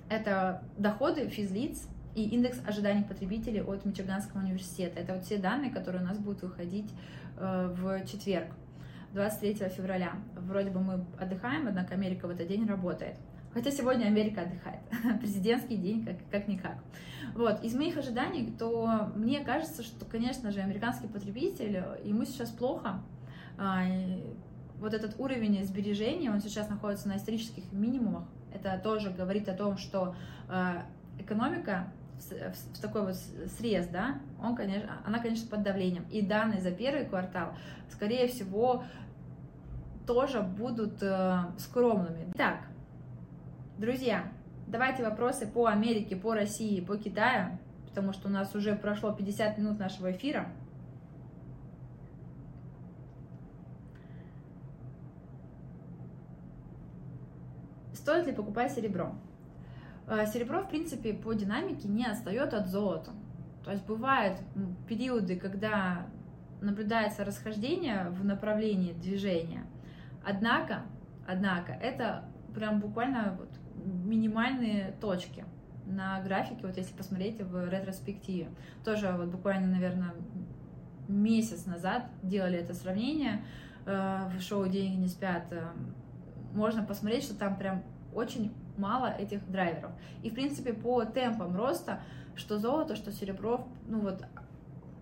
это 0.09 0.63
доходы 0.79 1.29
физлиц 1.29 1.89
и 2.15 2.29
индекс 2.29 2.61
ожиданий 2.67 3.05
потребителей 3.05 3.63
от 3.63 3.85
Мичиганского 3.85 4.41
университета. 4.41 5.01
Это 5.01 5.15
вот 5.15 5.25
все 5.25 5.39
данные, 5.39 5.71
которые 5.71 6.03
у 6.03 6.07
нас 6.07 6.19
будут 6.19 6.43
выходить 6.43 6.91
э, 7.37 7.75
в 7.77 8.07
четверг, 8.07 8.49
23 9.15 9.69
февраля. 9.69 10.13
Вроде 10.37 10.71
бы 10.71 10.81
мы 10.81 11.05
отдыхаем, 11.19 11.67
однако 11.69 11.95
Америка 11.95 12.27
в 12.27 12.31
этот 12.31 12.49
день 12.49 12.67
работает. 12.67 13.17
Хотя 13.53 13.71
сегодня 13.71 14.07
Америка 14.07 14.43
отдыхает. 14.43 14.81
Президентский 15.21 15.77
день, 15.77 16.05
как, 16.05 16.17
как 16.31 16.49
никак. 16.49 16.77
Вот. 17.35 17.63
Из 17.63 17.75
моих 17.75 17.97
ожиданий, 17.97 18.53
то 18.59 19.13
мне 19.15 19.41
кажется, 19.41 19.83
что, 19.85 20.05
конечно 20.05 20.51
же, 20.51 20.61
американский 20.61 21.07
потребитель, 21.07 21.83
ему 22.05 22.25
сейчас 22.25 22.51
плохо. 22.51 23.01
А, 23.57 23.85
вот 24.79 24.93
этот 24.93 25.19
уровень 25.21 25.65
сбережения, 25.65 26.31
он 26.33 26.41
сейчас 26.41 26.69
находится 26.69 27.09
на 27.09 27.17
исторических 27.17 27.73
минимумах. 27.73 28.25
Это 28.55 28.81
тоже 28.83 29.11
говорит 29.11 29.49
о 29.49 29.55
том, 29.55 29.77
что 29.77 30.15
э, 30.49 30.83
экономика 31.19 31.89
в 32.31 32.81
такой 32.81 33.03
вот 33.07 33.17
срез, 33.59 33.89
да, 33.89 34.21
он, 34.43 34.55
конечно, 34.55 35.01
она, 35.05 35.19
конечно, 35.19 35.49
под 35.49 35.63
давлением. 35.63 36.05
И 36.11 36.23
данные 36.23 36.61
за 36.61 36.71
первый 36.71 37.05
квартал, 37.07 37.55
скорее 37.91 38.29
всего, 38.29 38.85
тоже 40.07 40.41
будут 40.41 41.03
э, 41.03 41.39
скромными. 41.59 42.31
Итак, 42.35 42.61
друзья, 43.79 44.25
давайте 44.67 45.03
вопросы 45.03 45.47
по 45.47 45.67
Америке, 45.67 46.17
по 46.17 46.35
России, 46.35 46.81
по 46.81 46.97
Китаю, 46.97 47.59
потому 47.89 48.13
что 48.13 48.29
у 48.29 48.31
нас 48.31 48.55
уже 48.55 48.77
прошло 48.77 49.13
50 49.13 49.59
минут 49.59 49.79
нашего 49.79 50.13
эфира. 50.13 50.49
Стоит 58.05 58.27
ли 58.27 58.35
покупать 58.35 58.71
серебро? 58.71 59.15
э, 60.07 60.27
серебро, 60.27 60.61
в 60.61 60.69
принципе, 60.69 61.15
по 61.15 61.33
динамике 61.33 61.89
не 61.89 62.05
отстает 62.05 62.53
от 62.53 62.67
золота. 62.67 63.13
То 63.65 63.71
есть 63.71 63.87
бывают 63.87 64.39
периоды, 64.87 65.37
когда 65.37 66.07
наблюдается 66.61 67.25
расхождение 67.25 68.11
в 68.11 68.23
направлении 68.23 68.93
движения. 68.93 69.65
Однако, 70.23 70.83
однако, 71.27 71.73
это 71.73 72.27
прям 72.55 72.81
буквально 72.81 73.39
вот 73.39 73.49
минимальные 74.05 74.95
точки 75.01 75.47
на 75.87 76.21
графике, 76.21 76.67
вот 76.67 76.77
если 76.77 76.95
посмотреть 76.95 77.41
в 77.41 77.71
ретроспективе. 77.71 78.49
Тоже 78.85 79.13
вот 79.17 79.29
буквально, 79.29 79.69
наверное, 79.69 80.13
месяц 81.09 81.65
назад 81.65 82.05
делали 82.23 82.59
это 82.59 82.75
сравнение 82.75 83.43
э, 83.87 84.29
в 84.37 84.43
шоу 84.43 84.69
«Деньги 84.69 84.97
не 84.97 85.09
спят». 85.09 85.45
Э, 85.53 85.69
можно 86.53 86.85
посмотреть, 86.85 87.25
что 87.25 87.35
там 87.35 87.57
прям 87.57 87.83
очень 88.15 88.53
мало 88.77 89.07
этих 89.07 89.49
драйверов. 89.51 89.93
И, 90.23 90.31
в 90.31 90.35
принципе, 90.35 90.73
по 90.73 91.05
темпам 91.05 91.57
роста, 91.57 92.01
что 92.37 92.59
золото, 92.59 92.97
что 92.97 93.13
серебро, 93.13 93.67
ну 93.87 94.01
вот, 94.01 94.25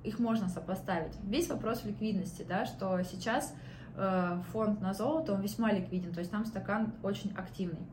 их 0.04 0.18
можно 0.18 0.48
сопоставить. 0.48 1.14
Весь 1.24 1.48
вопрос 1.48 1.84
ликвидности, 1.84 2.44
да, 2.48 2.66
что 2.66 3.00
сейчас 3.02 3.54
э, 3.96 4.40
фонд 4.52 4.80
на 4.80 4.94
золото, 4.94 5.32
он 5.34 5.40
весьма 5.40 5.72
ликвиден, 5.72 6.12
то 6.12 6.20
есть 6.20 6.30
там 6.30 6.44
стакан 6.44 6.92
очень 7.02 7.32
активный. 7.36 7.86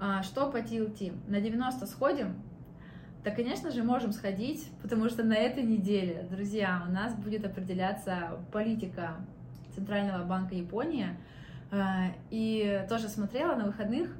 А, 0.00 0.22
что 0.22 0.50
по 0.50 0.58
TLT? 0.58 1.28
На 1.28 1.40
90 1.40 1.86
сходим? 1.86 2.40
Да, 3.24 3.32
конечно 3.32 3.72
же, 3.72 3.82
можем 3.82 4.12
сходить, 4.12 4.70
потому 4.80 5.08
что 5.08 5.24
на 5.24 5.34
этой 5.34 5.64
неделе, 5.64 6.26
друзья, 6.30 6.84
у 6.88 6.92
нас 6.92 7.14
будет 7.14 7.44
определяться 7.44 8.38
политика 8.52 9.16
Центрального 9.74 10.24
банка 10.24 10.54
Японии. 10.54 11.08
А, 11.70 12.12
и 12.30 12.84
тоже 12.88 13.08
смотрела 13.08 13.54
на 13.54 13.66
выходных 13.66 14.14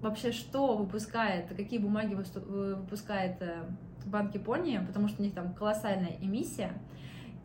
вообще, 0.00 0.32
что 0.32 0.76
выпускает, 0.76 1.48
какие 1.48 1.78
бумаги 1.78 2.14
выпускает 2.14 3.36
э, 3.40 3.64
Банк 4.06 4.34
Японии, 4.34 4.80
потому 4.86 5.08
что 5.08 5.20
у 5.20 5.24
них 5.24 5.34
там 5.34 5.52
колоссальная 5.54 6.16
эмиссия, 6.20 6.72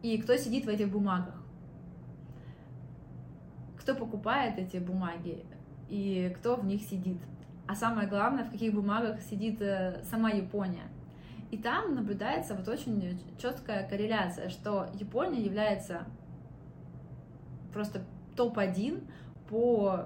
и 0.02 0.18
кто 0.18 0.38
сидит 0.38 0.66
в 0.66 0.70
этих 0.70 0.90
бумагах. 0.90 1.36
Кто 3.80 3.94
покупает 3.94 4.58
эти 4.58 4.78
бумаги 4.78 5.46
и 5.90 6.34
кто 6.38 6.56
в 6.56 6.66
них 6.66 6.82
сидит 6.82 7.20
а 7.68 7.76
самое 7.76 8.08
главное, 8.08 8.44
в 8.44 8.52
каких 8.52 8.74
бумагах 8.74 9.22
сидит 9.22 9.62
э, 9.62 10.04
сама 10.04 10.30
Япония. 10.30 10.84
И 11.52 11.58
там 11.58 11.96
наблюдается 11.96 12.54
вот 12.54 12.68
очень 12.68 13.20
четкая 13.40 13.88
корреляция, 13.88 14.50
что 14.50 14.88
Япония 14.94 15.42
является 15.42 16.06
просто 17.74 18.02
топ-1 18.36 19.08
по 19.50 20.06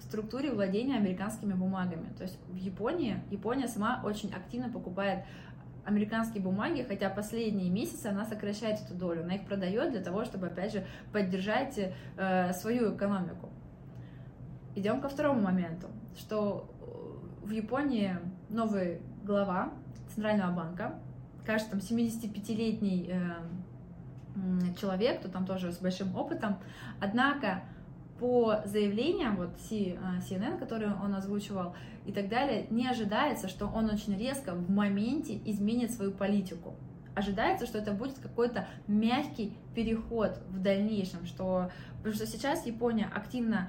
структуре 0.00 0.52
владения 0.52 0.96
американскими 0.96 1.52
бумагами. 1.52 2.08
То 2.16 2.24
есть 2.24 2.38
в 2.48 2.56
Японии, 2.56 3.22
Япония 3.30 3.68
сама 3.68 4.00
очень 4.04 4.30
активно 4.32 4.70
покупает 4.70 5.24
американские 5.84 6.42
бумаги, 6.42 6.84
хотя 6.86 7.08
последние 7.08 7.70
месяцы 7.70 8.06
она 8.06 8.26
сокращает 8.26 8.80
эту 8.80 8.94
долю, 8.94 9.22
она 9.22 9.36
их 9.36 9.46
продает 9.46 9.92
для 9.92 10.02
того, 10.02 10.24
чтобы, 10.24 10.48
опять 10.48 10.72
же, 10.72 10.84
поддержать 11.12 11.78
э, 12.16 12.52
свою 12.52 12.94
экономику. 12.94 13.48
Идем 14.74 15.00
ко 15.00 15.08
второму 15.08 15.40
моменту, 15.40 15.88
что 16.16 16.70
в 17.42 17.50
Японии 17.50 18.18
новый 18.50 19.00
глава 19.24 19.72
Центрального 20.14 20.54
банка, 20.54 20.98
кажется, 21.46 21.70
там 21.70 21.80
75-летний 21.80 23.10
э, 23.10 23.18
человек, 24.80 25.20
то 25.20 25.28
там 25.28 25.46
тоже 25.46 25.72
с 25.72 25.78
большим 25.78 26.16
опытом. 26.16 26.58
Однако 27.00 27.62
по 28.18 28.62
заявлениям 28.64 29.36
вот 29.36 29.50
CNN, 29.58 30.56
э, 30.56 30.58
который 30.58 30.88
он 30.92 31.14
озвучивал 31.14 31.74
и 32.04 32.12
так 32.12 32.28
далее, 32.28 32.66
не 32.70 32.88
ожидается, 32.88 33.48
что 33.48 33.66
он 33.66 33.86
очень 33.86 34.16
резко 34.18 34.54
в 34.54 34.70
моменте 34.70 35.40
изменит 35.44 35.92
свою 35.92 36.12
политику. 36.12 36.74
Ожидается, 37.14 37.66
что 37.66 37.78
это 37.78 37.92
будет 37.92 38.18
какой-то 38.18 38.66
мягкий 38.86 39.56
переход 39.74 40.40
в 40.50 40.60
дальнейшем, 40.60 41.26
что, 41.26 41.70
потому 41.98 42.14
что 42.14 42.26
сейчас 42.26 42.66
Япония 42.66 43.10
активно 43.12 43.68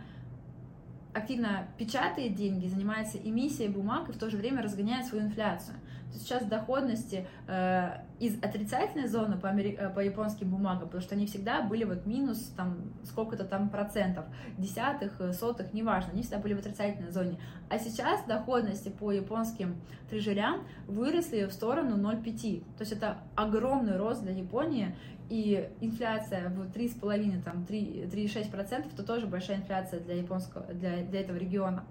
активно 1.14 1.68
печатает 1.78 2.36
деньги, 2.36 2.68
занимается 2.68 3.18
эмиссией 3.18 3.70
бумаг 3.70 4.10
и 4.10 4.12
в 4.12 4.18
то 4.18 4.30
же 4.30 4.38
время 4.38 4.62
разгоняет 4.62 5.08
свою 5.08 5.26
инфляцию. 5.26 5.76
Сейчас 6.14 6.44
доходности 6.46 7.28
э, 7.48 8.02
из 8.20 8.42
отрицательной 8.44 9.08
зоны 9.08 9.38
по, 9.38 9.50
амери... 9.50 9.76
Э, 9.80 9.90
по 9.90 10.00
японским 10.00 10.50
бумагам, 10.50 10.88
потому 10.88 11.02
что 11.02 11.16
они 11.16 11.26
всегда 11.28 11.62
были 11.62 11.84
вот 11.84 12.06
минус 12.06 12.52
там 12.58 12.94
сколько-то 13.04 13.44
там 13.44 13.70
процентов, 13.70 14.26
десятых, 14.58 15.22
э, 15.22 15.34
сотых, 15.34 15.74
неважно, 15.74 16.12
они 16.14 16.22
всегда 16.22 16.40
были 16.40 16.54
в 16.54 16.60
отрицательной 16.60 17.12
зоне. 17.12 17.40
А 17.70 17.78
сейчас 17.78 18.24
доходности 18.26 18.90
по 18.90 19.12
японским 19.12 19.76
трежерям 20.10 20.68
выросли 20.88 21.46
в 21.46 21.52
сторону 21.52 21.98
0,5. 21.98 22.62
То 22.78 22.82
есть 22.82 22.92
это 22.92 23.18
огромный 23.36 23.98
рост 23.98 24.24
для 24.24 24.34
Японии, 24.34 24.96
и 25.30 25.70
инфляция 25.80 26.50
в 26.50 26.60
3,5, 26.72 27.44
там 27.44 27.66
3,6%, 27.70 28.96
то 28.96 29.04
тоже 29.04 29.28
большая 29.28 29.58
инфляция 29.58 30.00
для 30.00 30.16
японского, 30.16 30.66
для, 30.74 31.04
для 31.04 31.22
этого 31.22 31.38
региона. 31.38 31.84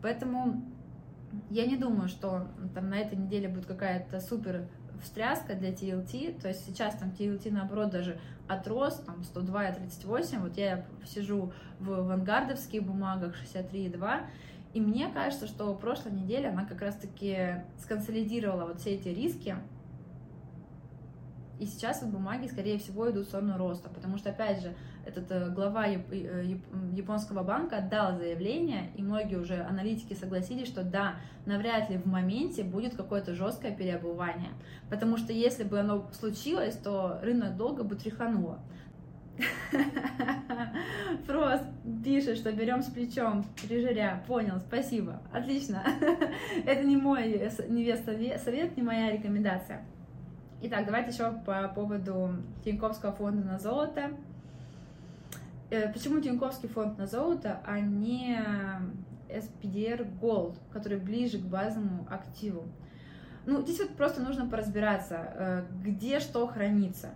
Поэтому 0.00 0.62
я 1.50 1.66
не 1.66 1.76
думаю, 1.76 2.08
что 2.08 2.48
там 2.74 2.90
на 2.90 2.98
этой 2.98 3.16
неделе 3.16 3.48
будет 3.48 3.66
какая-то 3.66 4.20
супер 4.20 4.68
встряска 5.02 5.54
для 5.54 5.70
TLT, 5.70 6.40
то 6.40 6.48
есть 6.48 6.64
сейчас 6.66 6.96
там 6.96 7.10
TLT 7.10 7.52
наоборот 7.52 7.90
даже 7.90 8.18
отрос, 8.48 8.96
там 9.06 9.20
102,38, 9.20 10.40
вот 10.40 10.56
я 10.56 10.84
сижу 11.06 11.52
в 11.78 11.88
вангардовских 11.88 12.82
бумагах 12.82 13.34
63,2, 13.42 14.26
и 14.74 14.80
мне 14.80 15.08
кажется, 15.08 15.46
что 15.46 15.74
прошлой 15.74 16.12
неделе 16.12 16.48
она 16.48 16.64
как 16.64 16.82
раз-таки 16.82 17.62
сконсолидировала 17.78 18.66
вот 18.66 18.80
все 18.80 18.94
эти 18.94 19.08
риски, 19.08 19.56
и 21.58 21.66
сейчас 21.66 22.02
вот 22.02 22.10
бумаги, 22.10 22.46
скорее 22.46 22.78
всего, 22.78 23.10
идут 23.10 23.26
в 23.26 23.28
сторону 23.28 23.58
роста, 23.58 23.88
потому 23.88 24.18
что, 24.18 24.30
опять 24.30 24.62
же, 24.62 24.74
этот 25.04 25.30
э, 25.30 25.50
глава 25.50 25.86
э, 25.88 26.56
японского 26.92 27.42
банка 27.42 27.78
отдал 27.78 28.16
заявление, 28.16 28.90
и 28.96 29.02
многие 29.02 29.36
уже 29.36 29.62
аналитики 29.62 30.14
согласились, 30.14 30.68
что 30.68 30.84
да, 30.84 31.16
навряд 31.46 31.90
ли 31.90 31.96
в 31.96 32.06
моменте 32.06 32.62
будет 32.62 32.94
какое-то 32.94 33.34
жесткое 33.34 33.74
переобувание, 33.74 34.50
потому 34.90 35.16
что 35.16 35.32
если 35.32 35.64
бы 35.64 35.80
оно 35.80 36.08
случилось, 36.12 36.76
то 36.76 37.18
рынок 37.22 37.56
долго 37.56 37.84
бы 37.84 37.96
тряхануло. 37.96 38.60
Фрост 41.26 41.64
пишет, 42.04 42.38
что 42.38 42.52
берем 42.52 42.82
с 42.82 42.86
плечом 42.86 43.44
трежеря. 43.62 44.24
Понял, 44.26 44.58
спасибо. 44.58 45.22
Отлично. 45.32 45.84
Это 46.66 46.82
не 46.82 46.96
мой 46.96 47.50
невеста 47.68 48.16
совет, 48.38 48.76
не 48.76 48.82
моя 48.82 49.12
рекомендация. 49.12 49.84
Итак, 50.60 50.86
давайте 50.86 51.12
еще 51.12 51.30
по 51.46 51.68
поводу 51.68 52.30
Тиньковского 52.64 53.12
фонда 53.12 53.46
на 53.46 53.60
золото. 53.60 54.10
Э, 55.70 55.92
почему 55.92 56.20
Тиньковский 56.20 56.68
фонд 56.68 56.98
на 56.98 57.06
золото, 57.06 57.60
а 57.64 57.78
не 57.78 58.40
SPDR 59.28 60.18
Gold, 60.20 60.58
который 60.72 60.98
ближе 60.98 61.38
к 61.38 61.42
базовому 61.42 62.08
активу? 62.10 62.64
Ну, 63.46 63.62
здесь 63.62 63.78
вот 63.78 63.90
просто 63.90 64.20
нужно 64.20 64.48
поразбираться, 64.48 65.14
э, 65.14 65.64
где 65.84 66.18
что 66.18 66.44
хранится. 66.48 67.10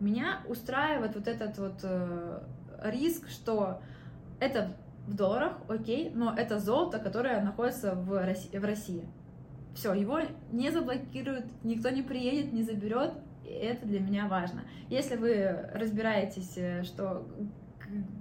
Меня 0.00 0.40
устраивает 0.48 1.14
вот 1.14 1.28
этот 1.28 1.56
вот 1.58 1.78
э, 1.84 2.42
риск, 2.82 3.28
что 3.28 3.80
это 4.40 4.76
в 5.06 5.14
долларах, 5.14 5.52
окей, 5.68 6.10
но 6.12 6.34
это 6.36 6.58
золото, 6.58 6.98
которое 6.98 7.40
находится 7.42 7.94
в 7.94 8.20
России. 8.60 9.08
Все, 9.78 9.94
его 9.94 10.18
не 10.50 10.72
заблокируют, 10.72 11.46
никто 11.62 11.90
не 11.90 12.02
приедет, 12.02 12.52
не 12.52 12.64
заберет. 12.64 13.12
Это 13.46 13.86
для 13.86 14.00
меня 14.00 14.26
важно. 14.26 14.62
Если 14.90 15.14
вы 15.14 15.70
разбираетесь, 15.72 16.54
э, 16.56 16.82
что 16.82 17.24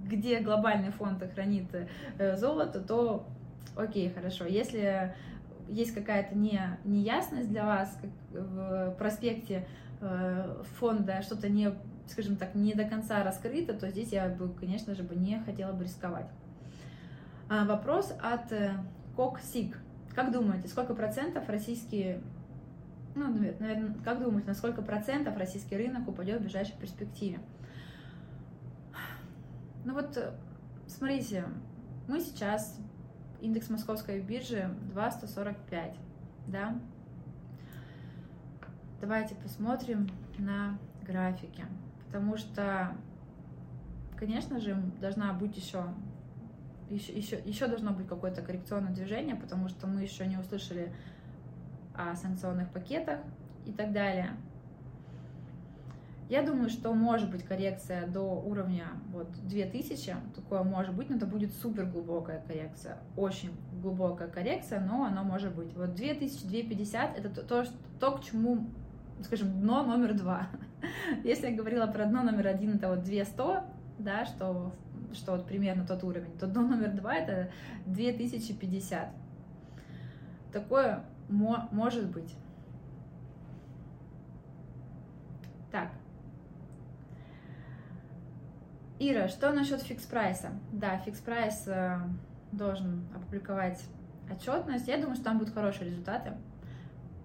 где 0.05 0.39
глобальный 0.39 0.91
фонд 0.91 1.23
хранит 1.33 1.65
э, 2.19 2.37
золото, 2.37 2.79
то 2.79 3.25
окей, 3.75 4.07
хорошо. 4.11 4.45
Если 4.45 5.15
есть 5.67 5.95
какая-то 5.95 6.37
не, 6.37 6.61
неясность 6.85 7.49
для 7.49 7.65
вас, 7.65 7.97
в 8.29 8.95
проспекте 8.99 9.67
э, 9.99 10.63
фонда 10.77 11.23
что-то 11.23 11.49
не, 11.49 11.71
скажем 12.05 12.35
так, 12.35 12.53
не 12.53 12.75
до 12.75 12.83
конца 12.83 13.23
раскрыто, 13.23 13.73
то 13.73 13.89
здесь 13.89 14.11
я 14.11 14.29
бы, 14.29 14.53
конечно 14.53 14.93
же, 14.93 15.01
бы 15.01 15.15
не 15.15 15.39
хотела 15.39 15.71
бы 15.71 15.85
рисковать. 15.85 16.29
А, 17.49 17.65
вопрос 17.65 18.15
от 18.21 18.53
Коксик. 19.15 19.75
Как 20.17 20.31
думаете, 20.31 20.67
сколько 20.67 20.95
процентов 20.95 21.47
российские, 21.47 22.23
ну, 23.13 23.27
наверное, 23.27 23.93
как 24.03 24.19
думаете, 24.19 24.47
на 24.47 24.55
сколько 24.55 24.81
процентов 24.81 25.37
российский 25.37 25.77
рынок 25.77 26.07
упадет 26.07 26.39
в 26.39 26.41
ближайшей 26.41 26.75
перспективе? 26.75 27.39
Ну 29.85 29.93
вот, 29.93 30.33
смотрите, 30.87 31.45
мы 32.07 32.19
сейчас, 32.19 32.79
индекс 33.41 33.69
московской 33.69 34.19
биржи 34.19 34.67
2,145, 34.91 35.95
да? 36.47 36.75
Давайте 38.99 39.35
посмотрим 39.35 40.09
на 40.39 40.79
графике, 41.05 41.65
потому 42.07 42.37
что, 42.37 42.97
конечно 44.17 44.59
же, 44.59 44.81
должна 44.99 45.31
быть 45.33 45.55
еще 45.55 45.83
еще, 46.89 47.13
еще, 47.13 47.39
еще 47.45 47.67
должно 47.67 47.91
быть 47.91 48.07
какое-то 48.07 48.41
коррекционное 48.41 48.93
движение, 48.93 49.35
потому 49.35 49.69
что 49.69 49.87
мы 49.87 50.01
еще 50.01 50.25
не 50.25 50.37
услышали 50.37 50.91
о 51.93 52.15
санкционных 52.15 52.69
пакетах 52.71 53.19
и 53.65 53.71
так 53.71 53.91
далее. 53.91 54.31
Я 56.29 56.43
думаю, 56.43 56.69
что 56.69 56.93
может 56.93 57.31
быть 57.31 57.43
коррекция 57.43 58.05
до 58.05 58.21
уровня 58.21 58.87
вот 59.13 59.31
2000, 59.47 60.15
такое 60.35 60.61
может 60.63 60.93
быть, 60.93 61.09
но 61.09 61.15
это 61.15 61.25
будет 61.25 61.53
супер 61.53 61.85
глубокая 61.85 62.43
коррекция, 62.45 62.97
очень 63.15 63.51
глубокая 63.81 64.27
коррекция, 64.27 64.81
но 64.81 65.05
она 65.05 65.23
может 65.23 65.55
быть. 65.55 65.73
Вот 65.73 65.95
2000, 65.95 66.45
2050 66.47 67.17
это 67.17 67.29
то, 67.29 67.43
то, 67.43 67.65
то 68.01 68.11
к 68.17 68.23
чему, 68.25 68.67
скажем, 69.23 69.61
дно 69.61 69.83
номер 69.83 70.15
два. 70.15 70.49
Если 71.23 71.47
я 71.47 71.55
говорила 71.55 71.87
про 71.87 72.05
дно 72.05 72.23
номер 72.23 72.47
один, 72.47 72.75
это 72.75 72.89
вот 72.89 73.03
200, 73.03 73.37
да, 73.99 74.25
что, 74.25 74.73
что 75.13 75.33
вот 75.33 75.47
примерно 75.47 75.85
тот 75.85 76.03
уровень, 76.03 76.37
то 76.37 76.47
дно 76.47 76.61
номер 76.61 76.91
два 76.91 77.15
это 77.15 77.49
2050. 77.85 79.09
Такое 80.51 81.03
мо 81.29 81.67
может 81.71 82.09
быть. 82.09 82.35
Так, 85.71 85.89
Ира, 88.99 89.27
что 89.27 89.51
насчет 89.51 89.81
Fix 89.81 90.05
Price 90.05 90.36
а? 90.36 90.49
Да, 90.71 90.97
фикс 90.97 91.19
прайс 91.19 91.67
э, 91.67 91.99
должен 92.51 93.05
опубликовать 93.15 93.83
отчетность. 94.31 94.87
Я 94.87 94.97
думаю, 94.97 95.15
что 95.15 95.25
там 95.25 95.37
будут 95.37 95.53
хорошие 95.53 95.89
результаты. 95.89 96.33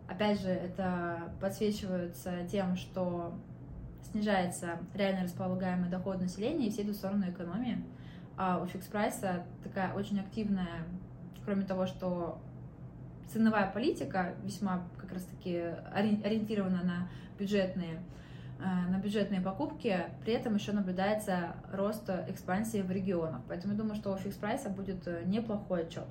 Опять 0.07 0.43
же, 0.43 0.51
это 0.51 1.33
подсвечивается 1.41 2.47
тем, 2.51 2.77
что 2.77 3.33
снижается 4.13 4.79
реально 4.95 5.25
располагаемый 5.25 5.91
доход 5.91 6.21
населения, 6.21 6.67
и 6.67 6.71
все 6.71 6.83
идут 6.83 6.95
в 6.95 6.99
сторону 6.99 7.29
экономии. 7.29 7.85
А 8.37 8.61
у 8.63 8.67
фикс 8.67 8.87
прайса 8.87 9.45
такая 9.63 9.93
очень 9.95 10.21
активная, 10.21 10.85
кроме 11.45 11.65
того, 11.65 11.87
что 11.87 12.41
ценовая 13.29 13.71
политика 13.71 14.35
весьма 14.45 14.83
как 14.97 15.13
раз-таки 15.13 15.63
ориентирована 15.93 16.83
на 16.83 17.09
бюджетные 17.39 17.99
Э, 18.65 18.89
на 18.89 18.99
бюджетные 18.99 19.41
покупки, 19.41 20.05
при 20.25 20.35
этом 20.35 20.55
еще 20.55 20.71
наблюдается 20.71 21.57
рост 21.73 22.09
экспансии 22.29 22.83
в 22.83 22.93
регионах. 22.93 23.41
Поэтому 23.49 23.73
я 23.73 23.79
думаю, 23.79 23.97
что 23.97 24.13
у 24.13 24.17
фикс 24.17 24.37
прайса 24.37 24.69
будет 24.69 25.07
э, 25.09 25.23
неплохой 25.25 25.83
отчет. 25.83 26.07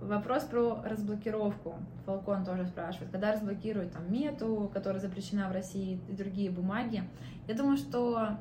Вопрос 0.00 0.44
про 0.44 0.82
разблокировку. 0.84 1.76
Фалкон 2.04 2.44
тоже 2.44 2.66
спрашивает, 2.66 3.10
когда 3.10 3.32
разблокируют 3.32 3.92
там 3.92 4.12
мету, 4.12 4.70
которая 4.72 5.00
запрещена 5.00 5.48
в 5.48 5.52
России, 5.52 5.98
и 6.08 6.12
другие 6.12 6.50
бумаги. 6.50 7.02
Я 7.48 7.54
думаю, 7.54 7.78
что 7.78 8.38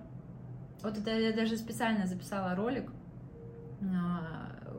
вот 0.84 0.98
это 0.98 1.18
я 1.18 1.34
даже 1.34 1.56
специально 1.58 2.06
записала 2.08 2.56
ролик, 2.56 2.92
э, 3.82 3.86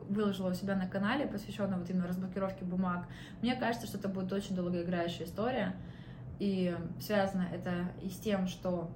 выложила 0.07 0.51
у 0.51 0.53
себя 0.53 0.75
на 0.75 0.87
канале, 0.87 1.25
посвященный 1.25 1.77
вот 1.77 1.89
именно 1.89 2.07
разблокировке 2.07 2.63
бумаг. 2.63 3.07
Мне 3.41 3.55
кажется, 3.55 3.87
что 3.87 3.97
это 3.97 4.07
будет 4.07 4.31
очень 4.31 4.55
долгоиграющая 4.55 5.25
история. 5.25 5.75
И 6.39 6.75
связано 7.01 7.47
это 7.51 7.91
и 8.03 8.09
с 8.09 8.17
тем, 8.19 8.47
что 8.47 8.91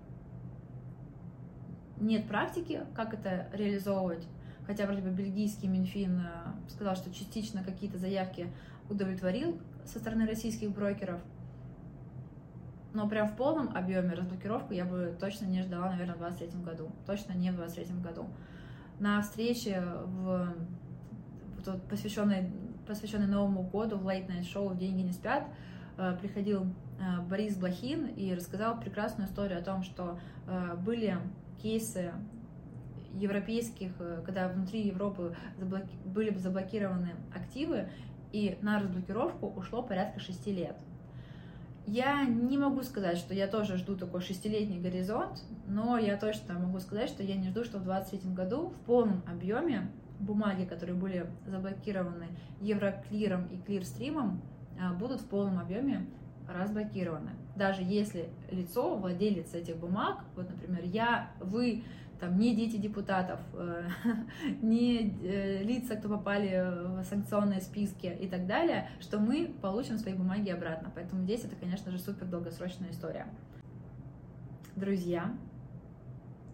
нет 2.00 2.28
практики, 2.28 2.82
как 2.96 3.14
это 3.14 3.48
реализовывать. 3.54 4.28
Хотя 4.72 4.86
вроде 4.86 5.02
бы 5.02 5.10
бельгийский 5.10 5.68
Минфин 5.68 6.22
э, 6.22 6.70
сказал, 6.70 6.96
что 6.96 7.14
частично 7.14 7.62
какие-то 7.62 7.98
заявки 7.98 8.48
удовлетворил 8.90 9.60
со 9.84 10.00
стороны 10.00 10.26
российских 10.26 10.72
брокеров. 10.72 11.20
Но 12.94 13.10
прям 13.10 13.28
в 13.28 13.36
полном 13.36 13.76
объеме 13.76 14.14
разблокировку 14.14 14.72
я 14.72 14.86
бы 14.86 15.14
точно 15.20 15.44
не 15.48 15.62
ждала, 15.62 15.92
наверное, 15.92 16.16
в 16.16 16.20
2023 16.20 16.64
году. 16.64 16.90
Точно 17.06 17.34
не 17.34 17.52
в 17.52 17.58
2023 17.58 18.02
году. 18.02 18.28
На 19.02 19.22
встрече, 19.22 19.84
в, 20.06 20.56
посвященной, 21.90 22.50
посвященной 22.88 23.28
Новому 23.28 23.64
году 23.64 23.98
в 23.98 24.08
Late 24.08 24.30
Night 24.30 24.44
Show 24.44 24.74
«Деньги 24.78 25.02
не 25.02 25.12
спят», 25.12 25.44
э, 25.98 26.16
приходил 26.22 26.66
Э, 27.02 27.20
Борис 27.22 27.58
Блохин 27.58 28.06
и 28.06 28.34
рассказал 28.34 28.80
прекрасную 28.80 29.28
историю 29.28 29.60
о 29.60 29.64
том, 29.64 29.84
что 29.84 30.20
были 30.86 31.18
кейсы 31.62 32.12
европейских, 33.16 33.92
э, 34.00 34.22
когда 34.26 34.48
внутри 34.48 34.82
Европы 34.82 35.36
заблоки... 35.58 35.90
были 36.06 36.36
заблокированы 36.38 37.16
активы, 37.34 37.90
и 38.32 38.58
на 38.62 38.80
разблокировку 38.80 39.48
ушло 39.48 39.84
порядка 39.84 40.20
шести 40.20 40.54
лет. 40.54 40.78
Я 41.86 42.24
не 42.26 42.58
могу 42.58 42.84
сказать, 42.84 43.18
что 43.18 43.34
я 43.34 43.48
тоже 43.48 43.78
жду 43.78 43.96
такой 43.96 44.22
шестилетний 44.22 44.80
горизонт, 44.80 45.44
но 45.68 45.98
я 45.98 46.16
точно 46.16 46.54
могу 46.54 46.80
сказать, 46.80 47.10
что 47.10 47.24
я 47.24 47.36
не 47.36 47.50
жду, 47.50 47.64
что 47.64 47.80
в 47.80 47.84
2023 47.84 48.34
году 48.34 48.70
в 48.70 48.86
полном 48.86 49.24
объеме 49.28 49.92
бумаги, 50.20 50.66
которые 50.66 50.96
были 50.96 51.26
заблокированы 51.48 52.28
Евроклиром 52.62 53.48
и 53.48 53.58
Клирстримом, 53.58 54.42
будут 55.00 55.22
в 55.22 55.26
полном 55.28 55.60
объеме 55.60 56.06
разблокированы. 56.48 57.32
Даже 57.56 57.82
если 57.82 58.30
лицо, 58.52 58.96
владелец 58.96 59.54
этих 59.54 59.78
бумаг, 59.78 60.24
вот, 60.36 60.50
например, 60.50 60.84
я, 60.86 61.32
вы, 61.40 61.84
там, 62.22 62.38
не 62.38 62.56
дети 62.56 62.78
депутатов, 62.78 63.40
э, 63.54 63.90
не 64.62 65.18
э, 65.24 65.64
лица, 65.64 65.96
кто 65.96 66.08
попали 66.08 67.02
в 67.02 67.04
санкционные 67.04 67.62
списки 67.62 68.06
и 68.06 68.28
так 68.28 68.46
далее, 68.46 68.90
что 69.00 69.20
мы 69.20 69.52
получим 69.60 69.98
свои 69.98 70.14
бумаги 70.14 70.50
обратно. 70.52 70.92
Поэтому 70.94 71.24
здесь 71.24 71.44
это, 71.44 71.56
конечно 71.56 71.92
же, 71.92 71.98
супер 71.98 72.28
долгосрочная 72.28 72.92
история. 72.92 73.26
Друзья, 74.76 75.36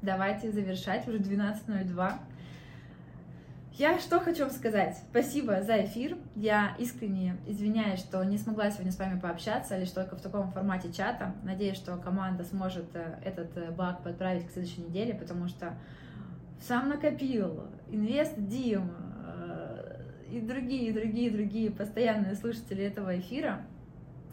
давайте 0.01 0.53
завершать, 0.53 1.05
уже 1.05 1.19
12.02. 1.19 2.13
Я 3.77 3.99
что 3.99 4.19
хочу 4.19 4.45
вам 4.45 4.49
сказать. 4.49 4.97
Спасибо 5.11 5.61
за 5.61 5.85
эфир. 5.85 6.17
Я 6.35 6.75
искренне 6.79 7.37
извиняюсь, 7.45 7.99
что 7.99 8.23
не 8.23 8.39
смогла 8.39 8.71
сегодня 8.71 8.91
с 8.91 8.97
вами 8.97 9.19
пообщаться, 9.19 9.77
лишь 9.77 9.91
только 9.91 10.15
в 10.15 10.21
таком 10.21 10.51
формате 10.51 10.91
чата. 10.91 11.35
Надеюсь, 11.43 11.77
что 11.77 11.95
команда 11.97 12.43
сможет 12.43 12.87
э, 12.95 13.19
этот 13.23 13.55
э, 13.55 13.69
баг 13.69 14.01
подправить 14.01 14.47
к 14.47 14.51
следующей 14.51 14.81
неделе, 14.81 15.13
потому 15.13 15.47
что 15.47 15.75
сам 16.59 16.89
накопил, 16.89 17.67
Инвест 17.91 18.33
Дим 18.35 18.89
э, 19.27 20.01
и 20.31 20.41
другие, 20.41 20.91
другие, 20.91 21.29
другие 21.29 21.69
постоянные 21.69 22.33
слушатели 22.33 22.83
этого 22.83 23.19
эфира. 23.19 23.61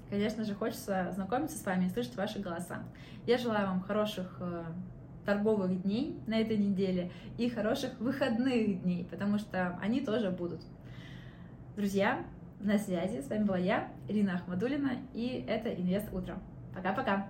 Конечно 0.09 0.45
же, 0.45 0.55
хочется 0.55 1.13
знакомиться 1.15 1.59
с 1.59 1.67
вами 1.67 1.85
и 1.85 1.91
слышать 1.91 2.17
ваши 2.17 2.39
голоса. 2.39 2.79
Я 3.27 3.37
желаю 3.37 3.67
вам 3.67 3.83
хороших 3.83 4.41
торговых 5.25 5.83
дней 5.83 6.19
на 6.27 6.39
этой 6.39 6.57
неделе 6.57 7.11
и 7.39 7.49
хороших 7.49 7.99
выходных 8.01 8.83
дней, 8.83 9.07
потому 9.11 9.39
что 9.39 9.79
они 9.81 10.01
тоже 10.01 10.31
будут. 10.31 10.61
Друзья, 11.77 12.25
на 12.61 12.79
связи. 12.79 13.21
С 13.21 13.29
вами 13.29 13.45
была 13.45 13.59
я, 13.59 13.93
Ирина 14.09 14.35
Ахмадулина, 14.35 14.93
и 15.13 15.45
это 15.47 15.73
Инвест 15.73 16.13
Утро. 16.13 16.39
Пока-пока! 16.75 17.29